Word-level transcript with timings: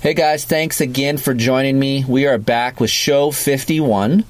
Hey 0.00 0.14
guys, 0.14 0.46
thanks 0.46 0.80
again 0.80 1.18
for 1.18 1.34
joining 1.34 1.78
me. 1.78 2.06
We 2.08 2.26
are 2.26 2.38
back 2.38 2.80
with 2.80 2.88
show 2.88 3.30
51. 3.32 4.24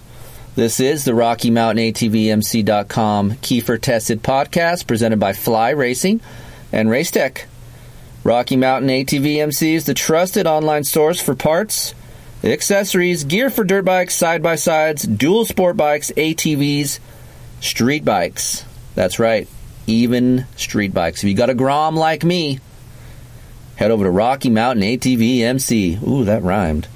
This 0.56 0.80
is 0.80 1.04
the 1.04 1.14
Rocky 1.14 1.48
Mountain 1.52 1.92
ATVMC.com 1.92 3.36
Keefer 3.36 3.80
Tested 3.80 4.20
podcast 4.20 4.88
presented 4.88 5.20
by 5.20 5.32
Fly 5.32 5.70
Racing 5.70 6.22
and 6.72 6.88
Racetech. 6.88 7.44
Rocky 8.24 8.56
Mountain 8.56 8.90
ATVMC 8.90 9.74
is 9.74 9.86
the 9.86 9.94
trusted 9.94 10.44
online 10.44 10.82
source 10.82 11.20
for 11.20 11.36
parts, 11.36 11.94
accessories, 12.42 13.22
gear 13.22 13.48
for 13.48 13.62
dirt 13.62 13.84
bikes, 13.84 14.16
side 14.16 14.42
by 14.42 14.56
sides, 14.56 15.04
dual 15.04 15.44
sport 15.44 15.76
bikes, 15.76 16.10
ATVs, 16.16 16.98
street 17.60 18.04
bikes. 18.04 18.64
That's 18.96 19.20
right, 19.20 19.46
even 19.86 20.46
street 20.56 20.92
bikes. 20.92 21.22
If 21.22 21.28
you 21.28 21.36
got 21.36 21.48
a 21.48 21.54
Grom 21.54 21.94
like 21.94 22.24
me, 22.24 22.58
head 23.80 23.90
over 23.90 24.04
to 24.04 24.10
Rocky 24.10 24.50
Mountain 24.50 24.84
ATVMC. 24.84 26.06
Ooh, 26.06 26.24
that 26.26 26.42
rhymed. 26.42 26.86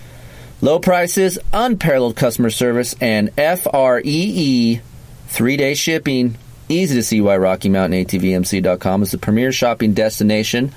Low 0.60 0.78
prices, 0.78 1.38
unparalleled 1.50 2.14
customer 2.14 2.50
service, 2.50 2.94
and 3.00 3.32
FREE 3.34 4.82
three 5.26 5.56
day 5.56 5.74
shipping. 5.74 6.36
Easy 6.68 6.94
to 6.94 7.02
see 7.02 7.22
why 7.22 7.38
Rocky 7.38 7.70
Mountain 7.70 8.04
ATVMC.com 8.04 9.02
is 9.02 9.10
the 9.12 9.18
premier 9.18 9.50
shopping 9.50 9.94
destination 9.94 10.72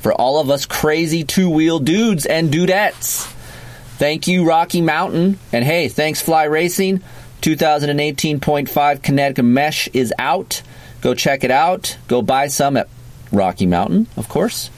for 0.00 0.12
all 0.12 0.38
of 0.38 0.50
us 0.50 0.66
crazy 0.66 1.24
two 1.24 1.48
wheel 1.48 1.78
dudes 1.78 2.26
and 2.26 2.52
dudettes. 2.52 3.26
Thank 3.96 4.28
you, 4.28 4.46
Rocky 4.46 4.82
Mountain. 4.82 5.38
And 5.54 5.64
hey, 5.64 5.88
thanks, 5.88 6.20
Fly 6.20 6.44
Racing. 6.44 7.00
2018.5 7.40 9.02
Kinetic 9.02 9.42
Mesh 9.42 9.88
is 9.88 10.12
out. 10.18 10.60
Go 11.00 11.14
check 11.14 11.44
it 11.44 11.50
out. 11.50 11.96
Go 12.08 12.20
buy 12.20 12.48
some 12.48 12.76
at 12.76 12.90
Rocky 13.32 13.66
Mountain, 13.66 14.06
of 14.18 14.28
course. 14.28 14.70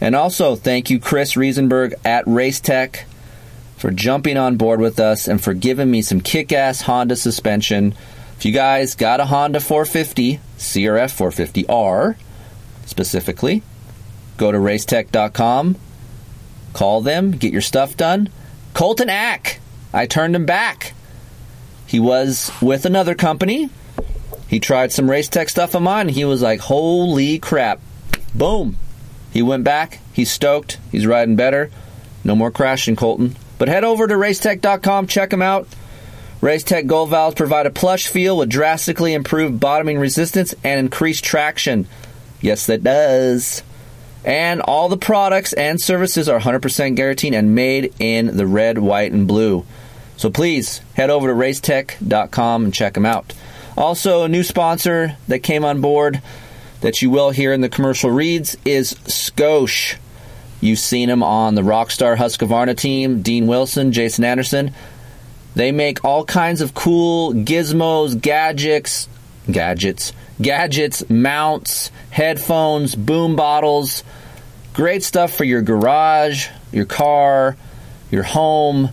And 0.00 0.14
also, 0.14 0.56
thank 0.56 0.90
you, 0.90 0.98
Chris 0.98 1.34
Riesenberg 1.34 1.94
at 2.04 2.24
Racetech 2.26 3.04
for 3.76 3.90
jumping 3.90 4.36
on 4.36 4.56
board 4.56 4.80
with 4.80 4.98
us 4.98 5.28
and 5.28 5.42
for 5.42 5.54
giving 5.54 5.90
me 5.90 6.02
some 6.02 6.20
kick 6.20 6.52
ass 6.52 6.82
Honda 6.82 7.16
suspension. 7.16 7.94
If 8.36 8.44
you 8.44 8.52
guys 8.52 8.94
got 8.94 9.20
a 9.20 9.26
Honda 9.26 9.60
450, 9.60 10.40
CRF 10.58 11.64
450R 11.66 12.16
specifically, 12.84 13.62
go 14.36 14.52
to 14.52 14.58
racetech.com, 14.58 15.76
call 16.72 17.00
them, 17.00 17.32
get 17.32 17.52
your 17.52 17.62
stuff 17.62 17.96
done. 17.96 18.28
Colton 18.74 19.08
Aeck, 19.08 19.58
I 19.92 20.06
turned 20.06 20.36
him 20.36 20.46
back. 20.46 20.92
He 21.86 22.00
was 22.00 22.50
with 22.60 22.84
another 22.84 23.14
company. 23.14 23.70
He 24.48 24.60
tried 24.60 24.92
some 24.92 25.06
Racetech 25.06 25.48
stuff 25.50 25.74
of 25.74 25.82
mine. 25.82 26.08
He 26.08 26.24
was 26.24 26.42
like, 26.42 26.60
holy 26.60 27.38
crap. 27.38 27.80
Boom. 28.34 28.76
He 29.36 29.42
went 29.42 29.64
back. 29.64 29.98
He's 30.14 30.30
stoked. 30.30 30.78
He's 30.90 31.06
riding 31.06 31.36
better. 31.36 31.70
No 32.24 32.34
more 32.34 32.50
crashing, 32.50 32.96
Colton. 32.96 33.36
But 33.58 33.68
head 33.68 33.84
over 33.84 34.06
to 34.06 34.14
racetech.com, 34.14 35.08
check 35.08 35.28
them 35.28 35.42
out. 35.42 35.68
Racetech 36.40 36.86
Gold 36.86 37.10
Valves 37.10 37.34
provide 37.34 37.66
a 37.66 37.70
plush 37.70 38.08
feel 38.08 38.38
with 38.38 38.48
drastically 38.48 39.12
improved 39.12 39.60
bottoming 39.60 39.98
resistance 39.98 40.54
and 40.64 40.80
increased 40.80 41.22
traction. 41.22 41.86
Yes, 42.40 42.64
that 42.64 42.82
does. 42.82 43.62
And 44.24 44.62
all 44.62 44.88
the 44.88 44.96
products 44.96 45.52
and 45.52 45.78
services 45.78 46.30
are 46.30 46.40
100% 46.40 46.96
guaranteed 46.96 47.34
and 47.34 47.54
made 47.54 47.92
in 47.98 48.38
the 48.38 48.46
red, 48.46 48.78
white, 48.78 49.12
and 49.12 49.28
blue. 49.28 49.66
So 50.16 50.30
please 50.30 50.80
head 50.94 51.10
over 51.10 51.28
to 51.28 51.34
racetech.com 51.34 52.64
and 52.64 52.72
check 52.72 52.94
them 52.94 53.04
out. 53.04 53.34
Also, 53.76 54.22
a 54.22 54.30
new 54.30 54.42
sponsor 54.42 55.18
that 55.28 55.40
came 55.40 55.62
on 55.62 55.82
board 55.82 56.22
that 56.80 57.02
you 57.02 57.10
will 57.10 57.30
hear 57.30 57.52
in 57.52 57.60
the 57.60 57.68
commercial 57.68 58.10
reads 58.10 58.56
is 58.64 58.94
Scosche. 59.04 59.96
You've 60.60 60.78
seen 60.78 61.08
them 61.08 61.22
on 61.22 61.54
the 61.54 61.62
Rockstar 61.62 62.16
Husqvarna 62.16 62.76
team, 62.76 63.22
Dean 63.22 63.46
Wilson, 63.46 63.92
Jason 63.92 64.24
Anderson. 64.24 64.72
They 65.54 65.72
make 65.72 66.04
all 66.04 66.24
kinds 66.24 66.60
of 66.60 66.74
cool 66.74 67.32
gizmos, 67.32 68.20
gadgets, 68.20 69.08
gadgets, 69.50 70.12
gadgets, 70.40 71.08
mounts, 71.08 71.90
headphones, 72.10 72.94
boom 72.94 73.36
bottles. 73.36 74.04
Great 74.74 75.02
stuff 75.02 75.34
for 75.34 75.44
your 75.44 75.62
garage, 75.62 76.48
your 76.72 76.84
car, 76.84 77.56
your 78.10 78.22
home, 78.22 78.90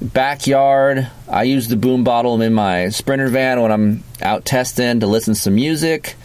backyard. 0.00 1.08
I 1.28 1.44
use 1.44 1.68
the 1.68 1.76
boom 1.76 2.04
bottle 2.04 2.40
in 2.42 2.52
my 2.52 2.90
sprinter 2.90 3.28
van 3.28 3.62
when 3.62 3.72
I'm 3.72 4.04
out 4.20 4.44
testing 4.44 5.00
to 5.00 5.06
listen 5.06 5.34
to 5.34 5.40
some 5.40 5.54
music. 5.54 6.16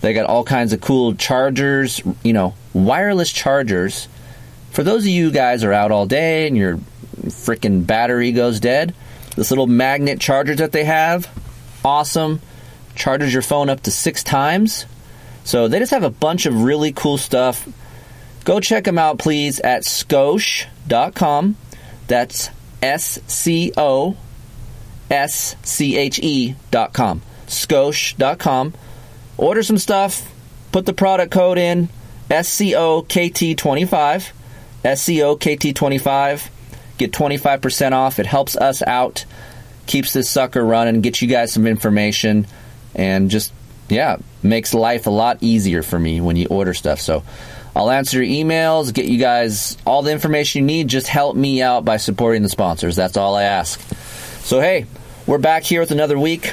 They 0.00 0.12
got 0.12 0.26
all 0.26 0.44
kinds 0.44 0.72
of 0.72 0.80
cool 0.80 1.14
chargers, 1.14 2.00
you 2.22 2.32
know, 2.32 2.54
wireless 2.72 3.32
chargers. 3.32 4.08
For 4.70 4.82
those 4.82 5.02
of 5.02 5.08
you 5.08 5.30
guys 5.30 5.64
are 5.64 5.72
out 5.72 5.90
all 5.90 6.06
day 6.06 6.46
and 6.46 6.56
your 6.56 6.78
freaking 7.26 7.86
battery 7.86 8.32
goes 8.32 8.60
dead, 8.60 8.94
this 9.34 9.50
little 9.50 9.66
magnet 9.66 10.20
charger 10.20 10.54
that 10.56 10.72
they 10.72 10.84
have, 10.84 11.28
awesome. 11.84 12.40
Charges 12.94 13.32
your 13.32 13.42
phone 13.42 13.70
up 13.70 13.82
to 13.82 13.90
six 13.90 14.22
times. 14.22 14.86
So 15.44 15.68
they 15.68 15.78
just 15.78 15.92
have 15.92 16.02
a 16.02 16.10
bunch 16.10 16.46
of 16.46 16.62
really 16.62 16.92
cool 16.92 17.16
stuff. 17.18 17.68
Go 18.44 18.60
check 18.60 18.84
them 18.84 18.98
out, 18.98 19.18
please, 19.18 19.60
at 19.60 19.82
scosche.com. 19.82 21.56
That's 22.06 22.50
S 22.82 23.20
C 23.26 23.72
O 23.76 24.16
S 25.10 25.56
C 25.62 25.96
H 25.96 26.18
E 26.18 26.54
dot 26.70 26.92
com. 26.92 27.22
Order 29.38 29.62
some 29.62 29.78
stuff, 29.78 30.30
put 30.72 30.84
the 30.84 30.92
product 30.92 31.32
code 31.32 31.58
in 31.58 31.88
SCOKT25. 32.28 34.32
SCOKT25. 34.84 36.48
Get 36.98 37.12
25% 37.12 37.92
off. 37.92 38.18
It 38.18 38.26
helps 38.26 38.56
us 38.56 38.82
out, 38.82 39.24
keeps 39.86 40.12
this 40.12 40.28
sucker 40.28 40.64
running, 40.64 41.00
gets 41.00 41.22
you 41.22 41.28
guys 41.28 41.52
some 41.52 41.66
information, 41.66 42.46
and 42.94 43.30
just, 43.30 43.52
yeah, 43.88 44.16
makes 44.42 44.74
life 44.74 45.06
a 45.06 45.10
lot 45.10 45.38
easier 45.40 45.84
for 45.84 45.98
me 45.98 46.20
when 46.20 46.34
you 46.34 46.48
order 46.48 46.74
stuff. 46.74 47.00
So 47.00 47.22
I'll 47.76 47.90
answer 47.90 48.22
your 48.22 48.44
emails, 48.44 48.92
get 48.92 49.06
you 49.06 49.18
guys 49.18 49.78
all 49.86 50.02
the 50.02 50.10
information 50.10 50.62
you 50.62 50.66
need. 50.66 50.88
Just 50.88 51.06
help 51.06 51.36
me 51.36 51.62
out 51.62 51.84
by 51.84 51.98
supporting 51.98 52.42
the 52.42 52.48
sponsors. 52.48 52.96
That's 52.96 53.16
all 53.16 53.36
I 53.36 53.44
ask. 53.44 53.80
So, 54.40 54.60
hey, 54.60 54.86
we're 55.26 55.38
back 55.38 55.62
here 55.62 55.80
with 55.80 55.92
another 55.92 56.18
week. 56.18 56.52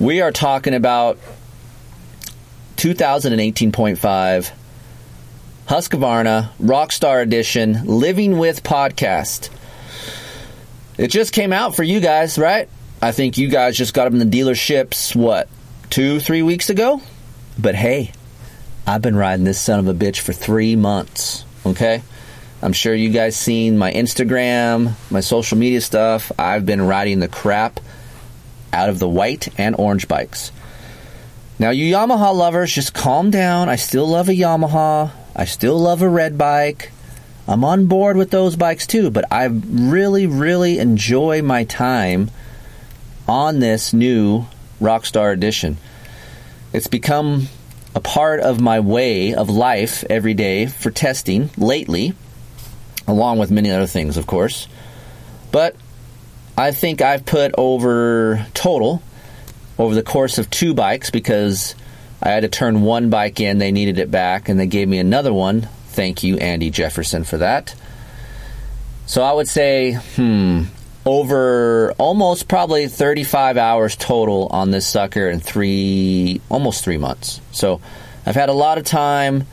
We 0.00 0.22
are 0.22 0.32
talking 0.32 0.74
about 0.74 1.18
2018.5 2.76 4.52
Husqvarna 5.66 6.50
Rockstar 6.60 7.22
Edition 7.22 7.86
Living 7.86 8.38
with 8.38 8.62
Podcast. 8.62 9.50
It 10.98 11.08
just 11.08 11.32
came 11.32 11.52
out 11.52 11.74
for 11.74 11.82
you 11.82 12.00
guys, 12.00 12.38
right? 12.38 12.68
I 13.00 13.12
think 13.12 13.38
you 13.38 13.48
guys 13.48 13.76
just 13.76 13.94
got 13.94 14.04
them 14.04 14.20
in 14.20 14.30
the 14.30 14.40
dealerships, 14.40 15.16
what, 15.16 15.48
two, 15.90 16.20
three 16.20 16.42
weeks 16.42 16.70
ago? 16.70 17.00
But 17.58 17.74
hey, 17.74 18.12
I've 18.86 19.02
been 19.02 19.16
riding 19.16 19.44
this 19.44 19.60
son 19.60 19.78
of 19.78 19.88
a 19.88 19.94
bitch 19.94 20.20
for 20.20 20.32
three 20.32 20.76
months, 20.76 21.44
okay? 21.64 22.02
I'm 22.62 22.72
sure 22.72 22.94
you 22.94 23.10
guys 23.10 23.36
seen 23.36 23.78
my 23.78 23.92
Instagram, 23.92 24.92
my 25.10 25.20
social 25.20 25.56
media 25.58 25.80
stuff. 25.80 26.30
I've 26.38 26.66
been 26.66 26.82
riding 26.82 27.20
the 27.20 27.28
crap 27.28 27.80
out 28.72 28.88
of 28.88 28.98
the 28.98 29.08
white 29.08 29.48
and 29.58 29.74
orange 29.78 30.08
bikes. 30.08 30.52
Now, 31.58 31.70
you 31.70 31.94
Yamaha 31.94 32.34
lovers, 32.34 32.72
just 32.72 32.92
calm 32.92 33.30
down. 33.30 33.70
I 33.70 33.76
still 33.76 34.06
love 34.06 34.28
a 34.28 34.32
Yamaha. 34.32 35.10
I 35.34 35.44
still 35.46 35.78
love 35.78 36.02
a 36.02 36.08
red 36.08 36.36
bike. 36.36 36.92
I'm 37.48 37.64
on 37.64 37.86
board 37.86 38.16
with 38.16 38.30
those 38.30 38.56
bikes 38.56 38.86
too, 38.86 39.10
but 39.10 39.24
I 39.32 39.44
really, 39.44 40.26
really 40.26 40.78
enjoy 40.78 41.40
my 41.40 41.64
time 41.64 42.30
on 43.26 43.60
this 43.60 43.94
new 43.94 44.46
Rockstar 44.80 45.32
Edition. 45.32 45.78
It's 46.74 46.88
become 46.88 47.48
a 47.94 48.00
part 48.00 48.40
of 48.40 48.60
my 48.60 48.80
way 48.80 49.32
of 49.32 49.48
life 49.48 50.04
every 50.10 50.34
day 50.34 50.66
for 50.66 50.90
testing 50.90 51.48
lately, 51.56 52.12
along 53.06 53.38
with 53.38 53.50
many 53.50 53.70
other 53.70 53.86
things, 53.86 54.18
of 54.18 54.26
course. 54.26 54.68
But 55.52 55.74
I 56.58 56.72
think 56.72 57.00
I've 57.00 57.24
put 57.24 57.54
over 57.56 58.46
total 58.52 59.02
over 59.78 59.94
the 59.94 60.02
course 60.02 60.38
of 60.38 60.50
two 60.50 60.74
bikes 60.74 61.10
because 61.10 61.74
I 62.22 62.30
had 62.30 62.40
to 62.40 62.48
turn 62.48 62.82
one 62.82 63.10
bike 63.10 63.40
in, 63.40 63.58
they 63.58 63.72
needed 63.72 63.98
it 63.98 64.10
back, 64.10 64.48
and 64.48 64.58
they 64.58 64.66
gave 64.66 64.88
me 64.88 64.98
another 64.98 65.32
one. 65.32 65.68
Thank 65.88 66.22
you, 66.22 66.36
Andy 66.38 66.70
Jefferson, 66.70 67.24
for 67.24 67.38
that. 67.38 67.74
So 69.06 69.22
I 69.22 69.32
would 69.32 69.48
say, 69.48 69.92
hmm, 70.16 70.64
over 71.04 71.92
almost 71.98 72.48
probably 72.48 72.88
35 72.88 73.56
hours 73.56 73.96
total 73.96 74.48
on 74.50 74.72
this 74.72 74.86
sucker 74.86 75.28
in 75.28 75.40
three, 75.40 76.40
almost 76.48 76.82
three 76.82 76.98
months. 76.98 77.40
So 77.52 77.80
I've 78.26 78.34
had 78.34 78.48
a 78.48 78.54
lot 78.54 78.78
of 78.78 78.84
time 78.84 79.46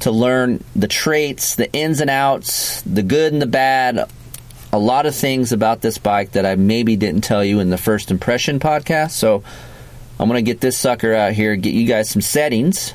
to 0.00 0.10
learn 0.10 0.64
the 0.74 0.88
traits, 0.88 1.56
the 1.56 1.70
ins 1.72 2.00
and 2.00 2.10
outs, 2.10 2.80
the 2.82 3.02
good 3.02 3.32
and 3.32 3.42
the 3.42 3.46
bad, 3.46 4.10
a 4.72 4.78
lot 4.78 5.04
of 5.04 5.14
things 5.14 5.52
about 5.52 5.82
this 5.82 5.98
bike 5.98 6.32
that 6.32 6.46
I 6.46 6.56
maybe 6.56 6.96
didn't 6.96 7.22
tell 7.22 7.44
you 7.44 7.60
in 7.60 7.68
the 7.68 7.76
first 7.76 8.10
impression 8.10 8.58
podcast. 8.58 9.10
So 9.10 9.44
I'm 10.18 10.28
going 10.28 10.42
to 10.42 10.50
get 10.50 10.60
this 10.60 10.78
sucker 10.78 11.12
out 11.12 11.32
here, 11.32 11.56
get 11.56 11.74
you 11.74 11.86
guys 11.86 12.08
some 12.08 12.22
settings, 12.22 12.94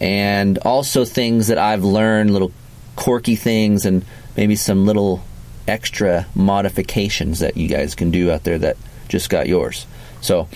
and 0.00 0.58
also 0.58 1.04
things 1.04 1.48
that 1.48 1.58
I've 1.58 1.84
learned, 1.84 2.32
little 2.32 2.52
quirky 2.96 3.36
things, 3.36 3.84
and 3.84 4.04
maybe 4.36 4.56
some 4.56 4.86
little 4.86 5.22
extra 5.68 6.26
modifications 6.34 7.40
that 7.40 7.56
you 7.56 7.68
guys 7.68 7.94
can 7.94 8.10
do 8.10 8.30
out 8.30 8.44
there 8.44 8.58
that 8.58 8.76
just 9.08 9.28
got 9.28 9.46
yours. 9.46 9.86
So, 10.22 10.48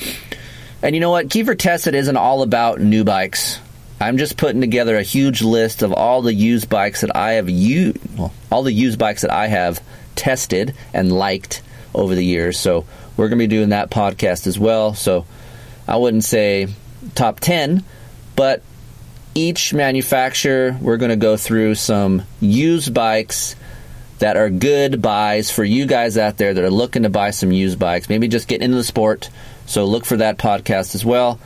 and 0.83 0.95
you 0.95 1.01
know 1.01 1.11
what? 1.11 1.29
Keefer 1.29 1.59
Tested 1.59 1.95
isn't 1.95 2.17
all 2.17 2.43
about 2.43 2.81
new 2.81 3.05
bikes. 3.05 3.59
I'm 4.01 4.17
just 4.17 4.37
putting 4.37 4.61
together 4.61 4.97
a 4.97 5.03
huge 5.03 5.43
list 5.43 5.83
of 5.83 5.93
all 5.93 6.23
the 6.23 6.33
used 6.33 6.71
bikes 6.71 7.01
that 7.03 7.15
I 7.17 7.33
have 7.33 7.51
used, 7.51 7.99
well, 8.17 8.33
all 8.51 8.63
the 8.63 8.73
used 8.73 8.99
bikes 8.99 9.23
that 9.23 9.33
I 9.33 9.49
have 9.49 9.83
tested 10.19 10.75
and 10.93 11.11
liked 11.11 11.63
over 11.95 12.15
the 12.15 12.25
years. 12.25 12.59
So 12.59 12.85
we're 13.17 13.29
going 13.29 13.39
to 13.39 13.45
be 13.45 13.47
doing 13.47 13.71
that 13.71 13.91
podcast 13.91 14.47
as 14.47 14.59
well. 14.59 14.93
So 14.93 15.25
I 15.87 15.97
wouldn't 15.97 16.25
say 16.25 16.69
top 17.15 17.41
10, 17.41 17.83
but 18.37 18.63
each 19.35 19.73
manufacturer, 19.73 20.77
we're 20.81 20.97
going 20.97 21.11
to 21.11 21.17
go 21.17 21.37
through 21.37 21.77
some 21.77 22.23
used 22.41 22.93
bikes 22.93 23.55
that 24.19 24.37
are 24.37 24.51
good 24.51 25.01
buys 25.01 25.51
for 25.51 25.63
you 25.63 25.87
guys 25.87 26.19
out 26.19 26.37
there 26.37 26.53
that 26.53 26.65
are 26.65 26.71
looking 26.71 27.05
to 27.05 27.09
buy 27.09 27.31
some 27.31 27.53
used 27.53 27.79
bikes, 27.79 28.09
maybe 28.09 28.27
just 28.27 28.49
getting 28.49 28.65
into 28.65 28.77
the 28.77 28.85
sport. 28.85 29.31
So 29.67 29.85
look 29.85 30.05
for 30.05 30.17
that 30.17 30.39
podcast 30.39 30.97
as 30.97 31.05
well. 31.05 31.39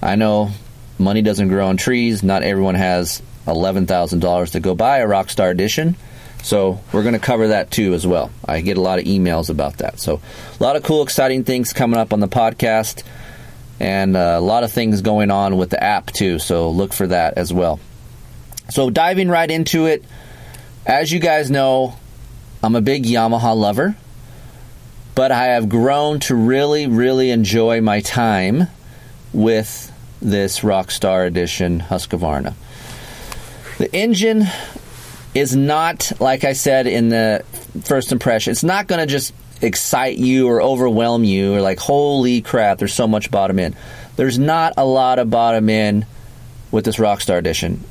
I 0.00 0.14
know 0.14 0.50
money 0.98 1.22
doesn't 1.22 1.48
grow 1.48 1.66
on 1.66 1.76
trees. 1.76 2.22
Not 2.22 2.44
everyone 2.44 2.76
has 2.76 3.20
$11,000 3.46 4.52
to 4.52 4.60
go 4.60 4.74
buy 4.74 4.98
a 4.98 5.06
Rockstar 5.06 5.50
Edition. 5.50 5.96
So 6.42 6.80
we're 6.92 7.02
going 7.02 7.14
to 7.14 7.20
cover 7.20 7.48
that 7.48 7.70
too 7.70 7.94
as 7.94 8.06
well. 8.06 8.30
I 8.44 8.60
get 8.60 8.76
a 8.76 8.80
lot 8.80 8.98
of 8.98 9.04
emails 9.04 9.50
about 9.50 9.78
that. 9.78 10.00
So 10.00 10.20
a 10.58 10.62
lot 10.62 10.76
of 10.76 10.82
cool, 10.82 11.02
exciting 11.02 11.44
things 11.44 11.72
coming 11.72 11.98
up 11.98 12.12
on 12.12 12.20
the 12.20 12.28
podcast, 12.28 13.02
and 13.78 14.16
uh, 14.16 14.36
a 14.38 14.40
lot 14.40 14.64
of 14.64 14.72
things 14.72 15.02
going 15.02 15.30
on 15.30 15.56
with 15.56 15.70
the 15.70 15.82
app 15.82 16.06
too. 16.06 16.38
So 16.38 16.70
look 16.70 16.92
for 16.92 17.06
that 17.06 17.34
as 17.36 17.52
well. 17.52 17.78
So 18.70 18.90
diving 18.90 19.28
right 19.28 19.50
into 19.50 19.86
it, 19.86 20.04
as 20.86 21.12
you 21.12 21.18
guys 21.18 21.50
know, 21.50 21.96
I'm 22.62 22.74
a 22.76 22.80
big 22.80 23.04
Yamaha 23.04 23.56
lover, 23.56 23.96
but 25.14 25.32
I 25.32 25.46
have 25.46 25.68
grown 25.68 26.20
to 26.20 26.34
really, 26.34 26.86
really 26.86 27.30
enjoy 27.30 27.80
my 27.80 28.00
time 28.00 28.68
with 29.32 29.92
this 30.20 30.60
Rockstar 30.60 31.26
Edition 31.26 31.80
Husqvarna. 31.80 32.54
The 33.78 33.94
engine 33.94 34.46
is 35.34 35.54
not, 35.54 36.12
like 36.20 36.44
I 36.44 36.54
said 36.54 36.86
in 36.86 37.08
the 37.08 37.44
first 37.84 38.12
impression, 38.12 38.50
it's 38.50 38.64
not 38.64 38.86
going 38.86 39.00
to 39.00 39.06
just 39.06 39.32
excite 39.62 40.16
you 40.16 40.48
or 40.48 40.62
overwhelm 40.62 41.24
you 41.24 41.54
or 41.54 41.60
like, 41.60 41.78
holy 41.78 42.40
crap, 42.40 42.78
there's 42.78 42.94
so 42.94 43.06
much 43.06 43.30
bottom 43.30 43.58
in. 43.58 43.76
There's 44.16 44.38
not 44.38 44.74
a 44.76 44.84
lot 44.84 45.18
of 45.18 45.30
bottom 45.30 45.68
in 45.68 46.06
with 46.70 46.84
this 46.84 46.96
Rockstar 46.96 47.38
Edition, 47.38 47.84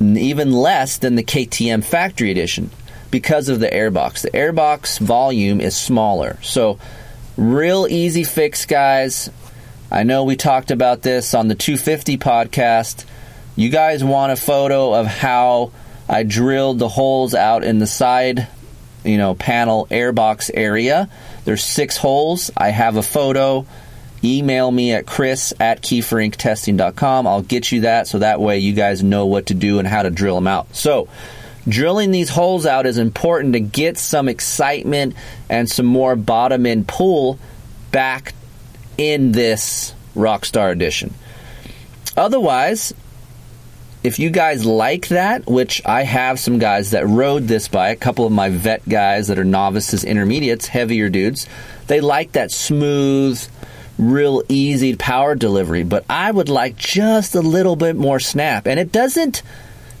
even 0.00 0.52
less 0.52 0.98
than 0.98 1.16
the 1.16 1.22
KTM 1.22 1.84
Factory 1.84 2.30
Edition 2.30 2.70
because 3.10 3.48
of 3.48 3.60
the 3.60 3.68
airbox. 3.68 4.22
The 4.22 4.30
airbox 4.30 4.98
volume 4.98 5.60
is 5.60 5.76
smaller. 5.76 6.38
So, 6.42 6.78
real 7.36 7.86
easy 7.88 8.24
fix, 8.24 8.66
guys. 8.66 9.30
I 9.90 10.02
know 10.02 10.24
we 10.24 10.36
talked 10.36 10.70
about 10.70 11.02
this 11.02 11.34
on 11.34 11.48
the 11.48 11.54
250 11.54 12.18
podcast. 12.18 13.04
You 13.56 13.70
guys 13.70 14.04
want 14.04 14.32
a 14.32 14.36
photo 14.36 14.92
of 14.94 15.06
how 15.06 15.72
I 16.08 16.22
drilled 16.22 16.78
the 16.78 16.88
holes 16.88 17.34
out 17.34 17.64
in 17.64 17.78
the 17.78 17.86
side, 17.86 18.48
you 19.04 19.18
know, 19.18 19.34
panel 19.34 19.86
airbox 19.90 20.50
area. 20.52 21.08
There's 21.44 21.62
six 21.62 21.96
holes. 21.96 22.50
I 22.56 22.70
have 22.70 22.96
a 22.96 23.02
photo. 23.02 23.66
Email 24.24 24.70
me 24.70 24.92
at 24.92 25.06
chris 25.06 25.52
at 25.60 25.82
keeferinctesting.com. 25.82 27.26
I'll 27.26 27.42
get 27.42 27.70
you 27.70 27.82
that 27.82 28.08
so 28.08 28.18
that 28.18 28.40
way 28.40 28.58
you 28.58 28.72
guys 28.72 29.02
know 29.02 29.26
what 29.26 29.46
to 29.46 29.54
do 29.54 29.78
and 29.78 29.86
how 29.86 30.02
to 30.02 30.10
drill 30.10 30.34
them 30.34 30.48
out. 30.48 30.74
So, 30.74 31.08
drilling 31.68 32.10
these 32.10 32.30
holes 32.30 32.66
out 32.66 32.86
is 32.86 32.98
important 32.98 33.52
to 33.52 33.60
get 33.60 33.98
some 33.98 34.28
excitement 34.28 35.14
and 35.48 35.70
some 35.70 35.86
more 35.86 36.16
bottom 36.16 36.66
end 36.66 36.88
pull 36.88 37.38
back 37.92 38.34
in 38.96 39.32
this 39.32 39.94
Rockstar 40.16 40.72
Edition. 40.72 41.14
Otherwise, 42.16 42.92
if 44.02 44.18
you 44.18 44.30
guys 44.30 44.64
like 44.64 45.08
that, 45.08 45.46
which 45.46 45.84
I 45.84 46.02
have 46.02 46.38
some 46.38 46.58
guys 46.58 46.92
that 46.92 47.06
rode 47.06 47.48
this 47.48 47.68
bike, 47.68 47.96
a 47.96 48.00
couple 48.00 48.26
of 48.26 48.32
my 48.32 48.48
vet 48.48 48.88
guys 48.88 49.28
that 49.28 49.38
are 49.38 49.44
novices, 49.44 50.04
intermediates, 50.04 50.68
heavier 50.68 51.08
dudes, 51.08 51.46
they 51.88 52.00
like 52.00 52.32
that 52.32 52.50
smooth, 52.52 53.42
real 53.98 54.42
easy 54.48 54.94
power 54.94 55.34
delivery, 55.34 55.82
but 55.82 56.04
I 56.08 56.30
would 56.30 56.48
like 56.48 56.76
just 56.76 57.34
a 57.34 57.40
little 57.40 57.76
bit 57.76 57.96
more 57.96 58.20
snap. 58.20 58.66
And 58.66 58.78
it 58.78 58.92
doesn't 58.92 59.42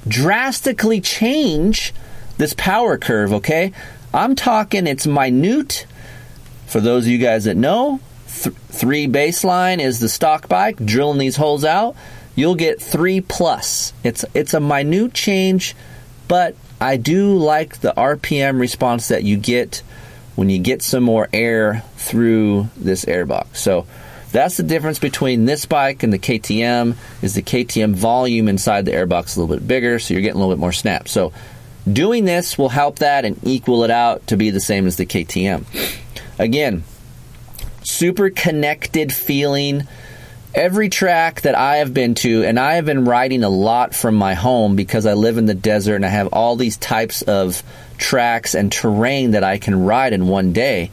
drastically 0.06 1.00
change 1.00 1.92
this 2.36 2.54
power 2.54 2.98
curve, 2.98 3.32
okay? 3.32 3.72
I'm 4.14 4.36
talking 4.36 4.86
it's 4.86 5.06
minute. 5.06 5.86
For 6.66 6.80
those 6.80 7.04
of 7.04 7.10
you 7.10 7.18
guys 7.18 7.44
that 7.44 7.56
know, 7.56 8.00
th- 8.26 8.54
three 8.68 9.08
baseline 9.08 9.80
is 9.80 9.98
the 9.98 10.08
stock 10.08 10.48
bike, 10.48 10.76
drilling 10.76 11.18
these 11.18 11.36
holes 11.36 11.64
out, 11.64 11.96
you'll 12.38 12.54
get 12.54 12.80
three 12.80 13.20
plus. 13.20 13.92
It's 14.04 14.24
it's 14.32 14.54
a 14.54 14.60
minute 14.60 15.12
change, 15.12 15.74
but 16.28 16.54
I 16.80 16.96
do 16.96 17.36
like 17.36 17.80
the 17.80 17.92
RPM 17.96 18.60
response 18.60 19.08
that 19.08 19.24
you 19.24 19.36
get 19.36 19.82
when 20.36 20.48
you 20.48 20.60
get 20.60 20.80
some 20.82 21.02
more 21.02 21.28
air 21.32 21.82
through 21.96 22.68
this 22.76 23.04
airbox. 23.06 23.56
So 23.56 23.86
that's 24.30 24.56
the 24.56 24.62
difference 24.62 25.00
between 25.00 25.46
this 25.46 25.66
bike 25.66 26.04
and 26.04 26.12
the 26.12 26.18
KTM 26.18 26.94
is 27.22 27.34
the 27.34 27.42
KTM 27.42 27.94
volume 27.94 28.46
inside 28.46 28.84
the 28.84 28.92
airbox 28.92 29.36
a 29.36 29.40
little 29.40 29.56
bit 29.56 29.66
bigger, 29.66 29.98
so 29.98 30.14
you're 30.14 30.20
getting 30.22 30.36
a 30.36 30.38
little 30.38 30.54
bit 30.54 30.60
more 30.60 30.70
snap. 30.70 31.08
So 31.08 31.32
doing 31.92 32.24
this 32.24 32.56
will 32.56 32.68
help 32.68 33.00
that 33.00 33.24
and 33.24 33.36
equal 33.42 33.82
it 33.82 33.90
out 33.90 34.28
to 34.28 34.36
be 34.36 34.50
the 34.50 34.60
same 34.60 34.86
as 34.86 34.96
the 34.96 35.06
KTM. 35.06 35.64
Again, 36.38 36.84
super 37.82 38.30
connected 38.30 39.12
feeling. 39.12 39.88
Every 40.54 40.88
track 40.88 41.42
that 41.42 41.54
I 41.54 41.76
have 41.76 41.92
been 41.92 42.14
to, 42.16 42.42
and 42.42 42.58
I 42.58 42.76
have 42.76 42.86
been 42.86 43.04
riding 43.04 43.44
a 43.44 43.50
lot 43.50 43.94
from 43.94 44.14
my 44.14 44.32
home 44.32 44.76
because 44.76 45.04
I 45.04 45.12
live 45.12 45.36
in 45.36 45.44
the 45.44 45.54
desert 45.54 45.96
and 45.96 46.06
I 46.06 46.08
have 46.08 46.28
all 46.32 46.56
these 46.56 46.78
types 46.78 47.20
of 47.20 47.62
tracks 47.98 48.54
and 48.54 48.72
terrain 48.72 49.32
that 49.32 49.44
I 49.44 49.58
can 49.58 49.84
ride 49.84 50.14
in 50.14 50.26
one 50.26 50.54
day. 50.54 50.90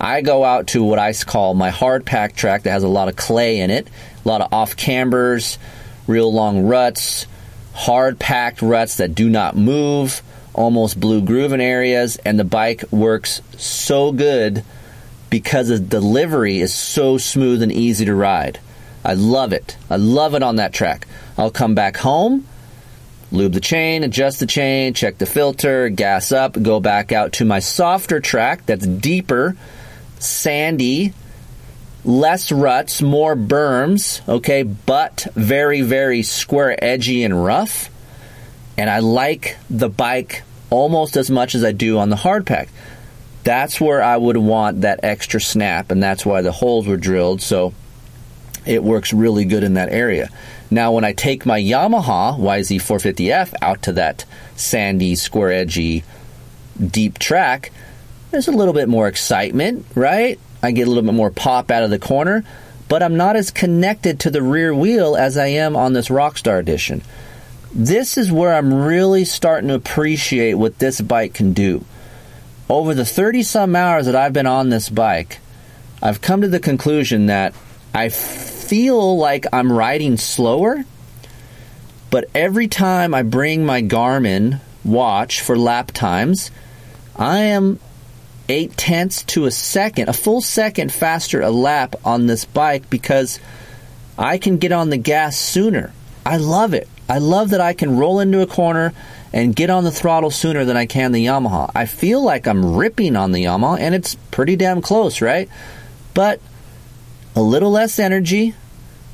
I 0.00 0.20
go 0.20 0.44
out 0.44 0.68
to 0.68 0.84
what 0.84 1.00
I 1.00 1.12
call 1.14 1.54
my 1.54 1.70
hard 1.70 2.06
pack 2.06 2.36
track 2.36 2.62
that 2.62 2.70
has 2.70 2.84
a 2.84 2.88
lot 2.88 3.08
of 3.08 3.16
clay 3.16 3.58
in 3.58 3.70
it, 3.70 3.88
a 4.24 4.28
lot 4.28 4.40
of 4.40 4.52
off 4.52 4.76
cambers, 4.76 5.58
real 6.06 6.32
long 6.32 6.66
ruts, 6.66 7.26
hard 7.74 8.20
packed 8.20 8.62
ruts 8.62 8.98
that 8.98 9.16
do 9.16 9.28
not 9.28 9.56
move, 9.56 10.22
almost 10.54 11.00
blue 11.00 11.22
grooving 11.22 11.60
areas, 11.60 12.18
and 12.24 12.38
the 12.38 12.44
bike 12.44 12.84
works 12.92 13.42
so 13.56 14.12
good 14.12 14.62
because 15.28 15.68
the 15.68 15.80
delivery 15.80 16.60
is 16.60 16.72
so 16.72 17.18
smooth 17.18 17.62
and 17.62 17.72
easy 17.72 18.04
to 18.04 18.14
ride. 18.14 18.60
I 19.04 19.14
love 19.14 19.52
it. 19.52 19.76
I 19.90 19.96
love 19.96 20.34
it 20.34 20.42
on 20.42 20.56
that 20.56 20.72
track. 20.72 21.06
I'll 21.36 21.50
come 21.50 21.74
back 21.74 21.96
home, 21.96 22.46
lube 23.30 23.52
the 23.52 23.60
chain, 23.60 24.04
adjust 24.04 24.40
the 24.40 24.46
chain, 24.46 24.94
check 24.94 25.18
the 25.18 25.26
filter, 25.26 25.88
gas 25.88 26.32
up, 26.32 26.60
go 26.60 26.80
back 26.80 27.12
out 27.12 27.32
to 27.34 27.44
my 27.44 27.58
softer 27.58 28.20
track 28.20 28.66
that's 28.66 28.86
deeper, 28.86 29.56
sandy, 30.18 31.14
less 32.04 32.52
ruts, 32.52 33.02
more 33.02 33.34
berms, 33.34 34.26
okay, 34.28 34.62
but 34.62 35.26
very, 35.34 35.82
very 35.82 36.22
square, 36.22 36.76
edgy, 36.82 37.24
and 37.24 37.44
rough. 37.44 37.90
And 38.76 38.88
I 38.88 39.00
like 39.00 39.56
the 39.68 39.88
bike 39.88 40.42
almost 40.70 41.16
as 41.16 41.30
much 41.30 41.54
as 41.54 41.64
I 41.64 41.72
do 41.72 41.98
on 41.98 42.08
the 42.08 42.16
hard 42.16 42.46
pack 42.46 42.68
that's 43.44 43.80
where 43.80 44.02
I 44.02 44.16
would 44.16 44.36
want 44.36 44.82
that 44.82 45.00
extra 45.02 45.40
snap, 45.40 45.90
and 45.90 46.02
that's 46.02 46.24
why 46.24 46.42
the 46.42 46.52
holes 46.52 46.86
were 46.86 46.96
drilled. 46.96 47.42
So 47.42 47.74
it 48.66 48.82
works 48.82 49.12
really 49.12 49.44
good 49.44 49.64
in 49.64 49.74
that 49.74 49.90
area. 49.90 50.30
Now, 50.70 50.92
when 50.92 51.04
I 51.04 51.12
take 51.12 51.44
my 51.44 51.60
Yamaha 51.60 52.38
YZ450F 52.38 53.54
out 53.60 53.82
to 53.82 53.92
that 53.92 54.24
sandy, 54.56 55.14
square 55.14 55.52
edgy, 55.52 56.04
deep 56.78 57.18
track, 57.18 57.72
there's 58.30 58.48
a 58.48 58.52
little 58.52 58.72
bit 58.72 58.88
more 58.88 59.08
excitement, 59.08 59.84
right? 59.94 60.38
I 60.62 60.70
get 60.70 60.86
a 60.86 60.90
little 60.90 61.02
bit 61.02 61.14
more 61.14 61.30
pop 61.30 61.70
out 61.70 61.82
of 61.82 61.90
the 61.90 61.98
corner, 61.98 62.44
but 62.88 63.02
I'm 63.02 63.16
not 63.16 63.36
as 63.36 63.50
connected 63.50 64.20
to 64.20 64.30
the 64.30 64.42
rear 64.42 64.74
wheel 64.74 65.16
as 65.16 65.36
I 65.36 65.48
am 65.48 65.76
on 65.76 65.92
this 65.92 66.08
Rockstar 66.08 66.58
Edition. 66.58 67.02
This 67.74 68.16
is 68.16 68.30
where 68.30 68.54
I'm 68.54 68.72
really 68.72 69.24
starting 69.24 69.68
to 69.68 69.74
appreciate 69.74 70.54
what 70.54 70.78
this 70.78 71.00
bike 71.00 71.34
can 71.34 71.52
do. 71.52 71.84
Over 72.68 72.94
the 72.94 73.04
30 73.04 73.42
some 73.42 73.76
hours 73.76 74.06
that 74.06 74.16
I've 74.16 74.32
been 74.32 74.46
on 74.46 74.68
this 74.68 74.88
bike, 74.88 75.40
I've 76.02 76.20
come 76.20 76.40
to 76.42 76.48
the 76.48 76.60
conclusion 76.60 77.26
that 77.26 77.54
I 77.94 78.08
feel 78.72 79.18
like 79.18 79.44
I'm 79.52 79.70
riding 79.70 80.16
slower, 80.16 80.86
but 82.08 82.24
every 82.34 82.68
time 82.68 83.12
I 83.12 83.20
bring 83.22 83.66
my 83.66 83.82
Garmin 83.82 84.60
watch 84.82 85.42
for 85.42 85.58
lap 85.58 85.90
times, 85.92 86.50
I 87.14 87.40
am 87.40 87.78
eight 88.48 88.74
tenths 88.74 89.24
to 89.24 89.44
a 89.44 89.50
second, 89.50 90.08
a 90.08 90.14
full 90.14 90.40
second 90.40 90.90
faster 90.90 91.42
a 91.42 91.50
lap 91.50 91.96
on 92.02 92.26
this 92.26 92.46
bike 92.46 92.88
because 92.88 93.38
I 94.16 94.38
can 94.38 94.56
get 94.56 94.72
on 94.72 94.88
the 94.88 94.96
gas 94.96 95.36
sooner. 95.36 95.92
I 96.24 96.38
love 96.38 96.72
it. 96.72 96.88
I 97.10 97.18
love 97.18 97.50
that 97.50 97.60
I 97.60 97.74
can 97.74 97.98
roll 97.98 98.20
into 98.20 98.40
a 98.40 98.46
corner 98.46 98.94
and 99.34 99.54
get 99.54 99.68
on 99.68 99.84
the 99.84 99.92
throttle 99.92 100.30
sooner 100.30 100.64
than 100.64 100.78
I 100.78 100.86
can 100.86 101.12
the 101.12 101.26
Yamaha. 101.26 101.70
I 101.74 101.84
feel 101.84 102.22
like 102.22 102.46
I'm 102.46 102.74
ripping 102.74 103.16
on 103.16 103.32
the 103.32 103.44
Yamaha, 103.44 103.80
and 103.80 103.94
it's 103.94 104.14
pretty 104.30 104.56
damn 104.56 104.80
close, 104.80 105.20
right? 105.20 105.50
But 106.14 106.40
a 107.36 107.42
little 107.42 107.70
less 107.70 107.98
energy. 107.98 108.54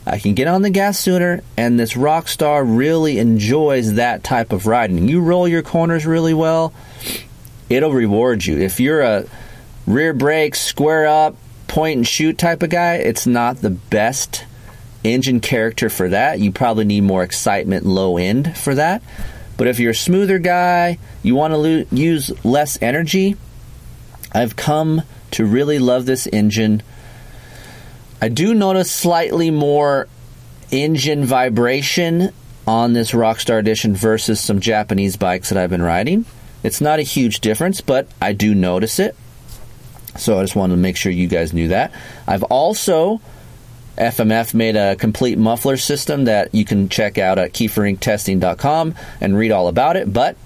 Uh, 0.08 0.12
I 0.12 0.18
can 0.18 0.34
get 0.34 0.48
on 0.48 0.62
the 0.62 0.70
gas 0.70 0.98
sooner, 0.98 1.42
and 1.56 1.78
this 1.78 1.94
Rockstar 1.94 2.64
really 2.66 3.18
enjoys 3.18 3.94
that 3.94 4.24
type 4.24 4.52
of 4.52 4.66
riding. 4.66 5.08
You 5.08 5.20
roll 5.20 5.46
your 5.46 5.62
corners 5.62 6.06
really 6.06 6.34
well, 6.34 6.72
it'll 7.68 7.92
reward 7.92 8.44
you. 8.44 8.58
If 8.58 8.80
you're 8.80 9.02
a 9.02 9.24
rear 9.86 10.12
brake, 10.12 10.54
square 10.54 11.06
up, 11.06 11.36
point 11.66 11.98
and 11.98 12.06
shoot 12.06 12.38
type 12.38 12.62
of 12.62 12.70
guy, 12.70 12.94
it's 12.96 13.26
not 13.26 13.58
the 13.58 13.70
best 13.70 14.44
engine 15.04 15.40
character 15.40 15.88
for 15.88 16.08
that. 16.08 16.40
You 16.40 16.52
probably 16.52 16.84
need 16.84 17.02
more 17.02 17.22
excitement 17.22 17.86
low 17.86 18.16
end 18.16 18.56
for 18.56 18.74
that. 18.74 19.02
But 19.56 19.66
if 19.66 19.78
you're 19.78 19.90
a 19.92 19.94
smoother 19.94 20.38
guy, 20.38 20.98
you 21.22 21.34
want 21.34 21.52
to 21.52 21.58
lo- 21.58 21.84
use 21.90 22.32
less 22.44 22.80
energy, 22.80 23.36
I've 24.32 24.56
come 24.56 25.02
to 25.32 25.44
really 25.44 25.78
love 25.78 26.06
this 26.06 26.26
engine. 26.32 26.82
I 28.20 28.28
do 28.28 28.54
notice 28.54 28.90
slightly 28.90 29.50
more 29.50 30.08
engine 30.70 31.24
vibration 31.24 32.32
on 32.66 32.92
this 32.92 33.12
Rockstar 33.12 33.58
Edition 33.58 33.94
versus 33.94 34.40
some 34.40 34.60
Japanese 34.60 35.16
bikes 35.16 35.48
that 35.48 35.58
I've 35.58 35.70
been 35.70 35.82
riding. 35.82 36.26
It's 36.62 36.80
not 36.80 36.98
a 36.98 37.02
huge 37.02 37.40
difference, 37.40 37.80
but 37.80 38.08
I 38.20 38.32
do 38.32 38.54
notice 38.54 38.98
it. 38.98 39.16
So 40.16 40.38
I 40.38 40.42
just 40.42 40.56
wanted 40.56 40.74
to 40.74 40.80
make 40.80 40.96
sure 40.96 41.12
you 41.12 41.28
guys 41.28 41.52
knew 41.52 41.68
that. 41.68 41.92
I've 42.26 42.42
also 42.42 43.20
FMF 43.96 44.52
made 44.52 44.76
a 44.76 44.96
complete 44.96 45.38
muffler 45.38 45.76
system 45.76 46.24
that 46.24 46.54
you 46.54 46.64
can 46.64 46.88
check 46.88 47.18
out 47.18 47.38
at 47.38 47.52
keeferinctesting.com 47.52 48.94
and 49.20 49.36
read 49.36 49.52
all 49.52 49.68
about 49.68 49.96
it. 49.96 50.12
But 50.12 50.36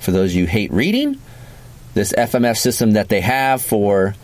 for 0.00 0.10
those 0.10 0.34
you 0.34 0.46
hate 0.46 0.72
reading, 0.72 1.20
this 1.94 2.12
FMF 2.12 2.56
system 2.56 2.92
that 2.92 3.08
they 3.08 3.20
have 3.20 3.62
for 3.62 4.14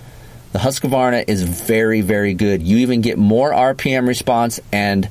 the 0.56 0.62
Husqvarna 0.62 1.28
is 1.28 1.42
very, 1.42 2.00
very 2.00 2.32
good. 2.32 2.62
You 2.62 2.78
even 2.78 3.02
get 3.02 3.18
more 3.18 3.52
RPM 3.52 4.08
response 4.08 4.58
and 4.72 5.06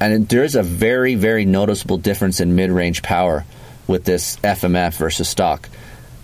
and 0.00 0.28
there's 0.28 0.56
a 0.56 0.64
very, 0.64 1.14
very 1.14 1.44
noticeable 1.44 1.96
difference 1.96 2.40
in 2.40 2.56
mid-range 2.56 3.04
power 3.04 3.44
with 3.86 4.02
this 4.02 4.36
FMF 4.38 4.96
versus 4.96 5.28
stock. 5.28 5.68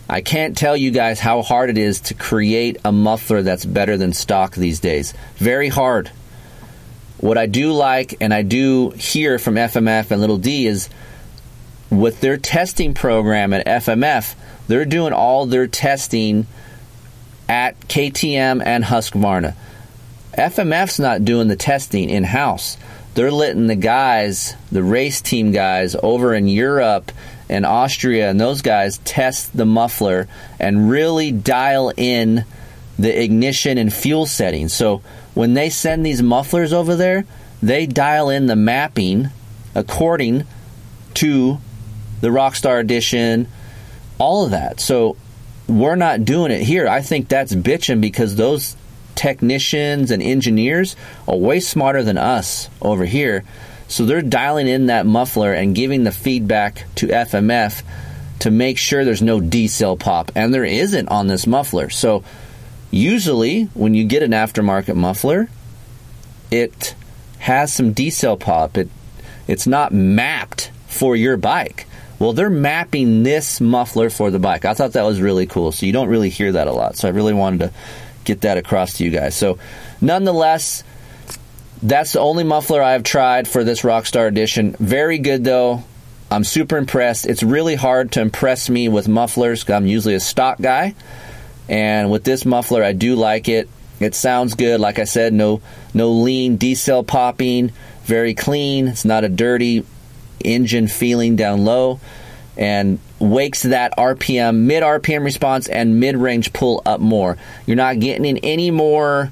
I 0.09 0.21
can't 0.21 0.57
tell 0.57 0.77
you 0.77 0.91
guys 0.91 1.21
how 1.21 1.43
hard 1.43 1.71
it 1.71 1.79
is 1.79 2.01
to 2.01 2.15
create 2.15 2.79
a 2.85 2.91
muffler 2.91 3.41
that's 3.41 3.65
better 3.65 3.97
than 3.97 4.13
stock 4.13 4.57
these 4.57 4.81
days. 4.81 5.15
Very 5.37 5.69
hard. 5.69 6.09
What 7.19 7.39
I 7.39 7.47
do 7.47 7.73
like 7.73 8.17
and 8.21 8.35
I 8.35 8.43
do 8.43 8.91
hear 8.91 9.39
from 9.39 9.55
FMF 9.55 10.11
and 10.11 10.21
Little 10.21 10.39
D 10.39 10.67
is 10.67 10.91
with 11.89 12.21
their 12.21 12.37
testing 12.37 12.95
program 12.95 13.53
at 13.53 13.65
FMF, 13.65 14.35
they're 14.67 14.87
doing 14.87 15.13
all 15.13 15.47
their 15.47 15.69
testing 15.69 16.49
at 17.53 17.79
KTM 17.81 18.65
and 18.65 18.83
Husqvarna. 18.83 19.55
FMF's 20.39 20.99
not 20.99 21.23
doing 21.23 21.49
the 21.49 21.57
testing 21.57 22.09
in 22.09 22.25
house. 22.25 22.79
They're 23.13 23.31
letting 23.31 23.67
the 23.67 23.77
guys, 23.77 24.55
the 24.73 24.83
race 24.83 25.21
team 25.21 25.53
guys 25.53 25.95
over 26.03 26.33
in 26.33 26.49
Europe 26.49 27.13
and 27.51 27.67
Austria 27.67 28.31
and 28.31 28.41
those 28.41 28.63
guys 28.63 28.97
test 29.05 29.55
the 29.55 29.67
muffler 29.67 30.29
and 30.59 30.89
really 30.89 31.31
dial 31.31 31.93
in 31.95 32.47
the 32.99 33.23
ignition 33.23 33.77
and 33.77 33.93
fuel 33.93 34.25
settings. 34.25 34.73
So 34.73 35.03
when 35.35 35.53
they 35.53 35.69
send 35.69 36.07
these 36.07 36.23
mufflers 36.23 36.73
over 36.73 36.97
there, 36.97 37.27
they 37.63 37.85
dial 37.85 38.31
in 38.31 38.47
the 38.47 38.57
mapping 38.57 39.29
according 39.75 40.45
to 41.15 41.59
the 42.23 42.29
Rockstar 42.29 42.81
Edition, 42.81 43.47
all 44.19 44.47
of 44.47 44.53
that. 44.53 44.81
So 44.81 45.19
we're 45.69 45.97
not 45.97 46.25
doing 46.25 46.53
it 46.53 46.63
here. 46.63 46.89
I 46.89 47.01
think 47.01 47.29
that's 47.29 47.55
bitching 47.55 48.01
because 48.01 48.37
those 48.37 48.77
technicians 49.15 50.11
and 50.11 50.23
engineers 50.23 50.97
are 51.29 51.37
way 51.37 51.61
smarter 51.61 52.03
than 52.03 52.19
us 52.19 52.69
over 52.81 53.05
here. 53.05 53.45
So 53.89 54.07
they're 54.07 54.23
dialing 54.23 54.69
in 54.69 54.87
that 54.87 55.07
muffler 55.07 55.53
and 55.53 55.75
giving 55.75 56.05
the 56.05 56.13
feedback 56.13 56.87
to 56.97 57.09
FMF 57.09 57.83
to 58.41 58.51
make 58.51 58.79
sure 58.79 59.05
there's 59.05 59.23
no 59.23 59.39
decel 59.39 59.99
pop. 59.99 60.33
And 60.35 60.53
there 60.53 60.65
isn't 60.65 61.09
on 61.09 61.27
this 61.27 61.47
muffler. 61.47 61.91
So 61.91 62.25
usually 62.91 63.65
when 63.75 63.95
you 63.95 64.05
get 64.05 64.23
an 64.23 64.33
aftermarket 64.33 64.97
muffler, 64.97 65.49
it 66.51 66.95
has 67.39 67.73
some 67.73 67.95
decel 67.95 68.39
pop. 68.39 68.77
It 68.77 68.89
it's 69.49 69.67
not 69.67 69.93
mapped 69.93 70.71
for 70.87 71.17
your 71.17 71.37
bike. 71.37 71.87
Well, 72.23 72.35
they're 72.35 72.51
mapping 72.51 73.25
this 73.25 73.61
muffler 73.61 74.09
for 74.09 74.31
the 74.31 74.39
bike. 74.39 74.65
I 74.65 74.75
thought 74.75 74.93
that 74.93 75.03
was 75.03 75.21
really 75.21 75.47
cool. 75.47 75.73
So 75.73 75.87
you 75.87 75.93
don't 75.93 76.09
really 76.09 76.29
hear 76.29 76.53
that 76.53 76.69
a 76.69 76.73
lot. 76.73 76.97
So 76.97 77.09
I 77.09 77.11
really 77.11 77.33
wanted 77.33 77.59
to 77.59 77.73
get 78.23 78.43
that 78.43 78.59
across 78.59 78.99
to 78.99 79.05
you 79.05 79.11
guys. 79.11 79.35
So, 79.35 79.59
nonetheless, 80.01 80.85
that's 81.83 82.13
the 82.13 82.21
only 82.21 82.45
muffler 82.45 82.81
I've 82.81 83.03
tried 83.03 83.49
for 83.49 83.65
this 83.65 83.83
Rockstar 83.83 84.29
Edition. 84.29 84.77
Very 84.79 85.19
good 85.19 85.43
though. 85.43 85.83
I'm 86.31 86.45
super 86.45 86.77
impressed. 86.77 87.27
It's 87.27 87.43
really 87.43 87.75
hard 87.75 88.13
to 88.13 88.21
impress 88.21 88.71
me 88.71 88.89
with 88.89 89.09
mufflers. 89.09 89.69
I'm 89.69 89.89
usually 89.89 90.15
a 90.15 90.21
stock 90.21 90.61
guy, 90.61 90.95
and 91.69 92.09
with 92.09 92.23
this 92.23 92.45
muffler, 92.45 92.85
I 92.85 92.93
do 92.93 93.17
like 93.17 93.49
it. 93.49 93.69
It 93.99 94.15
sounds 94.15 94.55
good. 94.55 94.81
Like 94.81 95.01
I 95.01 95.05
said, 95.05 95.33
no 95.33 95.61
no 95.93 96.13
lean 96.13 96.57
decel 96.57 97.05
popping. 97.05 97.73
Very 98.05 98.35
clean. 98.35 98.87
It's 98.87 99.05
not 99.05 99.25
a 99.25 99.29
dirty 99.29 99.85
engine 100.45 100.89
feeling 100.89 101.37
down 101.37 101.65
low, 101.65 102.01
and 102.57 102.99
wakes 103.19 103.63
that 103.63 103.97
RPM 103.97 104.57
mid 104.63 104.83
RPM 104.83 105.25
response 105.25 105.69
and 105.69 106.01
mid 106.01 106.17
range 106.17 106.53
pull 106.53 106.83
up 106.85 107.01
more. 107.01 107.39
You're 107.67 107.77
not 107.77 108.01
getting 108.01 108.25
in 108.25 108.39
any 108.39 108.71
more 108.71 109.31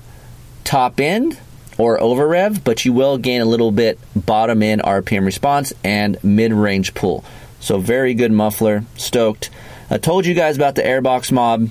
top 0.65 1.01
end 1.01 1.39
or 1.79 2.01
over 2.01 2.27
rev, 2.29 2.63
but 2.63 2.85
you 2.85 2.93
will 2.93 3.19
gain 3.19 3.41
a 3.41 3.47
little 3.47 3.73
bit 3.73 3.99
bottom 4.15 4.63
end 4.63 4.83
RPM 4.83 5.25
response 5.25 5.73
and 5.83 6.23
mid 6.23 6.53
range 6.53 6.95
pull. 6.95 7.25
So, 7.59 7.79
very 7.79 8.15
good 8.15 8.33
muffler. 8.33 8.85
Stoked. 8.97 9.51
I 9.91 9.99
told 9.99 10.25
you 10.25 10.35
guys 10.35 10.57
about 10.57 10.77
the 10.77 10.83
Airbox 10.83 11.33
Mod. 11.33 11.71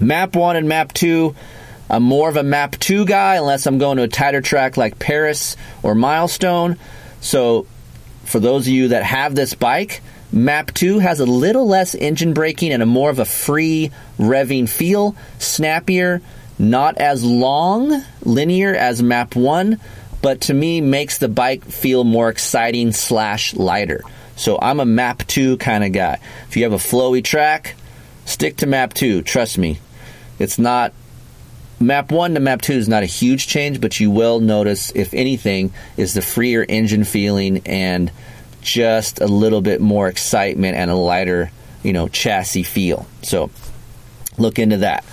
Map 0.00 0.34
1 0.34 0.56
and 0.56 0.68
Map 0.68 0.92
2. 0.92 1.34
I'm 1.88 2.02
more 2.02 2.28
of 2.28 2.36
a 2.36 2.42
Map 2.42 2.76
2 2.78 3.04
guy 3.04 3.36
unless 3.36 3.66
I'm 3.66 3.78
going 3.78 3.98
to 3.98 4.02
a 4.04 4.08
tighter 4.08 4.40
track 4.40 4.76
like 4.76 4.98
Perris 4.98 5.56
or 5.82 5.94
Milestone. 5.94 6.76
So, 7.20 7.66
for 8.26 8.40
those 8.40 8.66
of 8.66 8.72
you 8.72 8.88
that 8.88 9.04
have 9.04 9.34
this 9.34 9.54
bike, 9.54 10.02
Map 10.32 10.74
2 10.74 10.98
has 10.98 11.20
a 11.20 11.26
little 11.26 11.66
less 11.66 11.94
engine 11.94 12.34
braking 12.34 12.72
and 12.72 12.82
a 12.82 12.86
more 12.86 13.10
of 13.10 13.18
a 13.18 13.24
free 13.24 13.92
revving 14.18 14.68
feel, 14.68 15.16
snappier, 15.38 16.20
not 16.58 16.98
as 16.98 17.24
long, 17.24 18.02
linear 18.22 18.74
as 18.74 19.02
map 19.02 19.36
one, 19.36 19.80
but 20.22 20.42
to 20.42 20.54
me 20.54 20.80
makes 20.80 21.18
the 21.18 21.28
bike 21.28 21.64
feel 21.64 22.02
more 22.02 22.28
exciting 22.28 22.92
slash 22.92 23.54
lighter. 23.54 24.02
So 24.34 24.58
I'm 24.60 24.80
a 24.80 24.84
map 24.84 25.26
two 25.26 25.56
kind 25.58 25.84
of 25.84 25.92
guy. 25.92 26.18
If 26.48 26.56
you 26.56 26.64
have 26.64 26.72
a 26.72 26.76
flowy 26.76 27.22
track, 27.22 27.76
stick 28.24 28.56
to 28.58 28.66
map 28.66 28.94
two. 28.94 29.22
Trust 29.22 29.58
me, 29.58 29.78
it's 30.38 30.58
not 30.58 30.92
map 31.78 32.10
one 32.10 32.34
to 32.34 32.40
map 32.40 32.62
two 32.62 32.72
is 32.74 32.88
not 32.88 33.02
a 33.02 33.06
huge 33.06 33.46
change, 33.46 33.80
but 33.80 34.00
you 34.00 34.10
will 34.10 34.40
notice, 34.40 34.92
if 34.94 35.14
anything, 35.14 35.72
is 35.96 36.14
the 36.14 36.22
freer 36.22 36.64
engine 36.68 37.04
feeling 37.04 37.62
and 37.66 38.10
just 38.60 39.20
a 39.20 39.26
little 39.26 39.60
bit 39.60 39.80
more 39.80 40.08
excitement 40.08 40.76
and 40.76 40.90
a 40.90 40.96
lighter, 40.96 41.50
you 41.82 41.92
know, 41.92 42.08
chassis 42.08 42.64
feel. 42.64 43.06
So 43.22 43.50
look 44.38 44.58
into 44.58 44.78
that. 44.78 45.04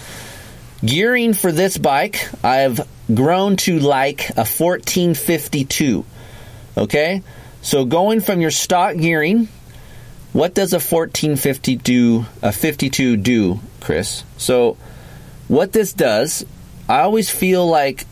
Gearing 0.84 1.34
for 1.34 1.52
this 1.52 1.78
bike, 1.78 2.28
I've 2.44 2.82
grown 3.14 3.56
to 3.58 3.80
like 3.80 4.30
a 4.32 4.46
1452. 4.46 6.06
Okay? 6.76 7.22
So 7.62 7.86
going 7.86 8.20
from 8.20 8.42
your 8.42 8.52
stock 8.52 8.98
gearing, 8.98 9.48
what 10.34 10.54
does 10.56 10.74
a 10.74 10.78
1450 10.78 11.76
do, 11.78 12.26
a 12.42 12.52
52 12.52 13.18
do, 13.18 13.60
Chris? 13.80 14.24
So 14.38 14.78
what 15.48 15.72
this 15.74 15.94
does, 15.94 16.46
I 16.88 17.02
always 17.02 17.30
feel 17.30 17.68
like 17.68 18.06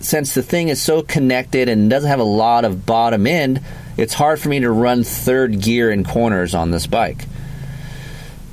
since 0.00 0.34
the 0.34 0.42
thing 0.42 0.68
is 0.68 0.80
so 0.80 1.02
connected 1.02 1.68
and 1.68 1.90
doesn't 1.90 2.08
have 2.08 2.20
a 2.20 2.24
lot 2.24 2.64
of 2.64 2.86
bottom 2.86 3.26
end, 3.26 3.60
it's 3.96 4.14
hard 4.14 4.40
for 4.40 4.48
me 4.48 4.60
to 4.60 4.70
run 4.70 5.02
third 5.02 5.60
gear 5.60 5.90
in 5.90 6.04
corners 6.04 6.54
on 6.54 6.70
this 6.70 6.86
bike. 6.86 7.26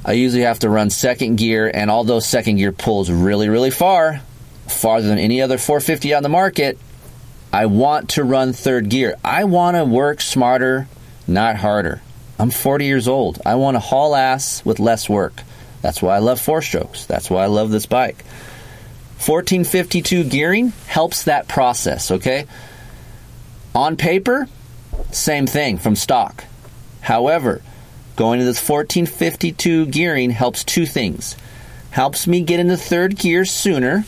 I 0.04 0.14
usually 0.14 0.44
have 0.44 0.60
to 0.60 0.70
run 0.70 0.90
second 0.90 1.38
gear, 1.38 1.70
and 1.72 1.90
although 1.90 2.20
second 2.20 2.58
gear 2.58 2.72
pulls 2.72 3.10
really, 3.10 3.50
really 3.50 3.72
far, 3.72 4.22
farther 4.68 5.08
than 5.08 5.18
any 5.18 5.42
other 5.42 5.58
450 5.58 6.14
on 6.14 6.24
the 6.24 6.30
market, 6.30 6.78
I 7.52 7.68
want 7.68 8.10
to 8.12 8.24
run 8.24 8.54
third 8.54 8.90
gear. 8.90 9.16
I 9.24 9.46
want 9.46 9.78
to 9.78 9.86
work 9.86 10.22
smarter, 10.22 10.88
not 11.28 11.56
harder. 11.56 12.02
I'm 12.38 12.52
40 12.52 12.86
years 12.86 13.08
old. 13.08 13.40
I 13.46 13.56
want 13.56 13.76
to 13.76 13.80
haul 13.80 14.16
ass 14.16 14.64
with 14.66 14.80
less 14.80 15.08
work. 15.08 15.42
That's 15.86 16.02
why 16.02 16.16
I 16.16 16.18
love 16.18 16.42
four 16.42 16.64
strokes. 16.64 17.06
That's 17.06 17.30
why 17.30 17.44
I 17.44 17.46
love 17.46 17.70
this 17.70 17.86
bike. 17.86 18.26
1452 19.24 20.24
gearing 20.24 20.70
helps 20.88 21.26
that 21.26 21.48
process, 21.48 22.10
okay? 22.10 22.48
On 23.76 23.96
paper, 23.96 24.48
same 25.12 25.46
thing 25.46 25.78
from 25.78 25.96
stock. 25.96 26.46
However, 27.02 27.62
going 28.16 28.40
to 28.40 28.46
this 28.46 28.68
1452 28.68 29.86
gearing 29.86 30.32
helps 30.32 30.64
two 30.64 30.88
things. 30.88 31.38
Helps 31.92 32.26
me 32.26 32.42
get 32.42 32.60
into 32.60 32.78
third 32.78 33.16
gear 33.16 33.46
sooner, 33.46 34.06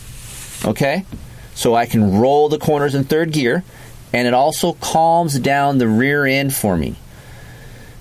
okay? 0.65 1.05
So 1.53 1.75
I 1.75 1.85
can 1.85 2.19
roll 2.19 2.49
the 2.49 2.57
corners 2.57 2.95
in 2.95 3.03
third 3.03 3.31
gear, 3.31 3.63
and 4.11 4.27
it 4.27 4.33
also 4.33 4.73
calms 4.73 5.37
down 5.37 5.77
the 5.77 5.87
rear 5.87 6.25
end 6.25 6.55
for 6.55 6.75
me. 6.75 6.95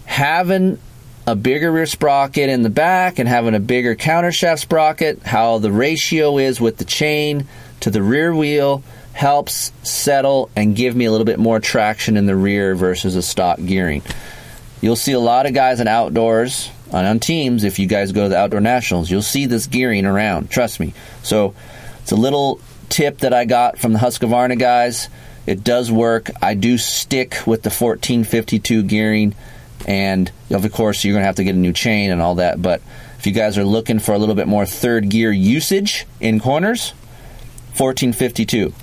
Having 0.07 0.79
a 1.27 1.35
bigger 1.35 1.73
rear 1.73 1.87
sprocket 1.87 2.49
in 2.49 2.63
the 2.63 2.71
back 2.71 3.19
and 3.19 3.29
having 3.29 3.55
a 3.55 3.61
bigger 3.61 3.97
countershaft 3.97 4.61
sprocket, 4.61 5.23
how 5.25 5.59
the 5.59 5.73
ratio 5.73 6.39
is 6.39 6.61
with 6.61 6.77
the 6.77 6.85
chain 6.85 7.47
to 7.81 7.91
the 7.91 8.03
rear 8.03 8.35
wheel 8.35 8.83
helps 9.13 9.73
settle 9.83 10.51
and 10.55 10.77
give 10.77 10.95
me 10.95 11.07
a 11.07 11.11
little 11.11 11.25
bit 11.25 11.39
more 11.39 11.59
traction 11.59 12.17
in 12.17 12.27
the 12.27 12.37
rear 12.37 12.75
versus 12.75 13.17
a 13.17 13.23
stock 13.23 13.59
gearing. 13.65 14.03
You'll 14.81 14.95
see 14.95 15.13
a 15.13 15.21
lot 15.21 15.47
of 15.47 15.55
guys 15.55 15.81
in 15.81 15.89
outdoors 15.89 16.71
on, 16.93 17.05
on 17.07 17.19
teams. 17.19 17.65
If 17.65 17.79
you 17.79 17.87
guys 17.87 18.13
go 18.13 18.25
to 18.25 18.29
the 18.29 18.37
outdoor 18.37 18.61
nationals, 18.61 19.11
you'll 19.11 19.23
see 19.23 19.47
this 19.47 19.67
gearing 19.67 20.05
around. 20.05 20.51
Trust 20.51 20.81
me. 20.81 20.93
So 21.23 21.55
it's 22.03 22.13
a 22.13 22.17
little 22.17 22.61
tip 22.89 23.19
that 23.19 23.33
I 23.33 23.47
got 23.47 23.79
from 23.79 23.95
the 23.95 23.99
Husqvarna 23.99 24.59
guys. 24.59 25.09
It 25.47 25.65
does 25.65 25.91
work. 25.91 26.31
I 26.43 26.55
do 26.55 26.77
stick 26.77 27.47
with 27.47 27.63
the 27.63 27.71
1452 27.71 28.83
gearing, 28.83 29.35
and 29.87 30.31
of 30.51 30.71
course 30.73 31.05
you're 31.05 31.15
going 31.15 31.23
to 31.23 31.27
have 31.27 31.37
to 31.37 31.45
get 31.45 31.55
a 31.55 31.59
new 31.59 31.73
chain 31.73 32.11
and 32.11 32.21
all 32.21 32.35
that. 32.35 32.61
But 32.61 32.83
if 33.19 33.27
you 33.27 33.33
guys 33.33 33.57
are 33.57 33.65
looking 33.65 34.01
for 34.01 34.13
a 34.13 34.19
little 34.19 34.35
bit 34.35 34.49
more 34.49 34.67
third 34.67 35.09
gear 35.09 35.33
usage 35.33 36.07
in 36.21 36.41
corners, 36.41 36.91
1452. 37.79 38.75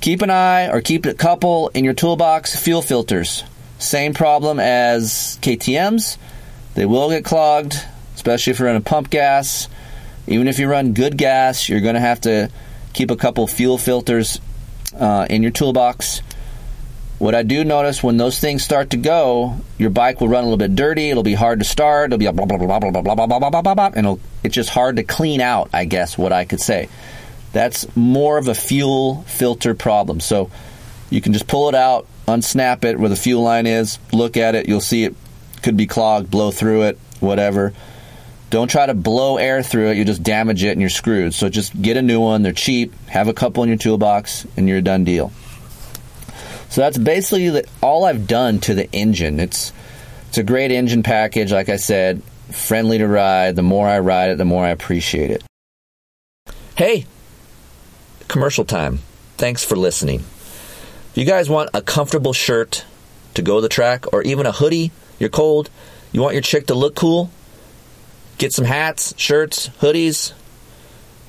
Keep 0.00 0.22
an 0.22 0.30
eye 0.30 0.68
or 0.68 0.80
keep 0.80 1.06
a 1.06 1.14
couple 1.14 1.68
in 1.68 1.84
your 1.84 1.94
toolbox. 1.94 2.56
Fuel 2.62 2.82
filters. 2.82 3.44
Same 3.78 4.12
problem 4.12 4.58
as 4.60 5.38
KTM's. 5.40 6.18
They 6.74 6.86
will 6.86 7.10
get 7.10 7.24
clogged, 7.24 7.76
especially 8.14 8.52
if 8.52 8.58
you're 8.58 8.66
running 8.66 8.82
pump 8.82 9.10
gas. 9.10 9.68
Even 10.26 10.48
if 10.48 10.58
you 10.58 10.68
run 10.68 10.94
good 10.94 11.16
gas, 11.16 11.68
you're 11.68 11.80
going 11.80 11.94
to 11.94 12.00
have 12.00 12.20
to 12.22 12.50
keep 12.92 13.10
a 13.10 13.16
couple 13.16 13.46
fuel 13.46 13.78
filters 13.78 14.40
uh, 14.98 15.26
in 15.28 15.42
your 15.42 15.52
toolbox. 15.52 16.22
What 17.18 17.34
I 17.34 17.42
do 17.42 17.64
notice 17.64 18.00
when 18.00 18.16
those 18.16 18.38
things 18.38 18.62
start 18.62 18.90
to 18.90 18.96
go, 18.96 19.56
your 19.76 19.90
bike 19.90 20.20
will 20.20 20.28
run 20.28 20.44
a 20.44 20.46
little 20.46 20.56
bit 20.56 20.76
dirty. 20.76 21.10
It'll 21.10 21.24
be 21.24 21.34
hard 21.34 21.58
to 21.58 21.64
start. 21.64 22.10
It'll 22.10 22.18
be 22.18 22.26
a 22.26 22.32
blah 22.32 22.46
blah 22.46 22.58
blah 22.58 22.78
blah 22.78 22.90
blah 22.90 23.02
blah 23.02 23.26
blah 23.26 23.26
blah 23.26 23.50
blah 23.50 23.62
blah 23.62 23.74
blah, 23.74 23.90
and 23.94 24.20
it's 24.44 24.54
just 24.54 24.70
hard 24.70 24.96
to 24.96 25.02
clean 25.02 25.40
out. 25.40 25.68
I 25.72 25.84
guess 25.84 26.16
what 26.16 26.32
I 26.32 26.44
could 26.44 26.60
say. 26.60 26.88
That's 27.52 27.94
more 27.96 28.38
of 28.38 28.46
a 28.46 28.54
fuel 28.54 29.22
filter 29.22 29.74
problem. 29.74 30.20
So 30.20 30.50
you 31.10 31.20
can 31.20 31.32
just 31.32 31.48
pull 31.48 31.68
it 31.68 31.74
out, 31.74 32.06
unsnap 32.26 32.84
it 32.84 33.00
where 33.00 33.08
the 33.08 33.16
fuel 33.16 33.42
line 33.42 33.66
is, 33.66 33.98
look 34.12 34.36
at 34.36 34.54
it. 34.54 34.68
You'll 34.68 34.80
see 34.80 35.04
it 35.04 35.16
could 35.62 35.76
be 35.76 35.86
clogged. 35.86 36.30
Blow 36.30 36.52
through 36.52 36.82
it, 36.82 36.98
whatever. 37.18 37.72
Don't 38.50 38.68
try 38.68 38.86
to 38.86 38.94
blow 38.94 39.38
air 39.38 39.62
through 39.62 39.90
it. 39.90 39.96
You 39.96 40.04
just 40.04 40.22
damage 40.22 40.62
it 40.62 40.70
and 40.70 40.80
you're 40.80 40.88
screwed. 40.88 41.34
So 41.34 41.48
just 41.48 41.80
get 41.80 41.96
a 41.96 42.02
new 42.02 42.20
one. 42.20 42.42
They're 42.42 42.52
cheap. 42.52 42.94
Have 43.08 43.26
a 43.26 43.34
couple 43.34 43.62
in 43.64 43.68
your 43.68 43.78
toolbox 43.78 44.46
and 44.56 44.68
you're 44.68 44.78
a 44.78 44.82
done 44.82 45.04
deal. 45.04 45.32
So 46.70 46.82
that's 46.82 46.98
basically 46.98 47.48
the, 47.50 47.68
all 47.82 48.04
I've 48.04 48.26
done 48.26 48.60
to 48.60 48.74
the 48.74 48.90
engine. 48.92 49.40
It's 49.40 49.72
it's 50.28 50.38
a 50.38 50.42
great 50.42 50.70
engine 50.70 51.02
package. 51.02 51.50
Like 51.52 51.68
I 51.68 51.76
said, 51.76 52.22
friendly 52.50 52.98
to 52.98 53.08
ride. 53.08 53.56
The 53.56 53.62
more 53.62 53.88
I 53.88 53.98
ride 54.00 54.30
it, 54.30 54.38
the 54.38 54.44
more 54.44 54.64
I 54.64 54.70
appreciate 54.70 55.30
it. 55.30 55.42
Hey, 56.76 57.06
commercial 58.28 58.64
time. 58.64 59.00
Thanks 59.36 59.64
for 59.64 59.76
listening. 59.76 60.20
If 60.20 61.12
you 61.14 61.24
guys 61.24 61.48
want 61.48 61.70
a 61.74 61.80
comfortable 61.80 62.32
shirt 62.32 62.84
to 63.34 63.42
go 63.42 63.60
the 63.60 63.68
track, 63.68 64.12
or 64.12 64.22
even 64.22 64.46
a 64.46 64.52
hoodie, 64.52 64.90
you're 65.18 65.30
cold, 65.30 65.70
you 66.12 66.20
want 66.20 66.34
your 66.34 66.42
chick 66.42 66.66
to 66.66 66.74
look 66.74 66.94
cool, 66.94 67.30
get 68.36 68.52
some 68.52 68.64
hats, 68.64 69.14
shirts, 69.16 69.68
hoodies, 69.80 70.32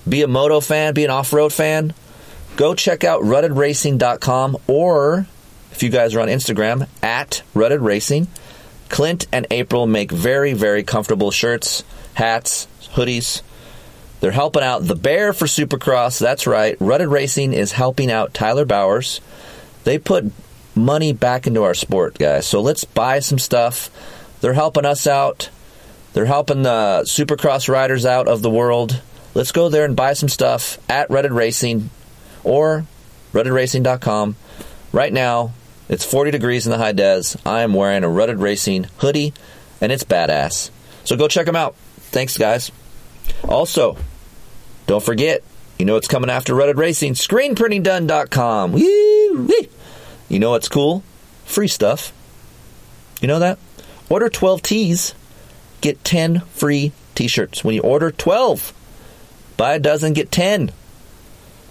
be 0.08 0.22
a 0.22 0.28
moto 0.28 0.60
fan, 0.60 0.94
be 0.94 1.06
an 1.06 1.12
off 1.12 1.34
road 1.34 1.54
fan, 1.54 1.94
go 2.60 2.76
check 2.76 3.06
out 3.06 3.22
ruttedracing.com 3.22 4.58
or 4.68 5.26
if 5.72 5.82
you 5.82 5.88
guys 5.88 6.14
are 6.14 6.20
on 6.20 6.28
Instagram, 6.28 6.90
at 7.02 7.42
Rutted 7.54 7.80
Racing. 7.80 8.28
Clint 8.90 9.28
and 9.32 9.48
April 9.50 9.88
make 9.88 10.12
very, 10.12 10.52
very 10.52 10.84
comfortable 10.84 11.32
shirts, 11.32 11.86
hats, 12.16 12.68
hoodies. 12.96 13.42
They're 14.20 14.32
helping 14.32 14.62
out 14.62 14.84
the 14.84 14.96
Bear 14.96 15.32
for 15.32 15.46
Supercross. 15.46 16.20
That's 16.20 16.48
right. 16.48 16.76
Rutted 16.82 17.08
Racing 17.08 17.54
is 17.54 17.72
helping 17.72 18.12
out 18.12 18.34
Tyler 18.34 18.66
Bowers. 18.66 19.22
They 19.86 19.98
put 19.98 20.30
money 20.76 21.14
back 21.14 21.48
into 21.48 21.64
our 21.64 21.74
sport, 21.74 22.20
guys. 22.20 22.46
So 22.46 22.60
let's 22.60 22.84
buy 22.84 23.20
some 23.20 23.40
stuff. 23.40 23.90
They're 24.42 24.52
helping 24.52 24.86
us 24.86 25.08
out. 25.08 25.50
They're 26.12 26.26
helping 26.26 26.64
the 26.64 27.04
Supercross 27.06 27.70
riders 27.70 28.06
out 28.06 28.28
of 28.28 28.42
the 28.42 28.50
world. 28.50 29.02
Let's 29.34 29.54
go 29.54 29.70
there 29.70 29.86
and 29.86 29.96
buy 29.96 30.12
some 30.12 30.28
stuff 30.28 30.78
at 30.90 31.10
Rutted 31.10 31.32
Racing 31.32 31.90
or 32.50 32.86
ruttedracing.com. 33.32 34.36
Right 34.92 35.14
now, 35.14 35.54
it's 35.88 36.04
40 36.04 36.32
degrees 36.32 36.66
in 36.66 36.72
the 36.72 36.78
high 36.78 36.92
des. 36.92 37.36
I 37.46 37.62
am 37.62 37.74
wearing 37.74 38.04
a 38.04 38.10
Rutted 38.10 38.40
Racing 38.40 38.88
hoodie, 38.98 39.34
and 39.80 39.92
it's 39.92 40.04
badass. 40.04 40.72
So 41.04 41.16
go 41.16 41.28
check 41.28 41.46
them 41.46 41.56
out. 41.56 41.76
Thanks, 42.12 42.38
guys. 42.38 42.72
Also, 43.48 43.98
don't 44.88 45.04
forget, 45.04 45.44
you 45.78 45.86
know 45.86 45.94
what's 45.94 46.08
coming 46.08 46.30
after 46.30 46.56
Rutted 46.56 46.78
Racing? 46.78 47.14
ScreenPrintingDone.com. 47.14 48.78
You 48.78 50.40
know 50.40 50.50
what's 50.50 50.70
cool? 50.70 51.04
Free 51.46 51.68
stuff. 51.68 52.12
You 53.22 53.28
know 53.28 53.40
that? 53.40 53.60
Order 54.10 54.30
12 54.30 54.62
tees, 54.64 55.14
get 55.82 56.04
10 56.04 56.40
free 56.40 56.94
t 57.14 57.28
shirts. 57.28 57.64
When 57.64 57.76
you 57.76 57.82
order 57.82 58.12
12, 58.12 58.74
buy 59.58 59.76
a 59.76 59.80
dozen, 59.80 60.14
get 60.14 60.32
10. 60.32 60.72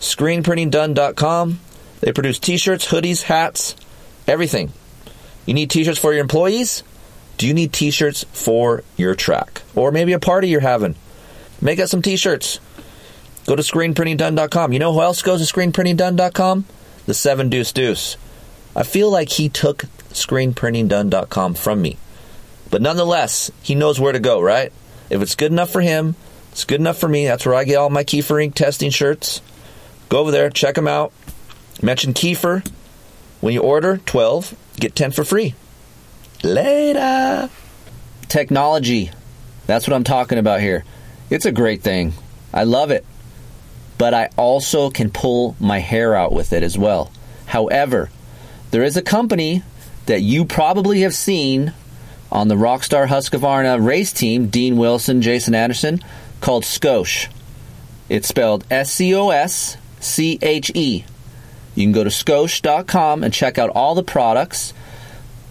ScreenPrintingDone.com. 0.00 1.60
They 2.00 2.12
produce 2.12 2.38
t 2.38 2.56
shirts, 2.56 2.86
hoodies, 2.86 3.22
hats, 3.22 3.74
everything. 4.26 4.72
You 5.46 5.54
need 5.54 5.70
t 5.70 5.84
shirts 5.84 5.98
for 5.98 6.12
your 6.12 6.22
employees? 6.22 6.82
Do 7.36 7.46
you 7.46 7.54
need 7.54 7.72
t 7.72 7.90
shirts 7.90 8.24
for 8.32 8.82
your 8.96 9.14
track? 9.14 9.62
Or 9.74 9.90
maybe 9.90 10.12
a 10.12 10.18
party 10.18 10.48
you're 10.48 10.60
having? 10.60 10.94
Make 11.60 11.80
us 11.80 11.90
some 11.90 12.02
t 12.02 12.16
shirts. 12.16 12.60
Go 13.46 13.56
to 13.56 13.62
screenprintingdone.com. 13.62 14.72
You 14.72 14.78
know 14.78 14.92
who 14.92 15.00
else 15.00 15.22
goes 15.22 15.46
to 15.46 15.52
screenprintingdone.com? 15.52 16.66
The 17.06 17.14
Seven 17.14 17.48
Deuce 17.48 17.72
Deuce. 17.72 18.16
I 18.76 18.82
feel 18.82 19.10
like 19.10 19.30
he 19.30 19.48
took 19.48 19.84
screenprintingdone.com 20.10 21.54
from 21.54 21.80
me. 21.80 21.96
But 22.70 22.82
nonetheless, 22.82 23.50
he 23.62 23.74
knows 23.74 23.98
where 23.98 24.12
to 24.12 24.20
go, 24.20 24.40
right? 24.40 24.72
If 25.08 25.22
it's 25.22 25.34
good 25.34 25.50
enough 25.50 25.70
for 25.70 25.80
him, 25.80 26.14
it's 26.52 26.64
good 26.64 26.80
enough 26.80 26.98
for 26.98 27.08
me. 27.08 27.26
That's 27.26 27.46
where 27.46 27.54
I 27.54 27.64
get 27.64 27.76
all 27.76 27.88
my 27.88 28.04
Keefer 28.04 28.46
Inc 28.46 28.54
testing 28.54 28.90
shirts. 28.90 29.40
Go 30.08 30.18
over 30.18 30.30
there, 30.30 30.50
check 30.50 30.74
them 30.74 30.88
out. 30.88 31.12
Mention 31.82 32.14
Keefer. 32.14 32.62
When 33.40 33.54
you 33.54 33.60
order 33.60 33.98
12, 33.98 34.54
get 34.76 34.96
10 34.96 35.12
for 35.12 35.24
free. 35.24 35.54
Later. 36.42 37.50
Technology. 38.28 39.10
That's 39.66 39.86
what 39.86 39.94
I'm 39.94 40.04
talking 40.04 40.38
about 40.38 40.60
here. 40.60 40.84
It's 41.30 41.44
a 41.44 41.52
great 41.52 41.82
thing. 41.82 42.14
I 42.52 42.64
love 42.64 42.90
it. 42.90 43.04
But 43.98 44.14
I 44.14 44.30
also 44.36 44.90
can 44.90 45.10
pull 45.10 45.56
my 45.60 45.78
hair 45.78 46.14
out 46.14 46.32
with 46.32 46.52
it 46.52 46.62
as 46.62 46.78
well. 46.78 47.12
However, 47.46 48.10
there 48.70 48.82
is 48.82 48.96
a 48.96 49.02
company 49.02 49.62
that 50.06 50.22
you 50.22 50.44
probably 50.44 51.02
have 51.02 51.14
seen 51.14 51.74
on 52.30 52.48
the 52.48 52.54
Rockstar 52.54 53.06
Husqvarna 53.06 53.84
race 53.84 54.12
team, 54.12 54.48
Dean 54.48 54.76
Wilson, 54.76 55.22
Jason 55.22 55.54
Anderson, 55.54 56.02
called 56.40 56.64
Scosche. 56.64 57.28
It's 58.08 58.28
spelled 58.28 58.64
S 58.70 58.92
C 58.92 59.14
O 59.14 59.30
S 59.30 59.76
C 60.00 60.38
H 60.42 60.70
E. 60.74 61.04
You 61.74 61.84
can 61.84 61.92
go 61.92 62.04
to 62.04 62.10
scosche.com 62.10 63.22
and 63.22 63.32
check 63.32 63.58
out 63.58 63.70
all 63.70 63.94
the 63.94 64.02
products. 64.02 64.74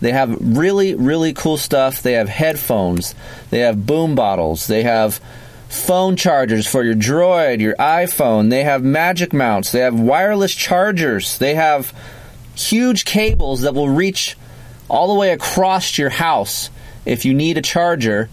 They 0.02 0.12
have 0.12 0.38
really, 0.40 0.94
really 0.94 1.34
cool 1.34 1.58
stuff. 1.58 2.04
They 2.04 2.14
have 2.14 2.30
headphones, 2.30 3.16
they 3.50 3.60
have 3.60 3.86
boom 3.86 4.16
bottles, 4.16 4.68
they 4.68 4.84
have 4.84 5.20
phone 5.70 6.16
chargers 6.16 6.68
for 6.68 6.84
your 6.84 6.96
Droid, 6.96 7.60
your 7.60 7.76
iPhone. 7.76 8.50
They 8.50 8.64
have 8.64 8.84
magic 8.84 9.34
mounts. 9.34 9.72
They 9.72 9.80
have 9.80 10.00
wireless 10.00 10.54
chargers. 10.54 11.38
They 11.38 11.56
have 11.56 11.94
huge 12.56 13.06
cables 13.06 13.62
that 13.62 13.74
will 13.74 13.90
reach 13.90 14.38
all 14.90 15.08
the 15.08 15.20
way 15.20 15.32
across 15.32 15.98
your 15.98 16.10
house 16.10 16.70
if 17.06 17.26
you 17.26 17.34
need 17.34 17.58
a 17.58 17.62
charger 17.62 18.30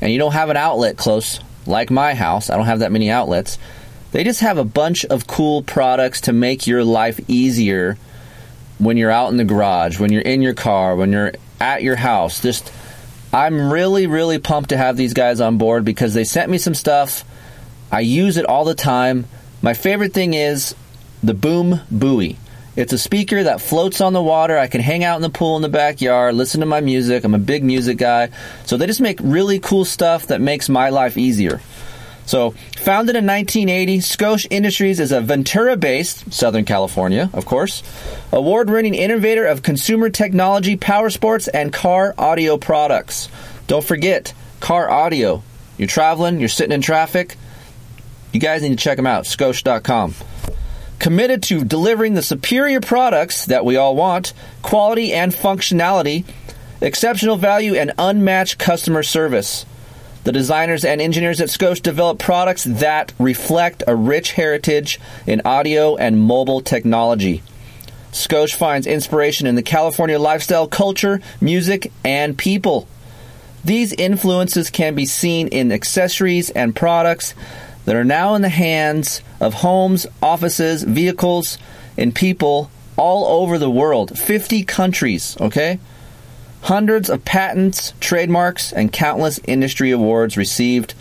and 0.00 0.12
you 0.12 0.18
don't 0.18 0.32
have 0.32 0.50
an 0.50 0.56
outlet 0.56 0.96
close, 0.96 1.40
like 1.66 1.90
my 1.90 2.14
house. 2.14 2.50
I 2.50 2.56
don't 2.56 2.66
have 2.66 2.80
that 2.80 2.92
many 2.92 3.10
outlets. 3.10 3.58
They 4.16 4.24
just 4.24 4.40
have 4.40 4.56
a 4.56 4.64
bunch 4.64 5.04
of 5.04 5.26
cool 5.26 5.62
products 5.62 6.22
to 6.22 6.32
make 6.32 6.66
your 6.66 6.82
life 6.82 7.20
easier 7.28 7.98
when 8.78 8.96
you're 8.96 9.10
out 9.10 9.30
in 9.30 9.36
the 9.36 9.44
garage, 9.44 10.00
when 10.00 10.10
you're 10.10 10.22
in 10.22 10.40
your 10.40 10.54
car, 10.54 10.96
when 10.96 11.12
you're 11.12 11.34
at 11.60 11.82
your 11.82 11.96
house. 11.96 12.40
Just 12.40 12.72
I'm 13.30 13.70
really, 13.70 14.06
really 14.06 14.38
pumped 14.38 14.70
to 14.70 14.78
have 14.78 14.96
these 14.96 15.12
guys 15.12 15.42
on 15.42 15.58
board 15.58 15.84
because 15.84 16.14
they 16.14 16.24
sent 16.24 16.50
me 16.50 16.56
some 16.56 16.72
stuff. 16.72 17.26
I 17.92 18.00
use 18.00 18.38
it 18.38 18.46
all 18.46 18.64
the 18.64 18.74
time. 18.74 19.26
My 19.60 19.74
favorite 19.74 20.14
thing 20.14 20.32
is 20.32 20.74
the 21.22 21.34
Boom 21.34 21.82
Buoy. 21.90 22.38
It's 22.74 22.94
a 22.94 22.98
speaker 22.98 23.42
that 23.42 23.60
floats 23.60 24.00
on 24.00 24.14
the 24.14 24.22
water. 24.22 24.56
I 24.56 24.66
can 24.66 24.80
hang 24.80 25.04
out 25.04 25.16
in 25.16 25.22
the 25.22 25.28
pool 25.28 25.56
in 25.56 25.62
the 25.62 25.68
backyard, 25.68 26.36
listen 26.36 26.60
to 26.60 26.66
my 26.66 26.80
music. 26.80 27.22
I'm 27.24 27.34
a 27.34 27.38
big 27.38 27.62
music 27.62 27.98
guy. 27.98 28.30
So 28.64 28.78
they 28.78 28.86
just 28.86 29.02
make 29.02 29.18
really 29.22 29.58
cool 29.58 29.84
stuff 29.84 30.28
that 30.28 30.40
makes 30.40 30.70
my 30.70 30.88
life 30.88 31.18
easier. 31.18 31.60
So, 32.26 32.50
founded 32.78 33.14
in 33.14 33.24
1980, 33.24 33.98
Scosche 33.98 34.48
Industries 34.50 34.98
is 34.98 35.12
a 35.12 35.20
Ventura 35.20 35.76
based, 35.76 36.32
Southern 36.32 36.64
California, 36.64 37.30
of 37.32 37.46
course, 37.46 37.84
award 38.32 38.68
winning 38.68 38.96
innovator 38.96 39.46
of 39.46 39.62
consumer 39.62 40.10
technology, 40.10 40.76
power 40.76 41.08
sports, 41.08 41.46
and 41.46 41.72
car 41.72 42.14
audio 42.18 42.58
products. 42.58 43.28
Don't 43.68 43.84
forget, 43.84 44.34
car 44.58 44.90
audio. 44.90 45.44
You're 45.78 45.86
traveling, 45.86 46.40
you're 46.40 46.48
sitting 46.48 46.74
in 46.74 46.82
traffic, 46.82 47.36
you 48.32 48.40
guys 48.40 48.60
need 48.60 48.70
to 48.70 48.76
check 48.76 48.96
them 48.96 49.06
out, 49.06 49.24
scosche.com. 49.24 50.14
Committed 50.98 51.44
to 51.44 51.64
delivering 51.64 52.14
the 52.14 52.22
superior 52.22 52.80
products 52.80 53.46
that 53.46 53.64
we 53.64 53.76
all 53.76 53.94
want, 53.94 54.32
quality 54.62 55.12
and 55.12 55.32
functionality, 55.32 56.24
exceptional 56.80 57.36
value, 57.36 57.74
and 57.74 57.92
unmatched 57.98 58.58
customer 58.58 59.02
service. 59.04 59.64
The 60.26 60.32
designers 60.32 60.84
and 60.84 61.00
engineers 61.00 61.40
at 61.40 61.50
Scosche 61.50 61.80
develop 61.80 62.18
products 62.18 62.64
that 62.64 63.12
reflect 63.16 63.84
a 63.86 63.94
rich 63.94 64.32
heritage 64.32 64.98
in 65.24 65.40
audio 65.44 65.94
and 65.94 66.20
mobile 66.20 66.60
technology. 66.62 67.44
Scosche 68.10 68.56
finds 68.56 68.88
inspiration 68.88 69.46
in 69.46 69.54
the 69.54 69.62
California 69.62 70.18
lifestyle, 70.18 70.66
culture, 70.66 71.20
music, 71.40 71.92
and 72.04 72.36
people. 72.36 72.88
These 73.64 73.92
influences 73.92 74.68
can 74.68 74.96
be 74.96 75.06
seen 75.06 75.46
in 75.46 75.70
accessories 75.70 76.50
and 76.50 76.74
products 76.74 77.36
that 77.84 77.94
are 77.94 78.02
now 78.02 78.34
in 78.34 78.42
the 78.42 78.48
hands 78.48 79.22
of 79.40 79.54
homes, 79.54 80.08
offices, 80.20 80.82
vehicles, 80.82 81.56
and 81.96 82.12
people 82.12 82.68
all 82.96 83.42
over 83.42 83.58
the 83.58 83.70
world. 83.70 84.18
50 84.18 84.64
countries, 84.64 85.36
okay? 85.40 85.78
Hundreds 86.62 87.10
of 87.10 87.24
patents, 87.24 87.92
trademarks, 88.00 88.72
and 88.72 88.92
countless 88.92 89.38
industry 89.46 89.92
awards 89.92 90.36
received. 90.36 90.94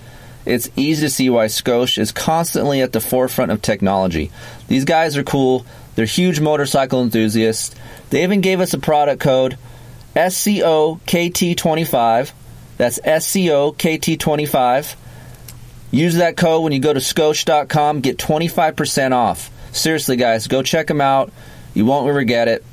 It's 0.45 0.69
easy 0.75 1.07
to 1.07 1.09
see 1.09 1.29
why 1.29 1.47
Scosche 1.47 1.97
is 1.97 2.11
constantly 2.11 2.81
at 2.81 2.91
the 2.91 3.01
forefront 3.01 3.51
of 3.51 3.61
technology. 3.61 4.31
These 4.67 4.85
guys 4.85 5.17
are 5.17 5.23
cool. 5.23 5.65
They're 5.95 6.05
huge 6.05 6.39
motorcycle 6.39 7.01
enthusiasts. 7.01 7.73
They 8.11 8.23
even 8.23 8.41
gave 8.41 8.59
us 8.59 8.73
a 8.73 8.79
product 8.79 9.21
code 9.21 9.57
SCOKT25. 10.15 12.31
That's 12.77 12.99
SCOKT25. 12.99 14.95
Use 15.91 16.15
that 16.15 16.35
code 16.35 16.63
when 16.63 16.73
you 16.73 16.79
go 16.79 16.93
to 16.93 16.99
scosche.com. 16.99 18.01
Get 18.01 18.17
25% 18.17 19.11
off. 19.13 19.49
Seriously, 19.71 20.17
guys, 20.17 20.47
go 20.47 20.61
check 20.61 20.87
them 20.87 21.01
out. 21.01 21.31
You 21.73 21.85
won't 21.85 22.13
regret 22.13 22.47
it. 22.47 22.63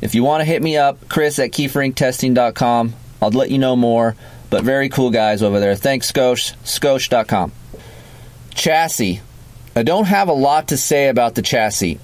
If 0.00 0.14
you 0.14 0.22
want 0.22 0.40
to 0.40 0.44
hit 0.44 0.62
me 0.62 0.76
up, 0.76 1.08
Chris 1.08 1.38
at 1.38 1.50
keeferinctesting.com. 1.50 2.94
I'll 3.20 3.30
let 3.30 3.50
you 3.50 3.58
know 3.58 3.76
more. 3.76 4.14
But 4.50 4.64
very 4.64 4.88
cool 4.88 5.10
guys 5.10 5.42
over 5.42 5.60
there. 5.60 5.74
Thanks, 5.74 6.10
Scosche. 6.10 6.54
Scosche.com. 6.64 7.52
Chassis. 8.54 9.20
I 9.76 9.82
don't 9.82 10.06
have 10.06 10.28
a 10.28 10.32
lot 10.32 10.68
to 10.68 10.76
say 10.76 11.08
about 11.08 11.34
the 11.34 11.42
chassis. 11.42 11.98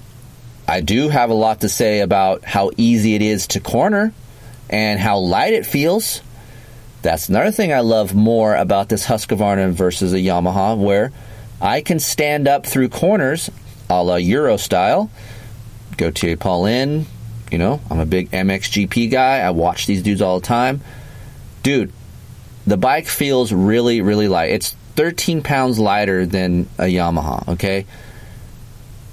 I 0.67 0.81
do 0.81 1.09
have 1.09 1.29
a 1.29 1.33
lot 1.33 1.61
to 1.61 1.69
say 1.69 2.01
about 2.01 2.43
how 2.43 2.71
easy 2.77 3.15
it 3.15 3.21
is 3.21 3.47
to 3.47 3.59
corner 3.59 4.13
and 4.69 4.99
how 4.99 5.19
light 5.19 5.53
it 5.53 5.65
feels. 5.65 6.21
That's 7.01 7.29
another 7.29 7.51
thing 7.51 7.71
I 7.71 7.81
love 7.81 8.15
more 8.15 8.55
about 8.55 8.89
this 8.89 9.05
Husqvarna 9.05 9.71
versus 9.71 10.13
a 10.13 10.17
Yamaha, 10.17 10.77
where 10.77 11.11
I 11.61 11.81
can 11.81 11.99
stand 11.99 12.47
up 12.47 12.65
through 12.65 12.89
corners 12.89 13.49
a 13.89 14.03
la 14.03 14.15
Euro 14.15 14.57
style. 14.57 15.11
Go 15.97 16.11
to 16.11 16.37
Paulin, 16.37 17.05
you 17.55 17.59
know, 17.59 17.79
I'm 17.89 18.01
a 18.01 18.05
big 18.05 18.31
MXGP 18.31 19.09
guy. 19.09 19.39
I 19.39 19.51
watch 19.51 19.85
these 19.85 20.03
dudes 20.03 20.21
all 20.21 20.41
the 20.41 20.45
time. 20.45 20.81
Dude, 21.63 21.93
the 22.67 22.75
bike 22.75 23.07
feels 23.07 23.53
really, 23.53 24.01
really 24.01 24.27
light. 24.27 24.51
It's 24.51 24.75
13 24.97 25.41
pounds 25.41 25.79
lighter 25.79 26.25
than 26.25 26.67
a 26.77 26.83
Yamaha, 26.83 27.47
okay? 27.53 27.85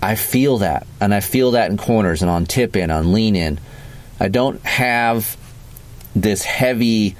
I 0.02 0.16
feel 0.16 0.58
that. 0.58 0.88
And 1.00 1.14
I 1.14 1.20
feel 1.20 1.52
that 1.52 1.70
in 1.70 1.76
corners 1.76 2.20
and 2.20 2.28
on 2.28 2.46
tip 2.46 2.74
in, 2.74 2.90
on 2.90 3.12
lean 3.12 3.36
in. 3.36 3.60
I 4.18 4.26
don't 4.26 4.60
have 4.62 5.36
this 6.16 6.42
heavy 6.42 7.14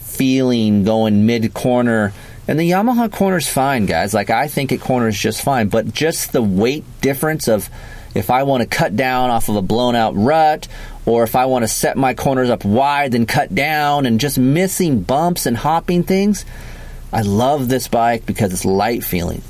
feeling 0.00 0.82
going 0.82 1.24
mid 1.24 1.54
corner. 1.54 2.12
And 2.48 2.58
the 2.58 2.68
Yamaha 2.68 3.12
corner's 3.12 3.46
fine, 3.46 3.86
guys. 3.86 4.12
Like, 4.12 4.30
I 4.30 4.48
think 4.48 4.72
it 4.72 4.80
corners 4.80 5.16
just 5.16 5.40
fine. 5.40 5.68
But 5.68 5.92
just 5.92 6.32
the 6.32 6.42
weight 6.42 6.82
difference 7.00 7.46
of 7.46 7.70
if 8.14 8.30
I 8.30 8.42
want 8.42 8.62
to 8.62 8.68
cut 8.68 8.96
down 8.96 9.30
off 9.30 9.48
of 9.48 9.56
a 9.56 9.62
blown 9.62 9.94
out 9.94 10.14
rut, 10.16 10.68
or 11.06 11.22
if 11.22 11.34
I 11.34 11.46
want 11.46 11.62
to 11.62 11.68
set 11.68 11.96
my 11.96 12.14
corners 12.14 12.50
up 12.50 12.64
wide 12.64 13.14
and 13.14 13.26
cut 13.26 13.54
down, 13.54 14.06
and 14.06 14.20
just 14.20 14.38
missing 14.38 15.02
bumps 15.02 15.46
and 15.46 15.56
hopping 15.56 16.02
things, 16.02 16.44
I 17.12 17.22
love 17.22 17.68
this 17.68 17.88
bike 17.88 18.26
because 18.26 18.52
it's 18.52 18.64
light 18.64 19.04
feeling. 19.04 19.42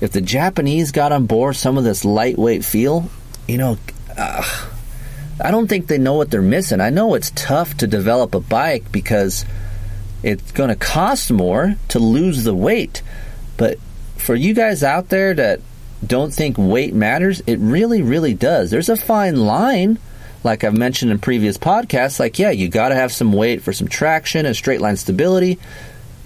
If 0.00 0.12
the 0.12 0.20
Japanese 0.20 0.90
got 0.90 1.12
on 1.12 1.26
board 1.26 1.56
some 1.56 1.78
of 1.78 1.84
this 1.84 2.04
lightweight 2.04 2.64
feel, 2.64 3.08
you 3.46 3.58
know, 3.58 3.78
uh, 4.16 4.42
I 5.40 5.50
don't 5.50 5.68
think 5.68 5.86
they 5.86 5.98
know 5.98 6.14
what 6.14 6.30
they're 6.30 6.42
missing. 6.42 6.80
I 6.80 6.90
know 6.90 7.14
it's 7.14 7.32
tough 7.34 7.76
to 7.78 7.86
develop 7.86 8.34
a 8.34 8.40
bike 8.40 8.90
because 8.92 9.44
it's 10.22 10.52
going 10.52 10.68
to 10.68 10.76
cost 10.76 11.30
more 11.32 11.76
to 11.88 11.98
lose 11.98 12.44
the 12.44 12.54
weight. 12.54 13.02
But 13.56 13.78
for 14.16 14.34
you 14.34 14.54
guys 14.54 14.82
out 14.82 15.08
there 15.08 15.34
that 15.34 15.60
don't 16.06 16.32
think 16.32 16.56
weight 16.58 16.94
matters, 16.94 17.42
it 17.46 17.58
really, 17.58 18.02
really 18.02 18.34
does. 18.34 18.70
There's 18.70 18.88
a 18.88 18.96
fine 18.96 19.36
line, 19.36 19.98
like 20.42 20.64
I've 20.64 20.76
mentioned 20.76 21.12
in 21.12 21.18
previous 21.18 21.58
podcasts. 21.58 22.18
Like, 22.18 22.38
yeah, 22.38 22.50
you 22.50 22.68
got 22.68 22.88
to 22.88 22.94
have 22.94 23.12
some 23.12 23.32
weight 23.32 23.62
for 23.62 23.72
some 23.72 23.88
traction 23.88 24.46
and 24.46 24.56
straight 24.56 24.80
line 24.80 24.96
stability. 24.96 25.58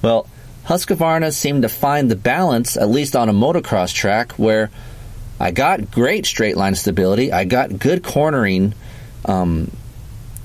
Well, 0.03 0.27
Husqvarna 0.67 1.33
seemed 1.33 1.63
to 1.63 1.69
find 1.69 2.11
the 2.11 2.17
balance, 2.17 2.77
at 2.77 2.89
least 2.89 3.15
on 3.15 3.29
a 3.29 3.33
motocross 3.33 3.95
track, 3.95 4.33
where 4.33 4.71
I 5.39 5.51
got 5.51 5.91
great 5.91 6.27
straight 6.27 6.57
line 6.57 6.75
stability, 6.75 7.33
I 7.33 7.45
got 7.45 7.79
good 7.79 8.03
cornering, 8.03 8.75
um, 9.27 9.71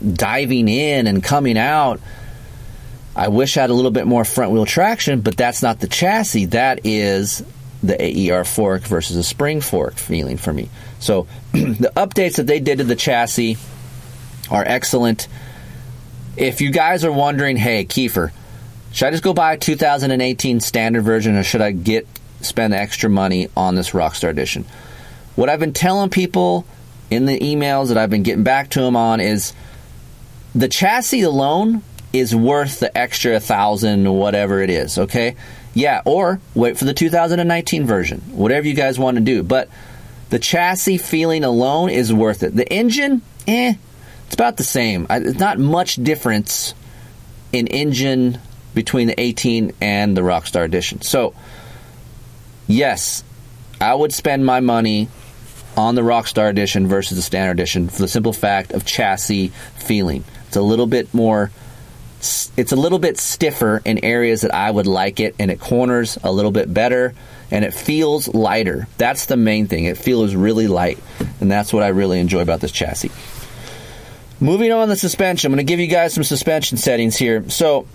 diving 0.05 0.67
in 0.67 1.07
and 1.07 1.23
coming 1.23 1.57
out. 1.57 2.01
I 3.15 3.29
wish 3.29 3.57
I 3.57 3.61
had 3.61 3.69
a 3.69 3.73
little 3.73 3.91
bit 3.91 4.07
more 4.07 4.25
front 4.25 4.51
wheel 4.51 4.65
traction, 4.65 5.21
but 5.21 5.37
that's 5.37 5.61
not 5.61 5.79
the 5.79 5.87
chassis. 5.87 6.45
That 6.45 6.81
is 6.85 7.43
the 7.83 7.99
AER 7.99 8.43
fork 8.43 8.83
versus 8.83 9.17
a 9.17 9.23
spring 9.23 9.61
fork 9.61 9.95
feeling 9.95 10.37
for 10.37 10.53
me. 10.53 10.69
So 10.99 11.27
the 11.51 11.91
updates 11.95 12.35
that 12.35 12.47
they 12.47 12.59
did 12.59 12.77
to 12.77 12.83
the 12.83 12.95
chassis 12.95 13.57
are 14.49 14.63
excellent. 14.65 15.27
If 16.37 16.61
you 16.61 16.71
guys 16.71 17.03
are 17.03 17.11
wondering, 17.11 17.57
hey, 17.57 17.85
Keefer, 17.85 18.31
should 18.91 19.07
I 19.07 19.11
just 19.11 19.23
go 19.23 19.33
buy 19.33 19.53
a 19.53 19.57
2018 19.57 20.59
standard 20.59 21.03
version 21.03 21.35
or 21.37 21.43
should 21.43 21.61
I 21.61 21.71
get 21.71 22.07
spend 22.41 22.73
the 22.73 22.77
extra 22.77 23.09
money 23.09 23.49
on 23.55 23.75
this 23.75 23.91
Rockstar 23.91 24.29
edition? 24.29 24.65
What 25.35 25.49
I've 25.49 25.59
been 25.59 25.73
telling 25.73 26.09
people 26.09 26.65
in 27.09 27.25
the 27.25 27.39
emails 27.39 27.89
that 27.89 27.97
I've 27.97 28.09
been 28.09 28.23
getting 28.23 28.43
back 28.43 28.69
to 28.71 28.81
them 28.81 28.95
on 28.95 29.19
is 29.19 29.53
the 30.53 30.67
chassis 30.67 31.21
alone 31.21 31.83
is 32.13 32.35
worth 32.35 32.79
the 32.79 32.95
extra 32.97 33.39
thousand 33.39 34.11
whatever 34.13 34.61
it 34.61 34.69
is, 34.69 34.97
okay? 34.97 35.35
Yeah, 35.73 36.01
or 36.05 36.39
wait 36.53 36.77
for 36.77 36.85
the 36.85 36.93
2019 36.93 37.85
version. 37.85 38.19
Whatever 38.31 38.67
you 38.67 38.73
guys 38.73 38.99
want 38.99 39.15
to 39.17 39.23
do. 39.23 39.43
But 39.43 39.69
the 40.29 40.39
chassis 40.39 40.97
feeling 40.97 41.43
alone 41.43 41.89
is 41.89 42.13
worth 42.13 42.43
it. 42.43 42.55
The 42.55 42.71
engine, 42.71 43.21
eh, 43.47 43.75
it's 44.25 44.33
about 44.33 44.57
the 44.57 44.63
same. 44.63 45.07
It's 45.09 45.39
not 45.39 45.59
much 45.59 45.95
difference 45.95 46.73
in 47.51 47.67
engine 47.67 48.39
between 48.73 49.07
the 49.07 49.19
18 49.19 49.73
and 49.81 50.15
the 50.15 50.21
Rockstar 50.21 50.63
Edition. 50.63 51.01
So, 51.01 51.33
yes, 52.67 53.23
I 53.79 53.93
would 53.93 54.13
spend 54.13 54.45
my 54.45 54.61
money 54.61 55.09
on 55.75 55.95
the 55.95 56.01
Rockstar 56.01 56.49
Edition 56.49 56.87
versus 56.87 57.17
the 57.17 57.21
Standard 57.21 57.59
Edition 57.59 57.89
for 57.89 58.01
the 58.01 58.07
simple 58.07 58.33
fact 58.33 58.71
of 58.71 58.85
chassis 58.85 59.49
feeling. 59.75 60.23
It's 60.47 60.57
a 60.57 60.61
little 60.61 60.87
bit 60.87 61.13
more 61.13 61.51
it's 62.55 62.71
a 62.71 62.75
little 62.75 62.99
bit 62.99 63.19
stiffer 63.19 63.81
in 63.83 64.03
areas 64.05 64.41
that 64.41 64.53
I 64.53 64.69
would 64.69 64.87
like 64.87 65.19
it, 65.19 65.35
and 65.39 65.49
it 65.49 65.59
corners 65.59 66.17
a 66.23 66.31
little 66.31 66.51
bit 66.51 66.71
better, 66.71 67.15
and 67.49 67.65
it 67.65 67.73
feels 67.73 68.27
lighter. 68.27 68.87
That's 68.97 69.25
the 69.25 69.37
main 69.37 69.67
thing. 69.67 69.85
It 69.85 69.97
feels 69.97 70.35
really 70.35 70.67
light, 70.67 70.99
and 71.39 71.51
that's 71.51 71.73
what 71.73 71.83
I 71.83 71.87
really 71.87 72.19
enjoy 72.19 72.41
about 72.41 72.59
this 72.59 72.71
chassis. 72.71 73.11
Moving 74.39 74.71
on 74.71 74.87
the 74.87 74.95
suspension, 74.95 75.51
I'm 75.51 75.55
going 75.55 75.65
to 75.65 75.71
give 75.71 75.79
you 75.79 75.87
guys 75.87 76.13
some 76.13 76.23
suspension 76.23 76.77
settings 76.77 77.15
here. 77.15 77.49
So, 77.49 77.87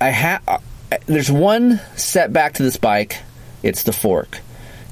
I 0.00 0.10
have 0.10 0.42
uh, 0.46 0.58
there's 1.06 1.30
one 1.30 1.80
setback 1.96 2.54
to 2.54 2.62
this 2.62 2.76
bike. 2.76 3.18
It's 3.62 3.82
the 3.84 3.92
fork. 3.92 4.40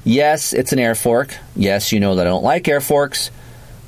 Yes, 0.03 0.53
it's 0.53 0.73
an 0.73 0.79
air 0.79 0.95
fork. 0.95 1.35
Yes, 1.55 1.91
you 1.91 1.99
know 1.99 2.15
that 2.15 2.25
I 2.25 2.29
don't 2.29 2.43
like 2.43 2.67
air 2.67 2.81
forks, 2.81 3.29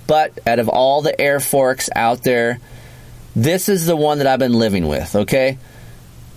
but 0.05 0.37
out 0.45 0.59
of 0.59 0.69
all 0.69 1.01
the 1.01 1.19
air 1.19 1.39
forks 1.39 1.89
out 1.95 2.23
there 2.23 2.59
this 3.35 3.69
is 3.69 3.85
the 3.85 3.95
one 3.95 4.19
that 4.19 4.27
I've 4.27 4.39
been 4.39 4.53
living 4.53 4.87
with, 4.87 5.15
okay? 5.15 5.57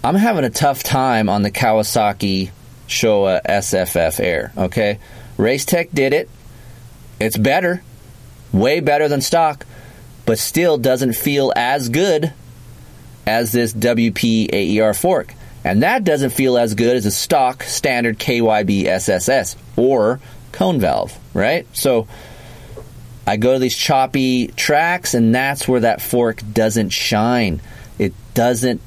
I'm 0.03 0.15
having 0.15 0.45
a 0.45 0.51
tough 0.51 0.83
time 0.83 1.29
on 1.29 1.43
the 1.43 1.51
Kawasaki 1.51 2.51
Showa 2.89 3.43
SFF 3.45 4.21
Air, 4.21 4.53
okay? 4.57 4.99
Racetech 5.37 5.91
did 5.93 6.13
it. 6.13 6.31
It's 7.19 7.37
better, 7.37 7.83
way 8.53 8.81
better 8.81 9.09
than 9.09 9.21
stock, 9.21 9.67
but 10.25 10.39
still 10.39 10.79
doesn't 10.79 11.15
feel 11.15 11.53
as 11.57 11.89
good 11.89 12.33
as 13.27 13.53
this 13.53 13.73
WP 13.73 14.51
AER 14.53 14.95
fork. 14.95 15.35
And 15.65 15.83
that 15.83 16.05
doesn't 16.05 16.31
feel 16.31 16.57
as 16.57 16.75
good 16.75 16.97
as 16.97 17.07
a 17.07 17.11
stock 17.11 17.65
standard 17.65 18.19
KYB 18.19 18.85
SSS 18.85 19.57
or 19.77 20.21
cone 20.53 20.79
valve, 20.79 21.19
right? 21.35 21.67
So 21.73 22.07
I 23.27 23.37
go 23.37 23.55
to 23.55 23.59
these 23.59 23.77
choppy 23.77 24.49
tracks, 24.49 25.15
and 25.15 25.35
that's 25.35 25.67
where 25.67 25.81
that 25.81 26.01
fork 26.01 26.41
doesn't 26.53 26.91
shine. 26.91 27.61
It 27.99 28.15
doesn't 28.35 28.81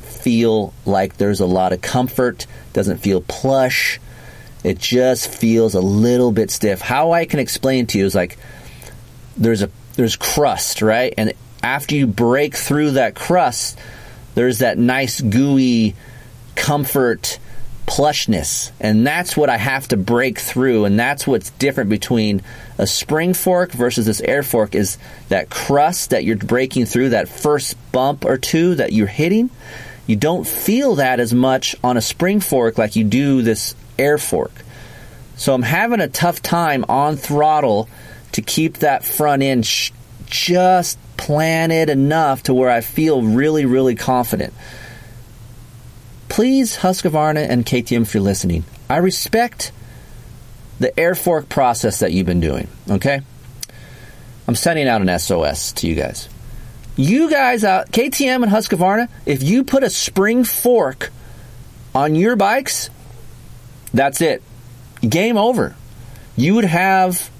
feel 0.00 0.72
like 0.84 1.16
there's 1.16 1.40
a 1.40 1.46
lot 1.46 1.72
of 1.72 1.80
comfort, 1.80 2.46
doesn't 2.72 2.98
feel 2.98 3.20
plush. 3.20 3.98
It 4.62 4.78
just 4.78 5.32
feels 5.32 5.74
a 5.74 5.80
little 5.80 6.30
bit 6.32 6.50
stiff. 6.50 6.80
How 6.80 7.12
I 7.12 7.24
can 7.24 7.40
explain 7.40 7.86
to 7.88 7.98
you 7.98 8.04
is 8.04 8.14
like 8.14 8.38
there's 9.36 9.62
a 9.62 9.70
there's 9.94 10.16
crust, 10.16 10.82
right? 10.82 11.12
And 11.16 11.32
after 11.62 11.94
you 11.94 12.06
break 12.06 12.54
through 12.54 12.92
that 12.92 13.14
crust, 13.14 13.78
there's 14.34 14.58
that 14.58 14.78
nice 14.78 15.20
gooey 15.20 15.94
comfort 16.54 17.38
plushness. 17.86 18.70
And 18.80 19.06
that's 19.06 19.36
what 19.36 19.50
I 19.50 19.56
have 19.56 19.88
to 19.88 19.96
break 19.96 20.38
through. 20.38 20.84
And 20.84 20.98
that's 20.98 21.26
what's 21.26 21.50
different 21.50 21.90
between 21.90 22.42
a 22.80 22.86
spring 22.86 23.34
fork 23.34 23.72
versus 23.72 24.06
this 24.06 24.20
air 24.20 24.42
fork 24.42 24.74
is 24.74 24.98
that 25.28 25.50
crust 25.50 26.10
that 26.10 26.24
you're 26.24 26.36
breaking 26.36 26.86
through, 26.86 27.10
that 27.10 27.28
first 27.28 27.76
bump 27.92 28.24
or 28.24 28.38
two 28.38 28.74
that 28.76 28.92
you're 28.92 29.06
hitting. 29.06 29.50
You 30.06 30.16
don't 30.16 30.46
feel 30.46 30.96
that 30.96 31.20
as 31.20 31.32
much 31.32 31.76
on 31.84 31.96
a 31.96 32.00
spring 32.00 32.40
fork 32.40 32.78
like 32.78 32.96
you 32.96 33.04
do 33.04 33.42
this 33.42 33.74
air 33.98 34.18
fork. 34.18 34.52
So 35.36 35.54
I'm 35.54 35.62
having 35.62 36.00
a 36.00 36.08
tough 36.08 36.42
time 36.42 36.84
on 36.88 37.16
throttle 37.16 37.88
to 38.32 38.42
keep 38.42 38.78
that 38.78 39.04
front 39.04 39.42
end 39.42 39.66
sh- 39.66 39.92
just 40.26 40.98
planted 41.16 41.90
enough 41.90 42.44
to 42.44 42.54
where 42.54 42.70
I 42.70 42.80
feel 42.80 43.22
really, 43.22 43.66
really 43.66 43.94
confident 43.94 44.54
please, 46.30 46.78
Husqvarna 46.78 47.46
and 47.50 47.66
KTM, 47.66 48.02
if 48.02 48.14
you're 48.14 48.22
listening, 48.22 48.64
I 48.88 48.96
respect 48.96 49.72
the 50.80 50.98
air 50.98 51.14
fork 51.14 51.48
process 51.48 52.00
that 52.00 52.12
you've 52.12 52.26
been 52.26 52.40
doing, 52.40 52.66
okay? 52.90 53.20
I'm 54.48 54.56
sending 54.56 54.88
out 54.88 55.00
an 55.00 55.18
SOS 55.18 55.72
to 55.74 55.86
you 55.86 55.94
guys. 55.94 56.28
You 56.96 57.30
guys 57.30 57.62
out, 57.62 57.92
KTM 57.92 58.42
and 58.42 58.50
Husqvarna, 58.50 59.08
if 59.24 59.42
you 59.44 59.62
put 59.62 59.84
a 59.84 59.90
spring 59.90 60.42
fork 60.42 61.10
on 61.94 62.16
your 62.16 62.34
bikes, 62.34 62.90
that's 63.94 64.20
it. 64.20 64.42
Game 65.00 65.36
over. 65.36 65.76
You 66.36 66.56
would 66.56 66.64
have 66.64 67.30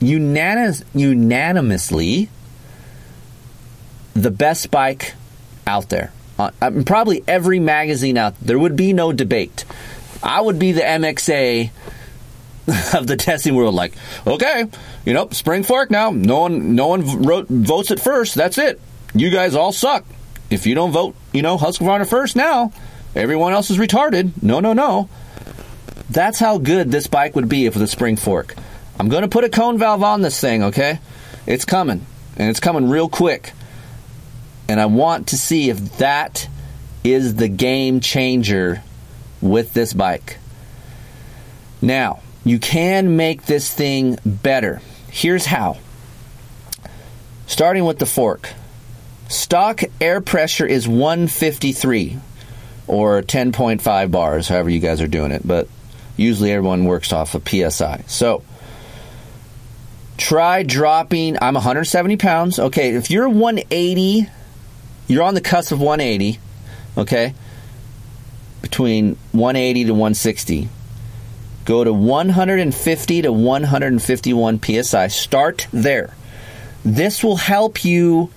unanimous, 0.00 0.82
unanimously 0.94 2.28
the 4.14 4.30
best 4.32 4.70
bike 4.72 5.14
out 5.66 5.88
there 5.88 6.12
uh, 6.38 6.50
probably 6.86 7.24
every 7.26 7.58
magazine 7.58 8.16
out 8.16 8.38
there 8.40 8.58
would 8.58 8.76
be 8.76 8.92
no 8.92 9.12
debate. 9.12 9.64
I 10.22 10.40
would 10.40 10.58
be 10.58 10.72
the 10.72 10.82
MXA 10.82 11.70
of 12.94 13.06
the 13.06 13.16
testing 13.16 13.54
world. 13.54 13.74
Like, 13.74 13.94
okay, 14.26 14.66
you 15.04 15.14
know, 15.14 15.28
spring 15.30 15.62
fork 15.62 15.90
now. 15.90 16.10
No 16.10 16.40
one, 16.40 16.74
no 16.74 16.88
one 16.88 17.22
wrote, 17.22 17.48
votes 17.48 17.90
it 17.90 18.00
first. 18.00 18.34
That's 18.34 18.58
it. 18.58 18.80
You 19.14 19.30
guys 19.30 19.54
all 19.54 19.72
suck. 19.72 20.04
If 20.50 20.66
you 20.66 20.74
don't 20.74 20.92
vote, 20.92 21.14
you 21.32 21.42
know, 21.42 21.58
Husqvarna 21.58 22.08
first 22.08 22.36
now, 22.36 22.72
everyone 23.14 23.52
else 23.52 23.70
is 23.70 23.78
retarded. 23.78 24.42
No, 24.42 24.60
no, 24.60 24.72
no. 24.72 25.08
That's 26.10 26.38
how 26.38 26.58
good 26.58 26.90
this 26.90 27.06
bike 27.06 27.36
would 27.36 27.48
be 27.48 27.66
if 27.66 27.74
with 27.74 27.82
a 27.82 27.86
spring 27.88 28.16
fork. 28.16 28.54
I'm 28.98 29.08
going 29.08 29.22
to 29.22 29.28
put 29.28 29.44
a 29.44 29.48
cone 29.48 29.78
valve 29.78 30.02
on 30.02 30.22
this 30.22 30.40
thing, 30.40 30.64
okay? 30.64 31.00
It's 31.46 31.64
coming, 31.64 32.04
and 32.36 32.50
it's 32.50 32.60
coming 32.60 32.88
real 32.88 33.08
quick. 33.08 33.52
And 34.68 34.80
I 34.80 34.86
want 34.86 35.28
to 35.28 35.38
see 35.38 35.70
if 35.70 35.98
that 35.98 36.48
is 37.04 37.36
the 37.36 37.48
game 37.48 38.00
changer 38.00 38.82
with 39.40 39.72
this 39.72 39.92
bike. 39.92 40.38
Now, 41.80 42.20
you 42.50 42.58
can 42.58 43.16
make 43.16 43.46
this 43.46 43.72
thing 43.72 44.18
better. 44.24 44.80
Here's 45.10 45.46
how. 45.46 45.78
Starting 47.46 47.84
with 47.84 47.98
the 47.98 48.06
fork. 48.06 48.50
Stock 49.28 49.82
air 50.00 50.20
pressure 50.20 50.66
is 50.66 50.88
153 50.88 52.18
or 52.86 53.22
10.5 53.22 54.10
bars, 54.10 54.48
however 54.48 54.70
you 54.70 54.80
guys 54.80 55.00
are 55.00 55.08
doing 55.08 55.32
it, 55.32 55.46
but 55.46 55.68
usually 56.16 56.52
everyone 56.52 56.84
works 56.84 57.12
off 57.12 57.34
of 57.34 57.46
PSI. 57.46 58.04
So, 58.06 58.42
try 60.16 60.62
dropping. 60.62 61.36
I'm 61.42 61.54
170 61.54 62.16
pounds. 62.16 62.58
Okay, 62.58 62.94
if 62.94 63.10
you're 63.10 63.28
180 63.28 64.28
you're 65.08 65.22
on 65.22 65.34
the 65.34 65.40
cusp 65.40 65.72
of 65.72 65.80
180, 65.80 66.38
okay? 66.98 67.34
Between 68.60 69.16
180 69.32 69.84
to 69.84 69.92
160. 69.92 70.68
Go 71.68 71.84
to 71.84 71.92
150 71.92 73.22
to 73.22 73.30
151 73.30 74.62
psi. 74.62 75.08
Start 75.08 75.66
there. 75.70 76.14
This 76.82 77.22
will 77.22 77.36
help 77.36 77.84
you 77.84 78.30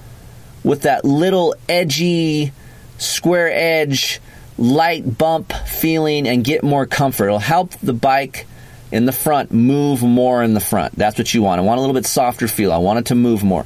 with 0.65 0.81
that 0.81 1.05
little 1.05 1.55
edgy, 1.69 2.51
square 2.97 3.49
edge, 3.49 4.19
light 4.57 5.17
bump 5.17 5.53
feeling 5.53 6.27
and 6.27 6.43
get 6.43 6.61
more 6.61 6.85
comfort. 6.85 7.27
It'll 7.27 7.39
help 7.39 7.71
the 7.79 7.93
bike 7.93 8.47
in 8.91 9.05
the 9.05 9.13
front 9.13 9.53
move 9.53 10.03
more 10.03 10.43
in 10.43 10.53
the 10.53 10.59
front. 10.59 10.97
That's 10.97 11.17
what 11.17 11.33
you 11.33 11.41
want. 11.41 11.61
I 11.61 11.63
want 11.63 11.77
a 11.77 11.81
little 11.81 11.93
bit 11.93 12.05
softer 12.05 12.49
feel. 12.49 12.73
I 12.73 12.79
want 12.79 12.99
it 12.99 13.05
to 13.05 13.15
move 13.15 13.45
more. 13.45 13.65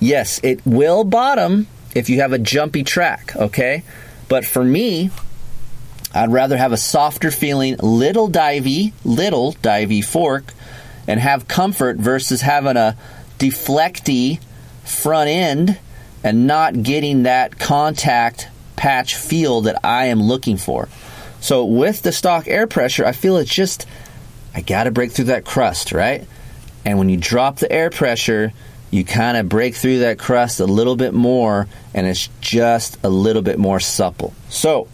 Yes, 0.00 0.40
it 0.42 0.64
will 0.64 1.04
bottom 1.04 1.66
if 1.94 2.08
you 2.08 2.22
have 2.22 2.32
a 2.32 2.38
jumpy 2.38 2.82
track, 2.82 3.36
okay? 3.36 3.82
But 4.30 4.46
for 4.46 4.64
me, 4.64 5.10
I'd 6.14 6.30
rather 6.30 6.56
have 6.56 6.72
a 6.72 6.76
softer 6.76 7.32
feeling, 7.32 7.76
little 7.78 8.30
divey, 8.30 8.92
little 9.04 9.54
divey 9.54 10.04
fork 10.04 10.52
and 11.08 11.18
have 11.18 11.48
comfort 11.48 11.96
versus 11.96 12.40
having 12.40 12.76
a 12.76 12.96
deflecty 13.38 14.40
front 14.84 15.28
end 15.28 15.78
and 16.22 16.46
not 16.46 16.82
getting 16.82 17.24
that 17.24 17.58
contact 17.58 18.48
patch 18.76 19.16
feel 19.16 19.62
that 19.62 19.84
I 19.84 20.06
am 20.06 20.22
looking 20.22 20.56
for. 20.56 20.88
So 21.40 21.64
with 21.64 22.02
the 22.02 22.12
stock 22.12 22.48
air 22.48 22.66
pressure, 22.66 23.04
I 23.04 23.12
feel 23.12 23.36
it's 23.36 23.52
just 23.52 23.86
I 24.54 24.60
got 24.60 24.84
to 24.84 24.92
break 24.92 25.10
through 25.10 25.26
that 25.26 25.44
crust, 25.44 25.92
right? 25.92 26.26
And 26.84 26.98
when 26.98 27.08
you 27.08 27.16
drop 27.16 27.56
the 27.56 27.70
air 27.70 27.90
pressure, 27.90 28.52
you 28.90 29.04
kind 29.04 29.36
of 29.36 29.48
break 29.48 29.74
through 29.74 29.98
that 30.00 30.18
crust 30.18 30.60
a 30.60 30.66
little 30.66 30.96
bit 30.96 31.12
more 31.12 31.66
and 31.92 32.06
it's 32.06 32.28
just 32.40 32.98
a 33.02 33.08
little 33.08 33.42
bit 33.42 33.58
more 33.58 33.80
supple. 33.80 34.32
So, 34.48 34.88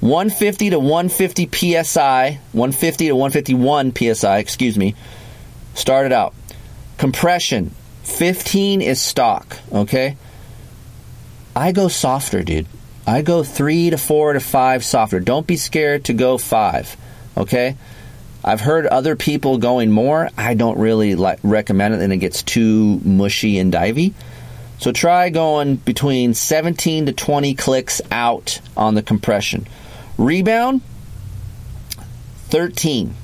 150 0.00 0.70
to 0.70 0.78
150 0.78 1.82
psi, 1.82 2.40
150 2.52 3.06
to 3.08 3.12
151 3.14 3.94
psi, 3.94 4.38
excuse 4.38 4.78
me, 4.78 4.94
started 5.74 6.10
out. 6.10 6.34
Compression, 6.96 7.74
15 8.04 8.80
is 8.80 9.00
stock, 9.00 9.58
okay? 9.72 10.16
I 11.54 11.72
go 11.72 11.88
softer, 11.88 12.42
dude. 12.42 12.66
I 13.06 13.22
go 13.22 13.42
3 13.42 13.90
to 13.90 13.98
4 13.98 14.34
to 14.34 14.40
5 14.40 14.84
softer. 14.84 15.20
Don't 15.20 15.46
be 15.46 15.56
scared 15.56 16.06
to 16.06 16.14
go 16.14 16.38
5, 16.38 16.96
okay? 17.36 17.76
I've 18.42 18.60
heard 18.60 18.86
other 18.86 19.16
people 19.16 19.58
going 19.58 19.90
more. 19.90 20.30
I 20.36 20.54
don't 20.54 20.78
really 20.78 21.14
like, 21.14 21.40
recommend 21.42 21.94
it, 21.94 22.00
and 22.00 22.12
it 22.12 22.18
gets 22.18 22.42
too 22.42 23.00
mushy 23.04 23.58
and 23.58 23.70
divey. 23.70 24.14
So 24.78 24.92
try 24.92 25.28
going 25.28 25.76
between 25.76 26.32
17 26.32 27.06
to 27.06 27.12
20 27.12 27.54
clicks 27.54 28.00
out 28.10 28.60
on 28.78 28.94
the 28.94 29.02
compression. 29.02 29.66
Rebound, 30.20 30.82
13. 32.50 33.14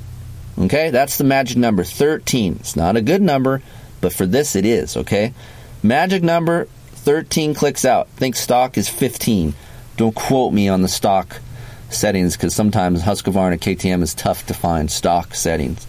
Okay, 0.60 0.88
that's 0.88 1.18
the 1.18 1.24
magic 1.24 1.58
number, 1.58 1.84
13. 1.84 2.56
It's 2.60 2.74
not 2.74 2.96
a 2.96 3.02
good 3.02 3.20
number, 3.20 3.60
but 4.00 4.14
for 4.14 4.24
this 4.24 4.56
it 4.56 4.64
is, 4.64 4.96
okay? 4.96 5.34
Magic 5.82 6.22
number, 6.22 6.68
13 6.92 7.52
clicks 7.52 7.84
out. 7.84 8.08
Think 8.08 8.34
stock 8.34 8.78
is 8.78 8.88
15. 8.88 9.52
Don't 9.98 10.14
quote 10.14 10.54
me 10.54 10.70
on 10.70 10.80
the 10.80 10.88
stock 10.88 11.42
settings 11.90 12.34
because 12.34 12.54
sometimes 12.54 13.02
Husqvarna 13.02 13.58
KTM 13.58 14.02
is 14.02 14.14
tough 14.14 14.46
to 14.46 14.54
find 14.54 14.90
stock 14.90 15.34
settings. 15.34 15.86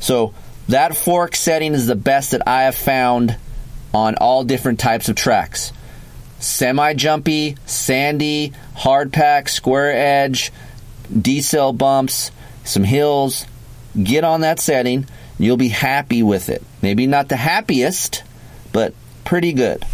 So 0.00 0.34
that 0.68 0.96
fork 0.96 1.36
setting 1.36 1.74
is 1.74 1.86
the 1.86 1.94
best 1.94 2.32
that 2.32 2.48
I 2.48 2.62
have 2.64 2.74
found 2.74 3.36
on 3.94 4.16
all 4.16 4.42
different 4.42 4.80
types 4.80 5.08
of 5.08 5.14
tracks. 5.14 5.72
Semi 6.44 6.92
jumpy, 6.92 7.56
sandy, 7.64 8.52
hard 8.74 9.14
pack, 9.14 9.48
square 9.48 9.92
edge, 9.96 10.52
decel 11.10 11.76
bumps, 11.76 12.30
some 12.64 12.84
hills. 12.84 13.46
Get 14.00 14.24
on 14.24 14.42
that 14.42 14.60
setting. 14.60 15.06
You'll 15.38 15.56
be 15.56 15.68
happy 15.68 16.22
with 16.22 16.50
it. 16.50 16.62
Maybe 16.82 17.06
not 17.06 17.30
the 17.30 17.36
happiest, 17.36 18.24
but 18.72 18.92
pretty 19.24 19.54
good. 19.54 19.86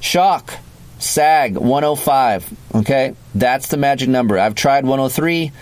Shock, 0.00 0.58
sag 0.98 1.56
105. 1.56 2.52
Okay, 2.74 3.14
that's 3.34 3.68
the 3.68 3.78
magic 3.78 4.10
number. 4.10 4.38
I've 4.38 4.54
tried 4.54 4.84
103, 4.84 5.52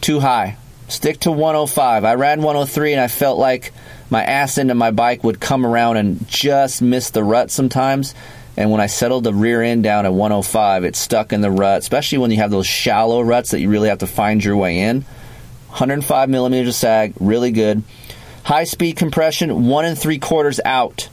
too 0.00 0.18
high. 0.18 0.56
Stick 0.88 1.20
to 1.20 1.30
105. 1.30 2.04
I 2.04 2.14
ran 2.14 2.40
103 2.40 2.92
and 2.92 3.02
I 3.02 3.08
felt 3.08 3.38
like 3.38 3.72
my 4.08 4.24
ass 4.24 4.56
end 4.56 4.70
of 4.70 4.78
my 4.78 4.92
bike 4.92 5.22
would 5.24 5.40
come 5.40 5.66
around 5.66 5.98
and 5.98 6.26
just 6.26 6.80
miss 6.80 7.10
the 7.10 7.22
rut 7.22 7.50
sometimes. 7.50 8.14
And 8.56 8.70
when 8.70 8.80
I 8.80 8.86
settled 8.86 9.24
the 9.24 9.34
rear 9.34 9.62
end 9.62 9.82
down 9.82 10.06
at 10.06 10.12
105, 10.12 10.84
it 10.84 10.96
stuck 10.96 11.32
in 11.32 11.40
the 11.40 11.50
rut, 11.50 11.80
especially 11.80 12.18
when 12.18 12.30
you 12.30 12.36
have 12.36 12.50
those 12.50 12.66
shallow 12.66 13.20
ruts 13.20 13.50
that 13.50 13.60
you 13.60 13.68
really 13.68 13.88
have 13.88 13.98
to 13.98 14.06
find 14.06 14.44
your 14.44 14.56
way 14.56 14.80
in. 14.80 15.02
105 15.68 16.28
millimeters 16.28 16.68
of 16.68 16.74
sag, 16.74 17.14
really 17.18 17.50
good. 17.50 17.82
High 18.44 18.64
speed 18.64 18.96
compression, 18.96 19.66
one 19.66 19.84
and 19.84 19.98
three 19.98 20.18
quarters 20.18 20.60
out. 20.64 21.08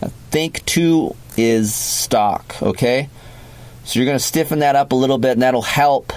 I 0.00 0.08
think 0.30 0.64
two 0.66 1.16
is 1.36 1.74
stock, 1.74 2.62
okay? 2.62 3.08
So 3.84 3.98
you're 3.98 4.06
going 4.06 4.18
to 4.18 4.24
stiffen 4.24 4.60
that 4.60 4.76
up 4.76 4.92
a 4.92 4.94
little 4.94 5.18
bit, 5.18 5.32
and 5.32 5.42
that'll 5.42 5.62
help 5.62 6.12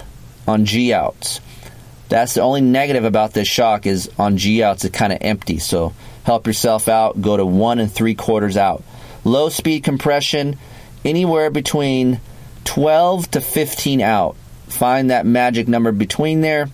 on 0.48 0.66
G 0.66 0.94
outs. 0.94 1.40
That's 2.10 2.34
the 2.34 2.42
only 2.42 2.62
negative 2.62 3.06
about 3.06 3.34
this 3.34 3.48
shock 3.48 3.86
is 3.86 4.12
on 4.20 4.38
G 4.38 4.62
outs 4.62 4.84
it's 4.84 4.96
kind 4.96 5.14
of 5.14 5.20
empty. 5.22 5.60
So 5.60 5.94
help 6.26 6.46
yourself 6.46 6.90
out. 6.90 7.22
Go 7.22 7.38
to 7.38 7.46
one 7.46 7.80
and 7.80 7.90
three 7.90 8.16
quarters 8.16 8.58
out. 8.58 8.84
Low 9.24 9.50
speed 9.50 9.84
compression, 9.84 10.58
anywhere 11.06 11.50
between 11.50 12.20
12 12.66 13.32
to 13.32 13.42
15 13.42 14.02
out. 14.02 14.36
Find 14.68 15.10
that 15.10 15.26
magic 15.26 15.68
number 15.68 15.92
between 15.92 16.42
there. 16.42 16.70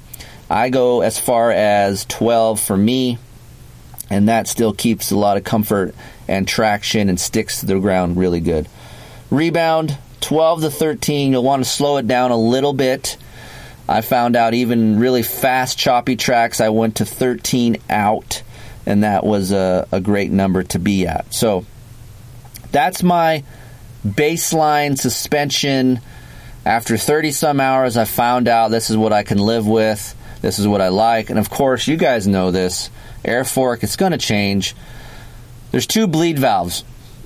I 0.50 0.70
go 0.70 1.02
as 1.02 1.20
far 1.20 1.52
as 1.52 2.06
12 2.06 2.60
for 2.60 2.78
me, 2.78 3.18
and 4.10 4.30
that 4.30 4.48
still 4.48 4.74
keeps 4.74 5.12
a 5.12 5.18
lot 5.18 5.38
of 5.38 5.44
comfort 5.44 5.94
and 6.28 6.48
traction 6.48 7.10
and 7.10 7.20
sticks 7.20 7.60
to 7.60 7.66
the 7.66 7.80
ground 7.80 8.18
really 8.18 8.40
good. 8.40 8.68
Rebound, 9.30 9.98
12 10.22 10.62
to 10.62 10.72
13. 10.72 11.32
You'll 11.32 11.44
want 11.44 11.64
to 11.64 11.70
slow 11.70 11.98
it 11.98 12.08
down 12.08 12.32
a 12.32 12.38
little 12.38 12.74
bit 12.74 13.18
I 13.90 14.02
found 14.02 14.36
out 14.36 14.54
even 14.54 15.00
really 15.00 15.24
fast, 15.24 15.78
choppy 15.78 16.18
tracks, 16.18 16.60
I 16.60 16.70
went 16.70 16.98
to 16.98 17.06
13 17.06 17.78
out, 17.90 18.44
and 18.86 19.04
that 19.04 19.26
was 19.26 19.52
a, 19.52 19.88
a 19.92 20.02
great 20.02 20.32
number 20.32 20.64
to 20.64 20.80
be 20.80 21.08
at. 21.08 21.34
So 21.34 21.66
that's 22.72 23.04
my 23.04 23.44
baseline 24.06 24.98
suspension. 24.98 26.00
After 26.66 26.98
30 26.98 27.32
some 27.32 27.60
hours, 27.60 27.98
I 27.98 28.06
found 28.06 28.48
out 28.48 28.70
this 28.70 28.90
is 28.90 28.98
what 28.98 29.14
I 29.14 29.24
can 29.24 29.38
live 29.38 29.68
with. 29.68 30.16
This 30.42 30.60
is 30.60 30.68
what 30.68 30.82
I 30.82 30.90
like. 30.90 31.30
And 31.30 31.40
of 31.40 31.50
course, 31.50 31.88
you 31.88 31.98
guys 31.98 32.28
know 32.28 32.52
this. 32.52 32.90
Air 33.24 33.44
fork, 33.44 33.84
it's 33.84 33.96
going 33.96 34.12
to 34.12 34.18
change. 34.18 34.76
There's 35.72 35.88
two 35.88 36.08
bleed 36.08 36.40
valves. 36.40 36.84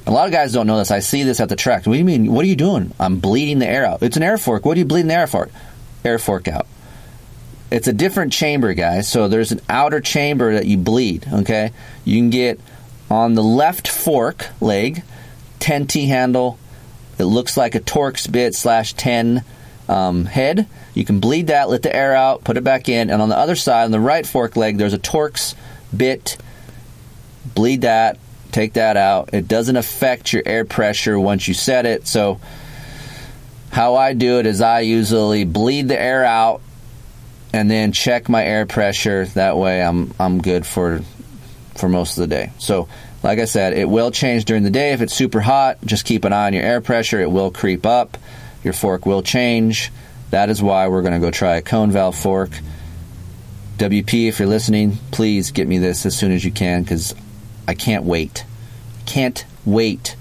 A 0.08 0.12
lot 0.12 0.26
of 0.26 0.32
guys 0.32 0.54
don't 0.54 0.68
know 0.68 0.78
this. 0.78 0.92
I 0.92 1.00
see 1.00 1.24
this 1.24 1.40
at 1.40 1.50
the 1.50 1.56
track. 1.56 1.86
What 1.86 1.94
do 1.94 2.00
you 2.00 2.06
mean? 2.06 2.32
What 2.32 2.44
are 2.44 2.48
you 2.48 2.56
doing? 2.56 2.94
I'm 3.00 3.20
bleeding 3.20 3.60
the 3.60 3.68
air 3.68 3.86
out. 3.86 4.02
It's 4.02 4.18
an 4.18 4.24
air 4.24 4.38
fork. 4.38 4.66
What 4.66 4.78
are 4.78 4.80
you 4.80 4.86
bleeding 4.86 5.10
the 5.10 5.16
air 5.16 5.28
fork? 5.28 5.52
air 6.04 6.20
fork 6.20 6.48
out. 6.48 6.68
It's 7.70 7.88
a 7.88 7.94
different 7.94 8.34
chamber, 8.34 8.74
guys. 8.74 9.08
So 9.08 9.28
there's 9.28 9.52
an 9.52 9.62
outer 9.70 10.02
chamber 10.02 10.54
that 10.54 10.66
you 10.66 10.78
bleed, 10.78 11.26
okay? 11.32 11.72
You 12.04 12.18
can 12.18 12.30
get 12.30 12.60
on 13.10 13.36
the 13.36 13.44
left 13.44 13.88
fork 13.88 14.48
leg, 14.60 15.04
10T 15.62 16.08
handle. 16.08 16.58
It 17.18 17.26
looks 17.26 17.56
like 17.56 17.76
a 17.76 17.80
Torx 17.80 18.30
bit 18.30 18.56
slash 18.56 18.94
10 18.94 19.44
um, 19.88 20.26
head. 20.26 20.68
You 20.94 21.06
can 21.06 21.20
bleed 21.20 21.48
that, 21.48 21.70
let 21.70 21.84
the 21.84 21.96
air 21.96 22.16
out, 22.16 22.44
put 22.44 22.58
it 22.58 22.64
back 22.64 22.90
in. 22.90 23.10
And 23.10 23.22
on 23.22 23.30
the 23.30 23.38
other 23.38 23.56
side, 23.56 23.86
on 23.86 23.92
the 23.92 24.00
right 24.00 24.26
fork 24.26 24.56
leg, 24.56 24.78
there's 24.78 24.94
a 24.94 25.00
Torx 25.00 25.56
bit. 25.96 26.38
Bleed 27.56 27.82
that, 27.82 28.18
take 28.52 28.74
that 28.74 28.98
out. 28.98 29.34
It 29.34 29.48
doesn't 29.48 29.76
affect 29.76 30.34
your 30.34 30.44
air 30.46 30.66
pressure 30.66 31.20
once 31.20 31.48
you 31.48 31.54
set 31.54 31.86
it. 31.86 32.08
So 32.08 32.40
how 33.72 33.96
I 33.96 34.14
do 34.14 34.40
it 34.40 34.46
is 34.46 34.62
I 34.62 34.82
usually 34.82 35.46
bleed 35.46 35.88
the 35.88 36.00
air 36.00 36.26
out 36.26 36.62
and 37.54 37.70
then 37.70 37.92
check 37.92 38.30
my 38.30 38.44
air 38.44 38.66
pressure. 38.66 39.26
That 39.28 39.58
way 39.58 39.82
I'm 39.82 40.14
I'm 40.20 40.42
good 40.42 40.66
for 40.66 41.02
for 41.76 41.90
most 41.90 42.18
of 42.18 42.22
the 42.22 42.36
day. 42.36 42.52
So, 42.60 42.88
like 43.24 43.40
I 43.40 43.46
said, 43.46 43.74
it 43.74 43.90
will 43.90 44.12
change 44.12 44.46
during 44.46 44.64
the 44.64 44.70
day. 44.70 44.94
If 44.94 45.02
it's 45.02 45.14
super 45.14 45.42
hot, 45.42 45.78
just 45.86 46.06
keep 46.06 46.26
an 46.26 46.34
eye 46.34 46.48
on 46.48 46.54
your 46.54 46.64
air 46.64 46.82
pressure. 46.82 47.20
It 47.20 47.32
will 47.32 47.52
creep 47.52 47.86
up. 47.86 48.18
Your 48.64 48.74
fork 48.74 49.06
will 49.06 49.22
change. 49.22 49.92
That 50.32 50.50
is 50.50 50.62
why 50.62 50.88
we're 50.88 51.02
going 51.02 51.14
to 51.14 51.20
go 51.20 51.32
try 51.32 51.58
a 51.58 51.62
cone 51.62 51.92
valve 51.92 52.18
fork. 52.18 52.52
WP, 53.78 54.28
if 54.28 54.40
you're 54.40 54.48
listening, 54.48 54.98
please 55.12 55.52
get 55.52 55.68
me 55.68 55.78
this 55.78 56.06
as 56.06 56.16
soon 56.18 56.32
as 56.32 56.46
you 56.46 56.52
can 56.52 56.84
because 56.84 57.16
I 57.68 57.74
can't 57.74 58.06
wait. 58.06 58.46
Can't 59.06 59.44
wait 59.66 60.16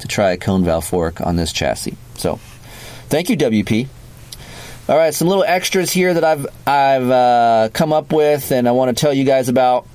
to 0.00 0.08
try 0.08 0.30
a 0.30 0.36
cone 0.36 0.64
valve 0.64 0.86
fork 0.86 1.20
on 1.20 1.36
this 1.36 1.52
chassis. 1.52 1.96
So, 2.16 2.40
Thank 3.10 3.28
you, 3.28 3.36
WP. 3.36 3.88
All 4.88 4.96
right, 4.96 5.12
some 5.12 5.26
little 5.26 5.42
extras 5.42 5.90
here 5.90 6.14
that 6.14 6.22
I've 6.22 6.46
I've 6.64 7.10
uh, 7.10 7.68
come 7.72 7.92
up 7.92 8.12
with, 8.12 8.52
and 8.52 8.68
I 8.68 8.70
want 8.70 8.96
to 8.96 9.00
tell 9.00 9.12
you 9.12 9.24
guys 9.24 9.48
about 9.48 9.88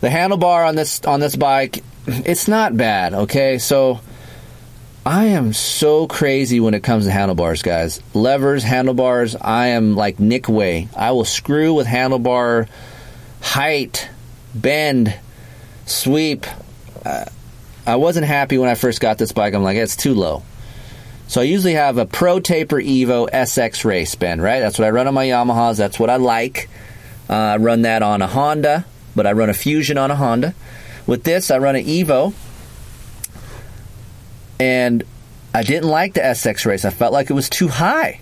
the 0.00 0.08
handlebar 0.08 0.66
on 0.66 0.74
this 0.74 1.04
on 1.04 1.20
this 1.20 1.36
bike. 1.36 1.82
It's 2.06 2.48
not 2.48 2.76
bad, 2.76 3.14
okay. 3.14 3.58
So 3.58 4.00
I 5.04 5.26
am 5.26 5.52
so 5.52 6.06
crazy 6.06 6.60
when 6.60 6.74
it 6.74 6.82
comes 6.82 7.04
to 7.04 7.10
handlebars, 7.10 7.62
guys. 7.62 8.02
Levers, 8.14 8.62
handlebars. 8.62 9.36
I 9.36 9.68
am 9.68 9.94
like 9.94 10.18
Nick 10.18 10.48
Wey. 10.48 10.88
I 10.96 11.12
will 11.12 11.24
screw 11.24 11.74
with 11.74 11.86
handlebar 11.86 12.68
height, 13.40 14.08
bend, 14.54 15.14
sweep. 15.86 16.46
Uh, 17.04 17.26
I 17.86 17.96
wasn't 17.96 18.26
happy 18.26 18.58
when 18.58 18.68
I 18.68 18.74
first 18.74 19.00
got 19.00 19.16
this 19.16 19.30
bike. 19.30 19.54
I'm 19.54 19.62
like, 19.62 19.76
it's 19.76 19.94
too 19.94 20.14
low. 20.14 20.42
So 21.28 21.40
I 21.40 21.44
usually 21.44 21.74
have 21.74 21.98
a 21.98 22.06
Pro 22.06 22.40
Taper 22.40 22.80
Evo 22.80 23.30
SX 23.30 23.84
race 23.84 24.14
bend, 24.14 24.42
right? 24.42 24.60
That's 24.60 24.78
what 24.78 24.86
I 24.86 24.90
run 24.90 25.06
on 25.06 25.14
my 25.14 25.26
Yamahas. 25.26 25.76
That's 25.76 25.98
what 25.98 26.10
I 26.10 26.16
like. 26.16 26.68
Uh, 27.28 27.34
I 27.34 27.56
run 27.58 27.82
that 27.82 28.02
on 28.02 28.22
a 28.22 28.26
Honda, 28.26 28.84
but 29.16 29.26
I 29.26 29.32
run 29.32 29.50
a 29.50 29.54
Fuzion 29.54 30.00
on 30.00 30.12
a 30.12 30.16
Honda. 30.16 30.54
With 31.06 31.24
this, 31.24 31.50
I 31.50 31.58
run 31.58 31.74
an 31.74 31.84
Evo, 31.84 32.34
and 34.60 35.02
I 35.54 35.62
didn't 35.62 35.88
like 35.88 36.14
the 36.14 36.20
SX 36.20 36.66
race. 36.66 36.84
I 36.84 36.90
felt 36.90 37.12
like 37.12 37.30
it 37.30 37.32
was 37.32 37.48
too 37.48 37.68
high. 37.68 38.20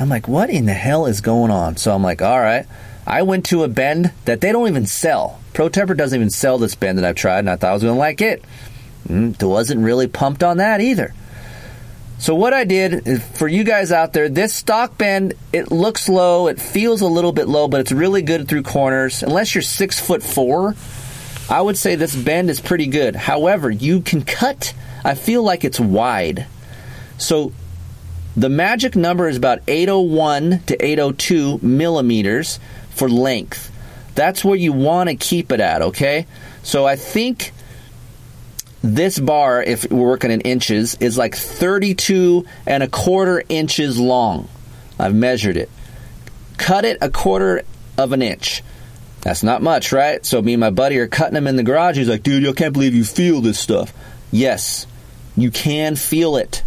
I'm 0.00 0.08
like, 0.08 0.26
what 0.26 0.50
in 0.50 0.66
the 0.66 0.74
hell 0.74 1.06
is 1.06 1.20
going 1.20 1.50
on? 1.50 1.76
So 1.76 1.94
I'm 1.94 2.02
like, 2.02 2.22
all 2.22 2.40
right. 2.40 2.66
I 3.06 3.22
went 3.22 3.46
to 3.46 3.62
a 3.62 3.68
bend 3.68 4.12
that 4.24 4.40
they 4.40 4.50
don't 4.52 4.68
even 4.68 4.86
sell. 4.86 5.40
Pro 5.52 5.68
Taper 5.68 5.94
doesn't 5.94 6.16
even 6.18 6.30
sell 6.30 6.58
this 6.58 6.74
bend 6.74 6.98
that 6.98 7.04
I've 7.04 7.14
tried, 7.14 7.40
and 7.40 7.50
I 7.50 7.56
thought 7.56 7.70
I 7.70 7.74
was 7.74 7.82
going 7.82 7.94
to 7.94 7.98
like 7.98 8.20
it. 8.20 8.42
Mm, 9.08 9.40
wasn't 9.42 9.84
really 9.84 10.08
pumped 10.08 10.42
on 10.42 10.56
that 10.56 10.80
either. 10.80 11.14
So 12.18 12.34
what 12.34 12.54
I 12.54 12.64
did 12.64 13.06
uh, 13.06 13.18
for 13.18 13.46
you 13.46 13.62
guys 13.62 13.92
out 13.92 14.12
there, 14.12 14.28
this 14.28 14.54
stock 14.54 14.96
bend, 14.96 15.34
it 15.52 15.70
looks 15.70 16.08
low, 16.08 16.48
it 16.48 16.60
feels 16.60 17.02
a 17.02 17.06
little 17.06 17.32
bit 17.32 17.46
low, 17.46 17.68
but 17.68 17.80
it's 17.80 17.92
really 17.92 18.22
good 18.22 18.48
through 18.48 18.62
corners. 18.62 19.22
Unless 19.22 19.54
you're 19.54 19.62
six 19.62 20.00
foot 20.00 20.22
four, 20.22 20.74
I 21.48 21.60
would 21.60 21.76
say 21.76 21.94
this 21.94 22.16
bend 22.16 22.50
is 22.50 22.60
pretty 22.60 22.86
good. 22.86 23.14
However, 23.14 23.70
you 23.70 24.00
can 24.00 24.22
cut. 24.22 24.74
I 25.04 25.14
feel 25.14 25.42
like 25.42 25.64
it's 25.64 25.78
wide. 25.78 26.46
So 27.18 27.52
the 28.36 28.48
magic 28.48 28.96
number 28.96 29.28
is 29.28 29.36
about 29.36 29.60
801 29.68 30.62
to 30.66 30.84
802 30.84 31.60
millimeters 31.62 32.58
for 32.90 33.08
length. 33.08 33.70
That's 34.14 34.44
where 34.44 34.56
you 34.56 34.72
want 34.72 35.10
to 35.10 35.16
keep 35.16 35.52
it 35.52 35.60
at, 35.60 35.82
okay? 35.82 36.26
So 36.62 36.86
I 36.86 36.96
think 36.96 37.52
this 38.94 39.18
bar, 39.18 39.62
if 39.62 39.90
we're 39.90 40.06
working 40.06 40.30
in 40.30 40.40
inches, 40.42 40.96
is 40.96 41.18
like 41.18 41.34
32 41.34 42.44
and 42.66 42.82
a 42.82 42.88
quarter 42.88 43.42
inches 43.48 43.98
long. 43.98 44.48
I've 44.98 45.14
measured 45.14 45.56
it. 45.56 45.70
Cut 46.56 46.84
it 46.84 46.98
a 47.00 47.10
quarter 47.10 47.62
of 47.98 48.12
an 48.12 48.22
inch. 48.22 48.62
That's 49.20 49.42
not 49.42 49.60
much, 49.60 49.92
right? 49.92 50.24
So 50.24 50.40
me 50.40 50.54
and 50.54 50.60
my 50.60 50.70
buddy 50.70 50.98
are 50.98 51.08
cutting 51.08 51.34
them 51.34 51.46
in 51.46 51.56
the 51.56 51.62
garage. 51.62 51.96
He's 51.96 52.08
like, 52.08 52.22
dude, 52.22 52.46
I 52.46 52.52
can't 52.52 52.72
believe 52.72 52.94
you 52.94 53.04
feel 53.04 53.40
this 53.40 53.58
stuff. 53.58 53.92
Yes, 54.30 54.86
you 55.36 55.50
can 55.50 55.96
feel 55.96 56.36
it. 56.36 56.62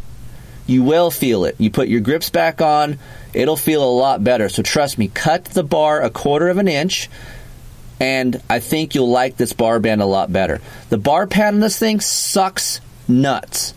You 0.68 0.84
will 0.84 1.10
feel 1.10 1.46
it. 1.46 1.56
You 1.58 1.72
put 1.72 1.88
your 1.88 2.02
grips 2.02 2.30
back 2.30 2.62
on, 2.62 3.00
it'll 3.34 3.56
feel 3.56 3.84
a 3.84 3.90
lot 3.90 4.24
better. 4.24 4.50
So 4.50 4.62
trust 4.62 4.98
me, 4.98 5.08
cut 5.08 5.46
the 5.46 5.64
bar 5.64 6.02
a 6.02 6.10
quarter 6.10 6.50
of 6.50 6.58
an 6.58 6.68
inch 6.68 7.10
and 8.00 8.42
I 8.50 8.60
think 8.60 8.96
you'll 8.96 9.10
like 9.10 9.38
this 9.38 9.54
bar 9.54 9.80
band 9.80 10.02
a 10.02 10.06
lot 10.06 10.32
better. 10.32 10.62
The 10.90 10.98
bar 10.98 11.28
pad 11.28 11.54
on 11.54 11.60
this 11.60 11.78
thing 11.78 12.00
sucks 12.00 12.80
nuts. 13.08 13.74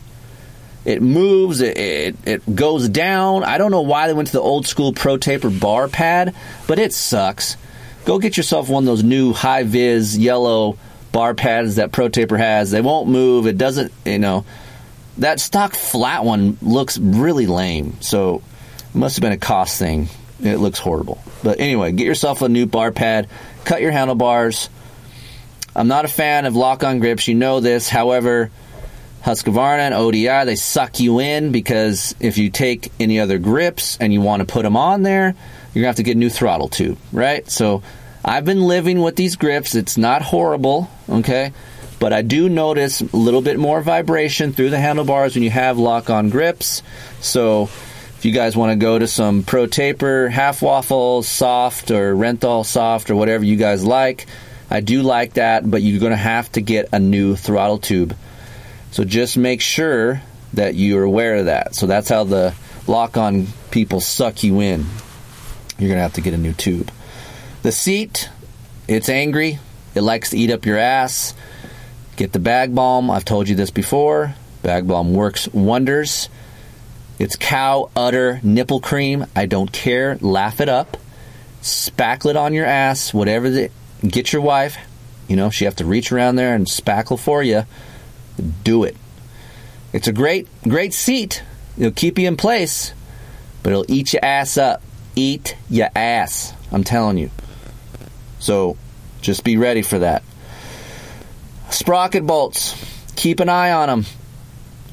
it 0.85 1.03
moves, 1.03 1.61
it, 1.61 1.77
it, 1.77 2.17
it 2.25 2.55
goes 2.55 2.89
down. 2.89 3.45
I 3.45 3.59
don't 3.59 3.71
know 3.71 3.83
why 3.83 4.07
they 4.07 4.15
went 4.15 4.29
to 4.29 4.33
the 4.33 4.41
old 4.41 4.67
school 4.67 4.93
Pro 4.93 5.17
Taper 5.17 5.51
bar 5.51 5.89
pad, 5.89 6.35
but 6.67 6.79
it 6.79 6.93
sucks. 6.93 7.57
Go 8.05 8.19
get 8.19 8.37
yourself 8.37 8.69
one 8.69 8.83
of 8.83 8.87
those 8.87 9.05
new 9.05 9.33
high 9.33 9.63
vis 9.63 10.17
yellow 10.17 10.77
bar 11.13 11.35
pads 11.35 11.77
that 11.77 11.93
Pro 11.93 12.09
Taper 12.09 12.37
has. 12.37 12.71
They 12.71 12.81
won't 12.81 13.09
move. 13.09 13.47
It 13.47 13.59
doesn't, 13.59 13.93
you 14.05 14.19
know. 14.19 14.45
That 15.19 15.41
stock 15.41 15.75
flat 15.75 16.25
one 16.25 16.59
looks 16.63 16.99
really 16.99 17.47
lame. 17.47 18.01
So 18.01 18.43
it 18.89 18.95
must 18.95 19.17
have 19.17 19.23
been 19.23 19.33
a 19.33 19.39
cost 19.39 19.79
thing. 19.79 20.09
It 20.43 20.57
looks 20.57 20.81
horrible. 20.81 21.23
But 21.45 21.61
anyway, 21.61 21.93
get 21.93 22.07
yourself 22.07 22.43
a 22.43 22.49
new 22.49 22.67
bar 22.67 22.91
pad, 22.91 23.29
cut 23.65 23.83
your 23.83 23.93
handlebars. 23.93 24.69
I'm 25.75 25.89
not 25.89 26.05
a 26.05 26.09
fan 26.09 26.45
of 26.45 26.55
lock 26.55 26.85
on 26.85 27.01
grips. 27.01 27.29
You 27.29 27.35
know 27.35 27.61
this. 27.61 27.89
However, 27.89 28.51
Husqvarna 29.25 29.79
and 29.79 29.95
ODI, 29.95 30.45
they 30.45 30.57
suck 30.57 31.01
you 31.01 31.21
in 31.21 31.53
because 31.53 32.15
if 32.21 32.39
you 32.39 32.51
take 32.51 32.93
any 32.99 33.21
other 33.21 33.39
grips 33.39 33.97
and 33.99 34.13
you 34.13 34.21
want 34.21 34.41
to 34.41 34.53
put 34.53 34.63
them 34.63 34.77
on 34.77 35.03
there, 35.03 35.35
you're 35.73 35.83
going 35.83 35.85
to 35.85 35.87
have 35.87 35.97
to 35.97 36.03
get 36.03 36.17
a 36.17 36.19
new 36.19 36.29
throttle 36.29 36.69
tube, 36.69 36.99
right? 37.13 37.49
So 37.49 37.83
I've 38.25 38.45
been 38.45 38.63
living 38.63 39.01
with 39.01 39.17
these 39.17 39.37
grips. 39.37 39.75
It's 39.75 39.97
not 39.97 40.23
horrible, 40.23 40.91
okay? 41.09 41.53
But 41.99 42.13
I 42.13 42.23
do 42.23 42.49
notice 42.49 43.01
a 43.01 43.17
little 43.17 43.43
bit 43.43 43.59
more 43.59 43.81
vibration 43.81 44.53
through 44.53 44.71
the 44.71 44.79
handlebars 44.79 45.35
when 45.35 45.45
you 45.45 45.51
have 45.51 45.79
lock 45.79 46.11
on 46.11 46.29
grips. 46.29 46.83
So 47.21 47.71
if 48.23 48.27
you 48.27 48.31
guys 48.31 48.57
want 48.57 48.71
to 48.71 48.77
go 48.77 48.97
to 48.97 49.09
some 49.09 49.43
Pro 49.43 49.67
Taper, 49.67 50.29
half 50.29 50.63
waffle, 50.63 51.25
soft, 51.25 51.91
or 51.91 52.15
Renthal 52.15 52.65
soft, 52.65 53.11
or 53.11 53.17
whatever 53.17 53.43
you 53.43 53.57
guys 53.57 53.85
like, 53.85 54.29
I 54.71 54.79
do 54.79 55.03
like 55.03 55.33
that, 55.33 55.69
but 55.69 55.83
you're 55.83 55.99
going 55.99 56.13
to 56.13 56.17
have 56.17 56.53
to 56.53 56.61
get 56.61 56.91
a 56.93 57.01
new 57.01 57.35
throttle 57.35 57.79
tube. 57.79 58.17
So 58.93 59.03
just 59.03 59.37
make 59.37 59.61
sure 59.61 60.23
that 60.53 60.77
you're 60.77 61.03
aware 61.03 61.35
of 61.35 61.47
that. 61.47 61.75
So 61.75 61.89
that's 61.89 62.09
how 62.09 62.23
the 62.23 62.55
lock 62.87 63.17
on 63.17 63.49
people 63.73 64.01
suck 64.01 64.45
you 64.45 64.61
in. 64.61 64.87
You're 65.77 65.89
going 65.89 65.99
to 65.99 66.03
have 66.03 66.13
to 66.13 66.21
get 66.21 66.33
a 66.33 66.39
new 66.39 66.53
tube. 66.53 66.93
The 67.65 67.73
seat, 67.73 68.31
it's 68.87 69.09
angry. 69.09 69.59
It 69.97 70.03
likes 70.03 70.31
to 70.31 70.39
eat 70.39 70.53
up 70.53 70.65
your 70.65 70.79
ass. 70.79 71.35
Get 72.15 72.33
the 72.33 72.39
bag 72.39 72.73
balm. 72.73 73.11
I've 73.11 73.25
told 73.25 73.49
you 73.49 73.57
this 73.57 73.73
before. 73.73 74.37
Bag 74.63 74.87
balm 74.87 75.13
works 75.13 75.49
wonders. 75.49 76.29
It's 77.23 77.37
cow 77.37 77.91
udder 77.95 78.41
nipple 78.43 78.81
cream. 78.81 79.27
I 79.37 79.47
don't 79.47 79.71
care. 79.71 80.17
Laugh 80.21 80.61
it 80.61 80.69
up. 80.69 80.97
Spackle 81.63 82.31
it 82.31 82.37
on 82.37 82.53
your 82.53 82.67
ass. 82.67 83.15
Whatever 83.15 83.49
the. 83.49 83.71
Get 84.07 84.33
your 84.33 84.43
wife. 84.43 84.77
You 85.29 85.37
know, 85.37 85.49
she 85.49 85.65
have 85.65 85.77
to 85.77 85.85
reach 85.85 86.11
around 86.11 86.37
there 86.37 86.55
and 86.55 86.67
spackle 86.67 87.19
for 87.19 87.43
you 87.43 87.65
do 88.65 88.85
it. 88.85 88.97
It's 89.93 90.09
a 90.09 90.13
great, 90.13 90.49
great 90.65 90.95
seat. 90.95 91.43
It'll 91.79 91.93
keep 91.93 92.19
you 92.19 92.29
in 92.29 92.37
place, 92.37 92.93
but 93.63 93.71
it'll 93.71 93.91
eat 93.91 94.13
your 94.13 94.25
ass 94.25 94.57
up. 94.57 94.83
Eat 95.15 95.57
your 95.69 95.89
ass. 95.95 96.55
I'm 96.71 96.85
telling 96.85 97.19
you. 97.19 97.31
So 98.39 98.77
just 99.21 99.45
be 99.45 99.57
ready 99.57 99.83
for 99.83 99.99
that. 99.99 100.23
Sprocket 101.71 102.27
bolts. 102.27 102.75
Keep 103.17 103.41
an 103.41 103.49
eye 103.49 103.73
on 103.73 103.89
them. 103.89 104.07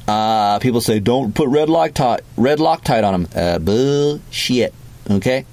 Uh, 0.10 0.58
people 0.58 0.82
say 0.82 1.00
don't 1.00 1.36
put 1.36 1.50
red 1.50 1.70
Loctite, 1.70 2.22
red 2.36 2.58
Loctite 2.58 3.04
on 3.04 3.22
them. 3.22 3.28
Uh, 3.36 3.60
bullshit. 3.60 4.74
Okay. 5.08 5.46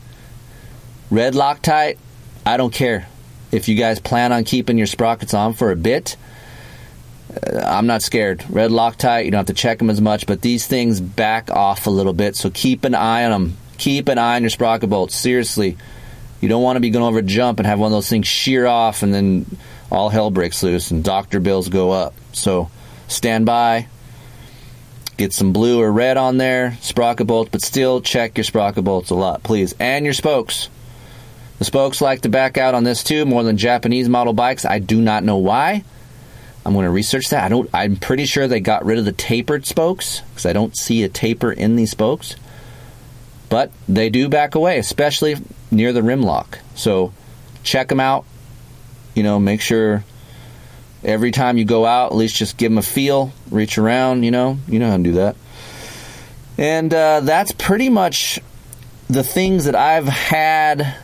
Red 1.10 1.34
Loctite. 1.34 1.98
I 2.46 2.56
don't 2.56 2.72
care. 2.72 3.06
If 3.52 3.68
you 3.68 3.74
guys 3.74 4.00
plan 4.00 4.32
on 4.32 4.44
keeping 4.44 4.78
your 4.78 4.86
sprockets 4.86 5.34
on 5.34 5.52
for 5.52 5.72
a 5.72 5.76
bit, 5.76 6.16
I'm 7.52 7.86
not 7.86 8.00
scared. 8.00 8.46
Red 8.48 8.70
Loctite, 8.70 9.26
you 9.26 9.30
don't 9.30 9.40
have 9.40 9.46
to 9.48 9.52
check 9.52 9.76
them 9.76 9.90
as 9.90 10.00
much, 10.00 10.26
but 10.26 10.40
these 10.40 10.66
things 10.66 11.02
back 11.02 11.50
off 11.50 11.86
a 11.86 11.90
little 11.90 12.14
bit, 12.14 12.34
so 12.34 12.48
keep 12.48 12.84
an 12.84 12.94
eye 12.94 13.26
on 13.26 13.30
them. 13.30 13.56
Keep 13.76 14.08
an 14.08 14.16
eye 14.16 14.36
on 14.36 14.42
your 14.42 14.48
sprocket 14.48 14.88
bolts. 14.88 15.14
Seriously. 15.14 15.76
You 16.40 16.48
don't 16.48 16.62
want 16.62 16.76
to 16.76 16.80
be 16.80 16.88
going 16.88 17.04
over 17.04 17.18
a 17.18 17.22
jump 17.22 17.58
and 17.58 17.66
have 17.66 17.78
one 17.78 17.88
of 17.88 17.92
those 17.92 18.08
things 18.08 18.26
shear 18.26 18.66
off 18.66 19.02
and 19.02 19.12
then 19.12 19.58
all 19.92 20.08
hell 20.08 20.30
breaks 20.30 20.62
loose 20.62 20.90
and 20.90 21.04
doctor 21.04 21.40
bills 21.40 21.68
go 21.68 21.90
up. 21.90 22.14
So 22.32 22.70
stand 23.06 23.44
by. 23.44 23.88
Get 25.16 25.32
some 25.32 25.52
blue 25.52 25.80
or 25.80 25.90
red 25.90 26.16
on 26.16 26.36
there, 26.36 26.76
sprocket 26.82 27.26
bolts, 27.26 27.50
but 27.50 27.62
still 27.62 28.00
check 28.02 28.36
your 28.36 28.44
sprocket 28.44 28.84
bolts 28.84 29.10
a 29.10 29.14
lot, 29.14 29.42
please. 29.42 29.74
And 29.80 30.04
your 30.04 30.14
spokes. 30.14 30.68
The 31.58 31.64
spokes 31.64 32.02
like 32.02 32.20
to 32.22 32.28
back 32.28 32.58
out 32.58 32.74
on 32.74 32.84
this 32.84 33.02
too, 33.02 33.24
more 33.24 33.42
than 33.42 33.56
Japanese 33.56 34.08
model 34.08 34.34
bikes. 34.34 34.66
I 34.66 34.78
do 34.78 35.00
not 35.00 35.24
know 35.24 35.38
why. 35.38 35.84
I'm 36.66 36.74
going 36.74 36.84
to 36.84 36.90
research 36.90 37.30
that. 37.30 37.44
I 37.44 37.48
don't. 37.48 37.70
I'm 37.72 37.96
pretty 37.96 38.26
sure 38.26 38.46
they 38.46 38.60
got 38.60 38.84
rid 38.84 38.98
of 38.98 39.04
the 39.04 39.12
tapered 39.12 39.64
spokes 39.64 40.20
because 40.30 40.44
I 40.44 40.52
don't 40.52 40.76
see 40.76 41.02
a 41.02 41.08
taper 41.08 41.52
in 41.52 41.76
these 41.76 41.92
spokes. 41.92 42.34
But 43.48 43.70
they 43.88 44.10
do 44.10 44.28
back 44.28 44.54
away, 44.54 44.78
especially 44.78 45.36
near 45.70 45.92
the 45.92 46.02
rim 46.02 46.22
lock. 46.22 46.58
So 46.74 47.12
check 47.62 47.88
them 47.88 48.00
out. 48.00 48.24
You 49.14 49.22
know, 49.22 49.38
make 49.38 49.60
sure 49.60 50.04
every 51.04 51.30
time 51.30 51.58
you 51.58 51.64
go 51.64 51.86
out, 51.86 52.12
at 52.12 52.16
least 52.16 52.36
just 52.36 52.56
give 52.56 52.70
them 52.70 52.78
a 52.78 52.82
feel, 52.82 53.32
reach 53.50 53.78
around. 53.78 54.22
You 54.22 54.30
know, 54.30 54.58
you 54.68 54.78
know 54.78 54.90
how 54.90 54.96
to 54.96 55.02
do 55.02 55.12
that. 55.12 55.36
And 56.58 56.92
uh, 56.92 57.20
that's 57.20 57.52
pretty 57.52 57.88
much 57.88 58.40
the 59.08 59.22
things 59.22 59.66
that 59.66 59.74
I've 59.74 60.08
had 60.08 60.96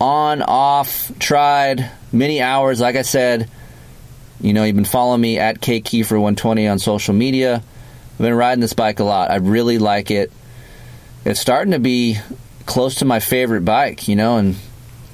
on, 0.00 0.42
off, 0.42 1.10
tried 1.18 1.90
many 2.12 2.40
hours. 2.40 2.80
Like 2.80 2.96
I 2.96 3.02
said 3.02 3.50
you 4.44 4.52
know, 4.52 4.64
you've 4.64 4.76
been 4.76 4.84
following 4.84 5.22
me 5.22 5.38
at 5.38 5.60
KKeefer120 5.60 6.70
on 6.70 6.78
social 6.78 7.14
media. 7.14 7.56
I've 8.12 8.18
been 8.18 8.34
riding 8.34 8.60
this 8.60 8.74
bike 8.74 9.00
a 9.00 9.04
lot. 9.04 9.30
I 9.30 9.36
really 9.36 9.78
like 9.78 10.10
it. 10.10 10.30
It's 11.24 11.40
starting 11.40 11.72
to 11.72 11.78
be 11.78 12.18
close 12.66 12.96
to 12.96 13.06
my 13.06 13.20
favorite 13.20 13.64
bike, 13.64 14.06
you 14.06 14.16
know, 14.16 14.36
and 14.36 14.56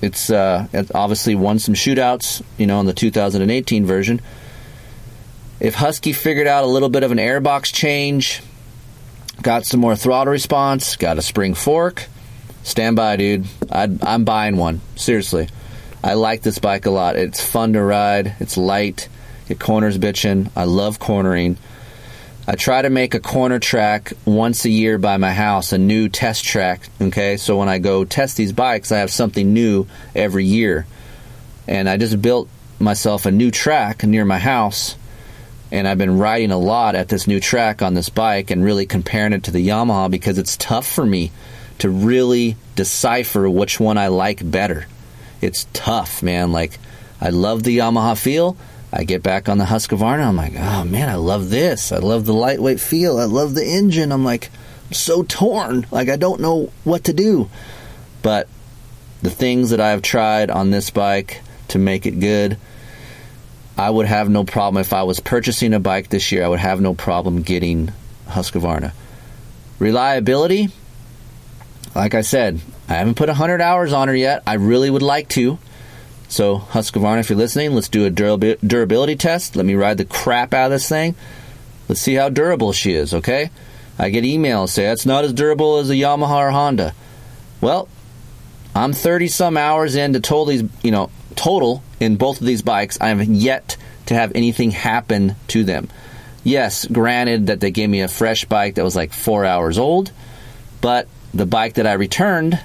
it's 0.03 0.31
uh, 0.31 0.67
it 0.73 0.91
obviously 0.95 1.35
won 1.35 1.59
some 1.59 1.75
shootouts, 1.75 2.43
you 2.59 2.67
know, 2.67 2.81
in 2.81 2.87
the 2.87 2.93
2018 2.93 3.85
version. 3.87 4.21
If 5.59 5.75
Husky 5.75 6.13
figured 6.13 6.47
out 6.47 6.65
a 6.65 6.67
little 6.67 6.89
bit 6.89 7.03
of 7.03 7.13
an 7.13 7.19
airbox 7.19 7.73
change, 7.73 8.43
got 9.43 9.67
some 9.67 9.81
more 9.81 9.95
throttle 9.95 10.33
response, 10.33 10.97
got 10.97 11.19
a 11.19 11.23
spring 11.23 11.55
fork, 11.55 12.07
stand 12.63 12.97
by, 12.97 13.17
dude. 13.17 13.47
i 13.71 13.89
am 14.03 14.25
buying 14.25 14.57
one. 14.57 14.81
Seriously. 14.97 15.49
I 16.03 16.15
like 16.15 16.41
this 16.41 16.59
bike 16.59 16.87
a 16.87 16.91
lot. 16.91 17.17
It's 17.17 17.45
fun 17.45 17.75
to 17.75 17.83
ride, 17.83 18.37
it's 18.41 18.57
light 18.57 19.09
it 19.51 19.59
corners 19.59 19.99
bitching. 19.99 20.49
I 20.55 20.65
love 20.65 21.01
cornering. 21.01 21.59
I 22.51 22.57
try 22.57 22.83
to 22.83 22.91
make 22.91 23.15
a 23.15 23.21
corner 23.21 23.61
track 23.61 24.13
once 24.25 24.65
a 24.65 24.71
year 24.71 24.99
by 24.99 25.19
my 25.19 25.33
house, 25.33 25.73
a 25.73 25.79
new 25.79 26.09
test 26.09 26.45
track. 26.45 26.89
Okay, 27.01 27.37
so 27.37 27.57
when 27.57 27.69
I 27.69 27.79
go 27.79 28.05
test 28.05 28.37
these 28.37 28.53
bikes, 28.53 28.91
I 28.91 28.99
have 28.99 29.13
something 29.13 29.55
new 29.55 29.87
every 30.17 30.45
year. 30.45 30.85
And 31.69 31.89
I 31.89 31.97
just 31.97 32.21
built 32.21 32.49
myself 32.81 33.25
a 33.25 33.31
new 33.31 33.53
track 33.53 34.03
near 34.03 34.25
my 34.25 34.41
house, 34.41 34.97
and 35.71 35.87
I've 35.87 35.99
been 35.99 36.19
riding 36.19 36.51
a 36.51 36.59
lot 36.59 36.97
at 36.97 37.09
this 37.09 37.29
new 37.29 37.39
track 37.39 37.83
on 37.83 37.95
this 37.95 38.09
bike 38.09 38.51
and 38.51 38.65
really 38.65 38.85
comparing 38.85 39.33
it 39.33 39.45
to 39.45 39.53
the 39.53 39.69
Yamaha 39.69 40.11
because 40.11 40.37
it's 40.37 40.57
tough 40.57 40.89
for 40.89 41.07
me 41.07 41.31
to 41.79 41.89
really 41.89 42.57
decipher 42.75 43.49
which 43.49 43.79
one 43.79 43.97
I 43.97 44.09
like 44.09 44.51
better. 44.51 44.87
It's 45.41 45.69
tough, 45.73 46.21
man. 46.21 46.51
Like, 46.51 46.81
I 47.21 47.31
love 47.31 47.63
the 47.63 47.79
Yamaha 47.79 48.21
feel. 48.21 48.57
I 48.93 49.05
get 49.05 49.23
back 49.23 49.49
on 49.49 49.59
the 49.59 49.65
Husqvarna. 49.65 50.27
I'm 50.27 50.37
like, 50.37 50.55
oh 50.57 50.85
man, 50.85 51.09
I 51.09 51.15
love 51.15 51.51
this. 51.51 51.93
I 51.93 51.99
love 51.99 52.27
the 52.27 52.35
lightweight 52.35 52.81
feel. 52.81 53.19
I 53.19 53.25
love 53.25 53.55
the 53.55 53.65
engine. 53.65 54.11
I'm 54.11 54.25
like, 54.25 54.51
I'm 54.89 54.95
so 54.95 55.23
torn. 55.23 55.87
Like, 55.91 56.09
I 56.09 56.17
don't 56.17 56.41
know 56.41 56.73
what 56.83 57.05
to 57.05 57.13
do. 57.13 57.49
But 58.23 58.49
the 59.23 59.31
things 59.31 59.71
that 59.71 59.81
I've 59.81 60.03
tried 60.03 60.51
on 60.51 60.71
this 60.71 60.91
bike 60.91 61.43
to 61.69 61.79
make 61.79 62.05
it 62.05 62.19
good, 62.19 62.59
I 63.79 63.89
would 63.89 64.07
have 64.07 64.29
no 64.29 64.45
problem 64.45 64.81
if 64.81 64.93
I 64.93 65.05
was 65.05 65.21
purchasing 65.21 65.73
a 65.73 65.81
bike 65.81 66.09
this 66.09 66.33
year. 66.33 66.45
I 66.45 66.49
would 66.49 66.59
have 66.59 66.81
no 66.81 66.95
problem 66.95 67.43
getting 67.43 67.93
Husqvarna. 68.27 68.93
Reliability, 69.79 70.69
like 71.95 72.15
I 72.15 72.23
said, 72.23 72.61
I 72.89 72.95
haven't 72.95 73.15
put 73.15 73.29
100 73.29 73.61
hours 73.61 73.93
on 73.93 74.09
her 74.09 74.15
yet. 74.15 74.43
I 74.47 74.55
really 74.55 74.91
would 74.91 75.03
like 75.03 75.29
to. 75.31 75.59
So, 76.31 76.61
Husqvarna, 76.61 77.19
if 77.19 77.29
you're 77.29 77.37
listening, 77.37 77.75
let's 77.75 77.89
do 77.89 78.07
a 78.07 78.11
durability 78.11 79.17
test. 79.17 79.57
Let 79.57 79.67
me 79.67 79.75
ride 79.75 79.99
the 79.99 80.05
crap 80.05 80.55
out 80.55 80.67
of 80.67 80.71
this 80.71 80.89
thing. 80.89 81.17
Let's 81.89 82.01
see 82.01 82.15
how 82.15 82.29
durable 82.29 82.73
she 82.73 82.95
is, 82.95 83.13
okay? 83.13 83.51
I 83.99 84.11
get 84.11 84.23
emails 84.23 84.69
say 84.69 84.85
that's 84.85 85.05
not 85.05 85.25
as 85.25 85.33
durable 85.33 85.79
as 85.79 85.91
a 85.91 85.95
Yamaha 85.95 86.37
or 86.37 86.51
Honda. 86.53 86.95
Well, 87.61 87.89
I'm 88.77 88.93
30 88.93 89.27
some 89.27 89.57
hours 89.57 89.97
into 89.97 90.21
total, 90.21 90.69
you 90.85 90.93
know, 90.93 91.11
total 91.35 91.83
in 91.99 92.15
both 92.15 92.41
of 92.41 92.47
these 92.47 92.63
bikes. 92.63 92.97
I 93.01 93.09
have 93.09 93.25
yet 93.25 93.77
to 94.07 94.15
have 94.15 94.31
anything 94.37 94.71
happen 94.71 95.35
to 95.49 95.65
them. 95.65 95.89
Yes, 96.45 96.87
granted 96.87 97.49
that 97.49 97.59
they 97.59 97.73
gave 97.73 97.91
me 97.91 98.03
a 98.03 98.09
fresh 98.09 98.45
bike 98.45 98.77
that 98.77 98.85
was 98.85 98.95
like 98.95 99.13
four 99.13 99.45
hours 99.45 99.79
old, 99.79 100.13
but 100.81 101.09
the 101.35 101.45
bike 101.45 101.75
that 101.75 101.89
I 101.89 101.95
returned 101.95 102.61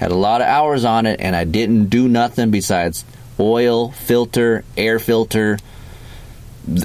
had 0.00 0.12
a 0.12 0.16
lot 0.16 0.40
of 0.40 0.46
hours 0.46 0.86
on 0.86 1.04
it, 1.04 1.20
and 1.20 1.36
I 1.36 1.44
didn't 1.44 1.90
do 1.90 2.08
nothing 2.08 2.50
besides 2.50 3.04
oil, 3.38 3.90
filter, 3.90 4.64
air 4.74 4.98
filter, 4.98 5.58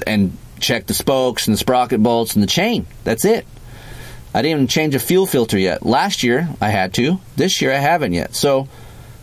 and 0.06 0.36
check 0.60 0.86
the 0.86 0.92
spokes 0.92 1.46
and 1.48 1.54
the 1.54 1.58
sprocket 1.58 2.02
bolts 2.02 2.34
and 2.34 2.42
the 2.42 2.46
chain. 2.46 2.84
That's 3.04 3.24
it. 3.24 3.46
I 4.34 4.42
didn't 4.42 4.58
even 4.58 4.66
change 4.66 4.94
a 4.94 4.98
fuel 4.98 5.24
filter 5.24 5.58
yet. 5.58 5.84
Last 5.84 6.24
year 6.24 6.46
I 6.60 6.68
had 6.68 6.92
to. 6.94 7.18
This 7.36 7.62
year 7.62 7.72
I 7.72 7.78
haven't 7.78 8.12
yet. 8.12 8.34
So 8.34 8.68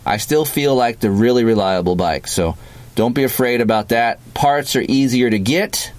I 0.04 0.16
still 0.16 0.44
feel 0.44 0.74
like 0.74 0.98
the 0.98 1.12
really 1.12 1.44
reliable 1.44 1.94
bike. 1.94 2.26
So 2.26 2.56
don't 2.96 3.14
be 3.14 3.22
afraid 3.22 3.60
about 3.60 3.90
that. 3.90 4.18
Parts 4.34 4.74
are 4.74 4.84
easier 4.86 5.30
to 5.30 5.38
get. 5.38 5.92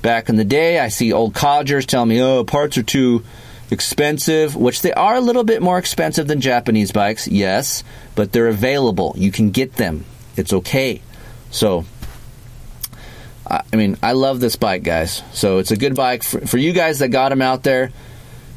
Back 0.00 0.30
in 0.30 0.36
the 0.36 0.44
day, 0.44 0.78
I 0.78 0.88
see 0.88 1.12
old 1.12 1.34
codgers 1.34 1.84
tell 1.84 2.06
me, 2.06 2.22
"Oh, 2.22 2.42
parts 2.44 2.78
are 2.78 2.82
too 2.82 3.22
expensive," 3.70 4.56
which 4.56 4.82
they 4.82 4.92
are 4.92 5.16
a 5.16 5.20
little 5.20 5.44
bit 5.44 5.62
more 5.62 5.78
expensive 5.78 6.26
than 6.26 6.40
Japanese 6.40 6.92
bikes. 6.92 7.28
Yes, 7.28 7.84
but 8.14 8.32
they're 8.32 8.48
available. 8.48 9.14
You 9.16 9.30
can 9.30 9.50
get 9.50 9.74
them. 9.74 10.04
It's 10.36 10.52
okay. 10.52 11.00
So 11.50 11.84
I 13.48 13.76
mean, 13.76 13.96
I 14.02 14.12
love 14.12 14.40
this 14.40 14.56
bike, 14.56 14.82
guys. 14.82 15.22
So 15.32 15.58
it's 15.58 15.70
a 15.70 15.76
good 15.76 15.94
bike 15.94 16.22
for, 16.22 16.46
for 16.46 16.58
you 16.58 16.72
guys 16.72 16.98
that 16.98 17.08
got 17.08 17.30
them 17.30 17.40
out 17.40 17.62
there. 17.62 17.90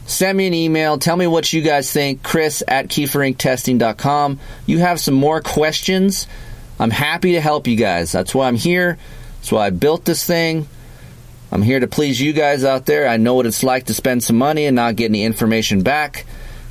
Send 0.06 0.38
me 0.38 0.48
an 0.48 0.54
email. 0.54 0.98
Tell 0.98 1.16
me 1.16 1.28
what 1.28 1.54
you 1.54 1.62
guys 1.62 1.92
think. 1.92 2.24
Kris 2.24 2.62
at 2.68 2.90
KeeferIncTesting.com. 2.90 4.40
You 4.66 4.80
have 4.80 5.00
some 5.00 5.14
more 5.14 5.40
questions. 5.40 6.28
I'm 6.80 6.90
happy 6.90 7.34
to 7.34 7.42
help 7.42 7.68
you 7.68 7.78
guys. 7.78 8.12
That's 8.12 8.36
why 8.36 8.48
I'm 8.48 8.58
here. 8.58 8.98
That's 9.38 9.52
why 9.52 9.68
I 9.68 9.70
built 9.70 10.04
this 10.04 10.26
thing. 10.26 10.68
I'm 11.52 11.62
here 11.62 11.80
to 11.80 11.88
please 11.88 12.22
you 12.22 12.32
guys 12.32 12.64
out 12.64 12.86
there. 12.86 13.08
I 13.08 13.18
know 13.18 13.34
what 13.36 13.46
it's 13.46 13.64
like 13.64 13.86
to 13.86 13.94
spend 13.94 14.24
some 14.24 14.38
money 14.38 14.66
and 14.66 14.76
not 14.76 14.96
get 14.96 15.12
any 15.12 15.24
information 15.24 15.84
back. 15.84 16.26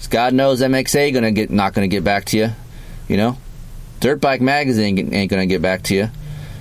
God 0.08 0.32
knows 0.32 0.62
MXA 0.62 1.12
gonna 1.12 1.30
get 1.30 1.50
not 1.50 1.74
gonna 1.74 1.88
get 1.88 2.02
back 2.02 2.24
to 2.26 2.38
you. 2.38 2.48
You 3.06 3.16
know, 3.16 3.38
Dirt 4.00 4.20
Bike 4.20 4.40
Magazine 4.40 5.12
ain't 5.12 5.30
gonna 5.30 5.46
get 5.46 5.60
back 5.60 5.82
to 5.84 5.94
you. 5.94 6.08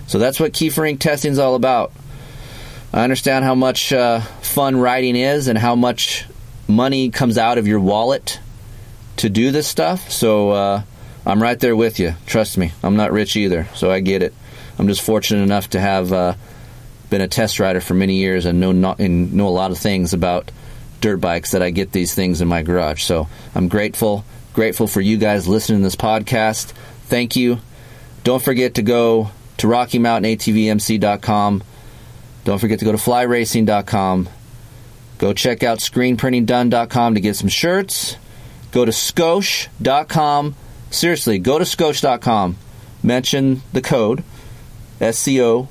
So 0.08 0.20
that's 0.20 0.40
what 0.40 0.52
Keefer 0.52 0.92
Inc 0.92 1.00
testing 1.00 1.32
is 1.32 1.40
all 1.40 1.56
about. 1.56 1.94
I 2.92 3.04
understand 3.04 3.46
how 3.46 3.56
much 3.56 3.94
uh, 3.94 4.20
fun 4.42 4.78
riding 4.78 5.16
is 5.16 5.48
and 5.48 5.58
how 5.58 5.76
much 5.76 6.26
money 6.68 7.12
comes 7.12 7.38
out 7.38 7.58
of 7.58 7.68
your 7.68 7.80
wallet 7.80 8.40
to 9.18 9.30
do 9.30 9.52
this 9.52 9.68
stuff. 9.68 10.12
So 10.12 10.50
uh, 10.52 10.82
I'm 11.26 11.42
right 11.42 11.60
there 11.60 11.76
with 11.76 12.00
you. 12.00 12.16
Trust 12.26 12.58
me, 12.58 12.74
I'm 12.84 12.96
not 12.96 13.12
rich 13.12 13.36
either, 13.36 13.68
so 13.76 13.92
I 13.92 14.00
get 14.00 14.24
it. 14.24 14.34
I'm 14.78 14.88
just 14.88 15.02
fortunate 15.02 15.44
enough 15.44 15.70
to 15.72 15.80
have 15.80 16.12
uh, 16.12 16.34
been 17.10 17.22
a 17.22 17.28
test 17.28 17.60
rider 17.60 17.82
for 17.82 17.94
many 17.94 18.16
years 18.16 18.46
and 18.46 18.60
know 18.60 18.72
not, 18.72 19.00
and 19.00 19.34
know 19.34 19.48
a 19.48 19.50
lot 19.50 19.72
of 19.72 19.78
things 19.78 20.14
about 20.14 20.52
dirt 21.02 21.18
bikes 21.18 21.52
that 21.52 21.62
I 21.62 21.70
get 21.70 21.92
these 21.92 22.14
things 22.14 22.42
in 22.42 22.48
my 22.48 22.62
garage. 22.62 23.04
So 23.04 23.28
I'm 23.56 23.68
grateful, 23.68 24.26
grateful 24.54 24.88
for 24.88 25.02
you 25.02 25.18
guys 25.18 25.48
listening 25.48 25.80
to 25.80 25.84
this 25.84 25.96
podcast. 25.96 26.72
Thank 27.06 27.36
you. 27.36 27.60
Don't 28.24 28.44
forget 28.44 28.76
to 28.76 28.82
go 28.82 29.32
to 29.58 29.68
RockyMountainATVMC.com. 29.68 31.64
Don't 32.44 32.60
forget 32.60 32.80
to 32.80 32.86
go 32.86 32.92
to 32.92 32.98
FlyRacing.com. 32.98 34.30
Go 35.18 35.34
check 35.34 35.64
out 35.64 35.80
ScreenPrintingDone.com 35.80 37.16
to 37.16 37.22
get 37.22 37.36
some 37.36 37.50
shirts. 37.50 38.16
Go 38.72 38.86
to 38.86 38.92
Scosche.com. 38.92 40.56
Seriously, 40.92 41.40
go 41.40 41.58
to 41.58 41.66
Scosche.com. 41.66 42.58
Mention 43.04 43.62
the 43.74 43.82
code 43.82 44.24
SCO 45.00 45.68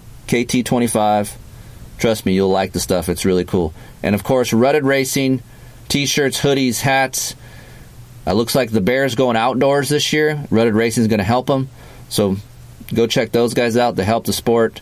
Trust 1.98 2.24
me, 2.24 2.32
you'll 2.32 2.50
like 2.50 2.72
the 2.72 2.80
stuff. 2.80 3.08
It's 3.08 3.24
really 3.24 3.44
cool. 3.44 3.74
And 4.02 4.14
of 4.14 4.22
course, 4.22 4.52
Rutted 4.52 4.84
Racing, 4.84 5.42
t-shirts, 5.88 6.40
hoodies, 6.40 6.80
hats. 6.80 7.34
It 8.26 8.32
looks 8.32 8.54
like 8.54 8.70
the 8.70 8.80
Bears 8.80 9.14
going 9.14 9.36
outdoors 9.36 9.88
this 9.88 10.12
year. 10.12 10.44
Rutted 10.50 10.74
Racing 10.74 11.02
is 11.02 11.08
going 11.08 11.18
to 11.18 11.24
help 11.24 11.46
them. 11.46 11.68
So 12.08 12.36
go 12.94 13.06
check 13.06 13.32
those 13.32 13.54
guys 13.54 13.76
out. 13.76 13.96
They 13.96 14.04
help 14.04 14.26
the 14.26 14.32
sport. 14.32 14.80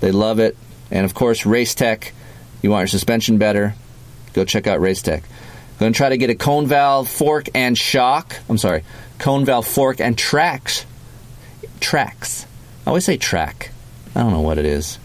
They 0.00 0.12
love 0.12 0.40
it. 0.40 0.56
And 0.90 1.04
of 1.04 1.14
course, 1.14 1.46
Race 1.46 1.74
Tech. 1.74 2.12
You 2.60 2.70
want 2.70 2.82
your 2.82 2.88
suspension 2.88 3.38
better? 3.38 3.74
Go 4.32 4.44
check 4.44 4.66
out 4.66 4.80
Race 4.80 5.00
Tech. 5.00 5.22
Going 5.78 5.92
to 5.92 5.96
try 5.96 6.08
to 6.08 6.16
get 6.16 6.28
a 6.28 6.34
cone 6.34 6.66
valve, 6.66 7.08
fork, 7.08 7.48
and 7.54 7.78
shock. 7.78 8.36
I'm 8.48 8.58
sorry, 8.58 8.82
cone 9.18 9.44
valve, 9.44 9.66
fork, 9.66 10.00
and 10.00 10.16
Trax. 10.16 10.84
Trax. 11.80 12.44
I 12.84 12.90
always 12.90 13.04
say 13.04 13.16
track. 13.16 13.70
I 14.18 14.22
don't 14.22 14.32
know 14.32 14.40
what 14.40 14.58
it 14.58 14.66
is. 14.66 14.98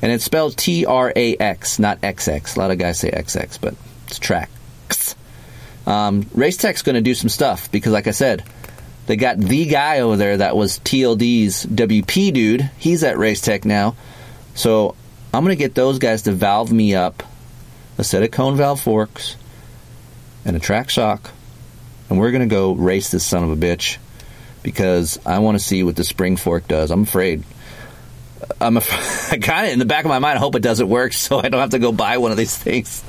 And 0.00 0.10
it's 0.10 0.24
spelled 0.24 0.56
T 0.56 0.86
R 0.86 1.12
A 1.14 1.36
X, 1.36 1.78
not 1.78 2.00
XX. 2.00 2.56
A 2.56 2.58
lot 2.58 2.70
of 2.70 2.78
guys 2.78 2.98
say 2.98 3.10
XX, 3.10 3.60
but 3.60 3.74
it's 4.06 4.18
Trax. 4.18 5.14
Um, 5.86 6.26
Race 6.34 6.56
Tech's 6.56 6.82
going 6.82 6.94
to 6.94 7.02
do 7.02 7.14
some 7.14 7.28
stuff 7.28 7.70
because, 7.70 7.92
like 7.92 8.06
I 8.06 8.12
said, 8.12 8.44
they 9.06 9.16
got 9.16 9.38
the 9.38 9.66
guy 9.66 10.00
over 10.00 10.16
there 10.16 10.38
that 10.38 10.56
was 10.56 10.78
TLD's 10.80 11.66
WP 11.66 12.32
dude. 12.32 12.70
He's 12.78 13.04
at 13.04 13.16
Racetech 13.16 13.64
now. 13.64 13.94
So 14.54 14.96
I'm 15.34 15.44
going 15.44 15.56
to 15.56 15.62
get 15.62 15.74
those 15.74 15.98
guys 15.98 16.22
to 16.22 16.32
valve 16.32 16.72
me 16.72 16.94
up 16.94 17.22
a 17.98 18.04
set 18.04 18.22
of 18.22 18.30
cone 18.30 18.56
valve 18.56 18.80
forks 18.80 19.36
and 20.44 20.56
a 20.56 20.60
track 20.60 20.88
shock. 20.88 21.30
And 22.08 22.18
we're 22.18 22.30
going 22.30 22.48
to 22.48 22.52
go 22.52 22.72
race 22.72 23.10
this 23.10 23.24
son 23.24 23.44
of 23.44 23.50
a 23.50 23.56
bitch 23.56 23.98
because 24.62 25.18
I 25.26 25.40
want 25.40 25.58
to 25.58 25.64
see 25.64 25.82
what 25.82 25.96
the 25.96 26.04
spring 26.04 26.36
fork 26.36 26.66
does. 26.68 26.90
I'm 26.90 27.02
afraid. 27.02 27.44
I'm 28.60 28.76
I 29.30 29.38
kind 29.40 29.66
of 29.66 29.72
in 29.72 29.78
the 29.78 29.84
back 29.84 30.04
of 30.04 30.08
my 30.08 30.18
mind. 30.18 30.36
I 30.36 30.40
hope 30.40 30.54
it 30.54 30.62
doesn't 30.62 30.88
work, 30.88 31.12
so 31.14 31.38
I 31.38 31.48
don't 31.48 31.60
have 31.60 31.70
to 31.70 31.78
go 31.78 31.92
buy 31.92 32.18
one 32.18 32.30
of 32.30 32.36
these 32.36 32.56
things. 32.56 33.04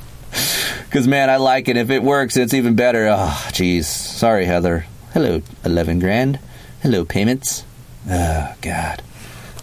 Because 0.85 1.07
man, 1.07 1.29
I 1.29 1.37
like 1.37 1.67
it. 1.67 1.77
If 1.77 1.89
it 1.89 2.03
works, 2.03 2.37
it's 2.37 2.53
even 2.53 2.75
better. 2.75 3.07
Oh, 3.07 3.45
jeez. 3.49 3.85
Sorry, 3.85 4.45
Heather. 4.45 4.85
Hello, 5.13 5.41
eleven 5.63 5.99
grand. 5.99 6.39
Hello, 6.81 7.05
payments. 7.05 7.63
Oh 8.09 8.53
God, 8.61 9.01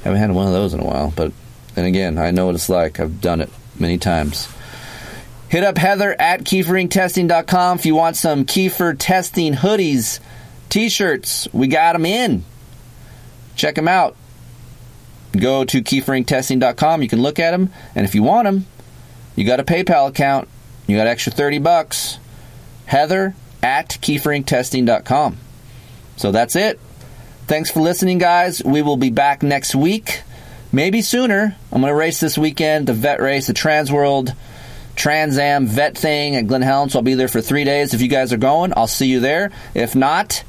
haven't 0.03 0.19
had 0.19 0.33
one 0.33 0.47
of 0.47 0.53
those 0.53 0.75
in 0.75 0.81
a 0.81 0.85
while. 0.85 1.13
But 1.15 1.33
then 1.75 1.85
again, 1.85 2.19
I 2.19 2.31
know 2.31 2.47
what 2.47 2.55
it's 2.55 2.69
like. 2.69 3.01
I've 3.01 3.21
done 3.21 3.41
it 3.41 3.51
many 3.79 3.99
times. 3.99 4.49
Hit 5.49 5.63
up 5.63 5.79
Heather 5.79 6.17
at 6.19 6.41
KeeferIncTesting.com 6.41 7.79
if 7.79 7.87
you 7.87 7.95
want 7.95 8.17
some 8.17 8.45
Keefer 8.45 8.97
testing 8.99 9.53
hoodies, 9.53 10.19
t-shirts. 10.69 11.47
We 11.53 11.69
got 11.69 11.93
them 11.93 12.07
in. 12.07 12.45
Check 13.55 13.77
them 13.77 13.87
out. 13.87 14.17
Go 15.39 15.65
to 15.65 15.83
KeeferIncTesting.com. 15.83 17.03
You 17.03 17.09
can 17.09 17.23
look 17.23 17.39
at 17.39 17.51
them, 17.51 17.71
and 17.95 18.05
if 18.05 18.15
you 18.15 18.23
want 18.23 18.45
them, 18.47 18.67
you 19.37 19.45
got 19.45 19.61
a 19.61 19.65
PayPal 19.65 20.09
account. 20.09 20.49
You 20.87 20.97
got 20.97 21.07
extra 21.07 21.33
30 21.33 21.59
bucks. 21.59 22.19
Heather 22.87 23.35
at 23.63 23.89
KeeferIncTesting.com. 23.89 25.39
So 26.17 26.31
that's 26.31 26.55
it. 26.55 26.79
Thanks 27.47 27.71
for 27.71 27.81
listening, 27.81 28.19
guys. 28.19 28.63
We 28.63 28.83
will 28.83 28.97
be 28.97 29.11
back 29.11 29.43
next 29.43 29.75
week. 29.75 30.23
Maybe 30.73 31.03
sooner. 31.03 31.57
I'm 31.73 31.81
going 31.81 31.91
to 31.91 31.97
race 31.97 32.21
this 32.21 32.39
weekend, 32.39 32.87
the 32.87 32.95
vet 32.95 33.21
race, 33.21 33.47
the 33.47 33.53
Trans 33.55 33.93
World 33.93 34.35
Trans 34.97 35.39
Am 35.39 35.67
vet 35.67 35.97
thing 35.99 36.37
at 36.37 36.47
Glen 36.47 36.63
Helen. 36.63 36.89
So 36.89 36.99
I'll 36.99 37.03
be 37.03 37.15
there 37.15 37.29
for 37.29 37.41
three 37.41 37.65
days. 37.65 37.95
If 37.95 38.01
you 38.01 38.09
guys 38.09 38.33
are 38.33 38.39
going, 38.39 38.73
I'll 38.77 38.87
see 38.87 39.07
you 39.07 39.21
there. 39.21 39.51
If 39.75 39.95
not, 39.95 40.45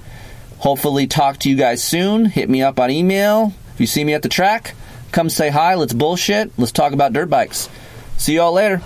hopefully 0.60 1.08
talk 1.08 1.40
to 1.40 1.50
you 1.50 1.56
guys 1.56 1.84
soon. 1.84 2.26
Hit 2.26 2.50
me 2.50 2.62
up 2.62 2.80
on 2.80 2.92
email. 2.92 3.54
If 3.76 3.82
you 3.82 3.88
see 3.88 4.06
me 4.06 4.14
at 4.14 4.22
the 4.22 4.30
track, 4.30 4.74
come 5.12 5.30
say 5.30 5.50
hi. 5.50 5.76
Let's 5.76 5.92
bullshit. 5.92 6.50
Let's 6.58 6.72
talk 6.72 6.94
about 6.94 7.12
dirt 7.12 7.30
bikes. 7.30 7.68
See 8.16 8.36
y'all 8.36 8.54
later. 8.54 8.82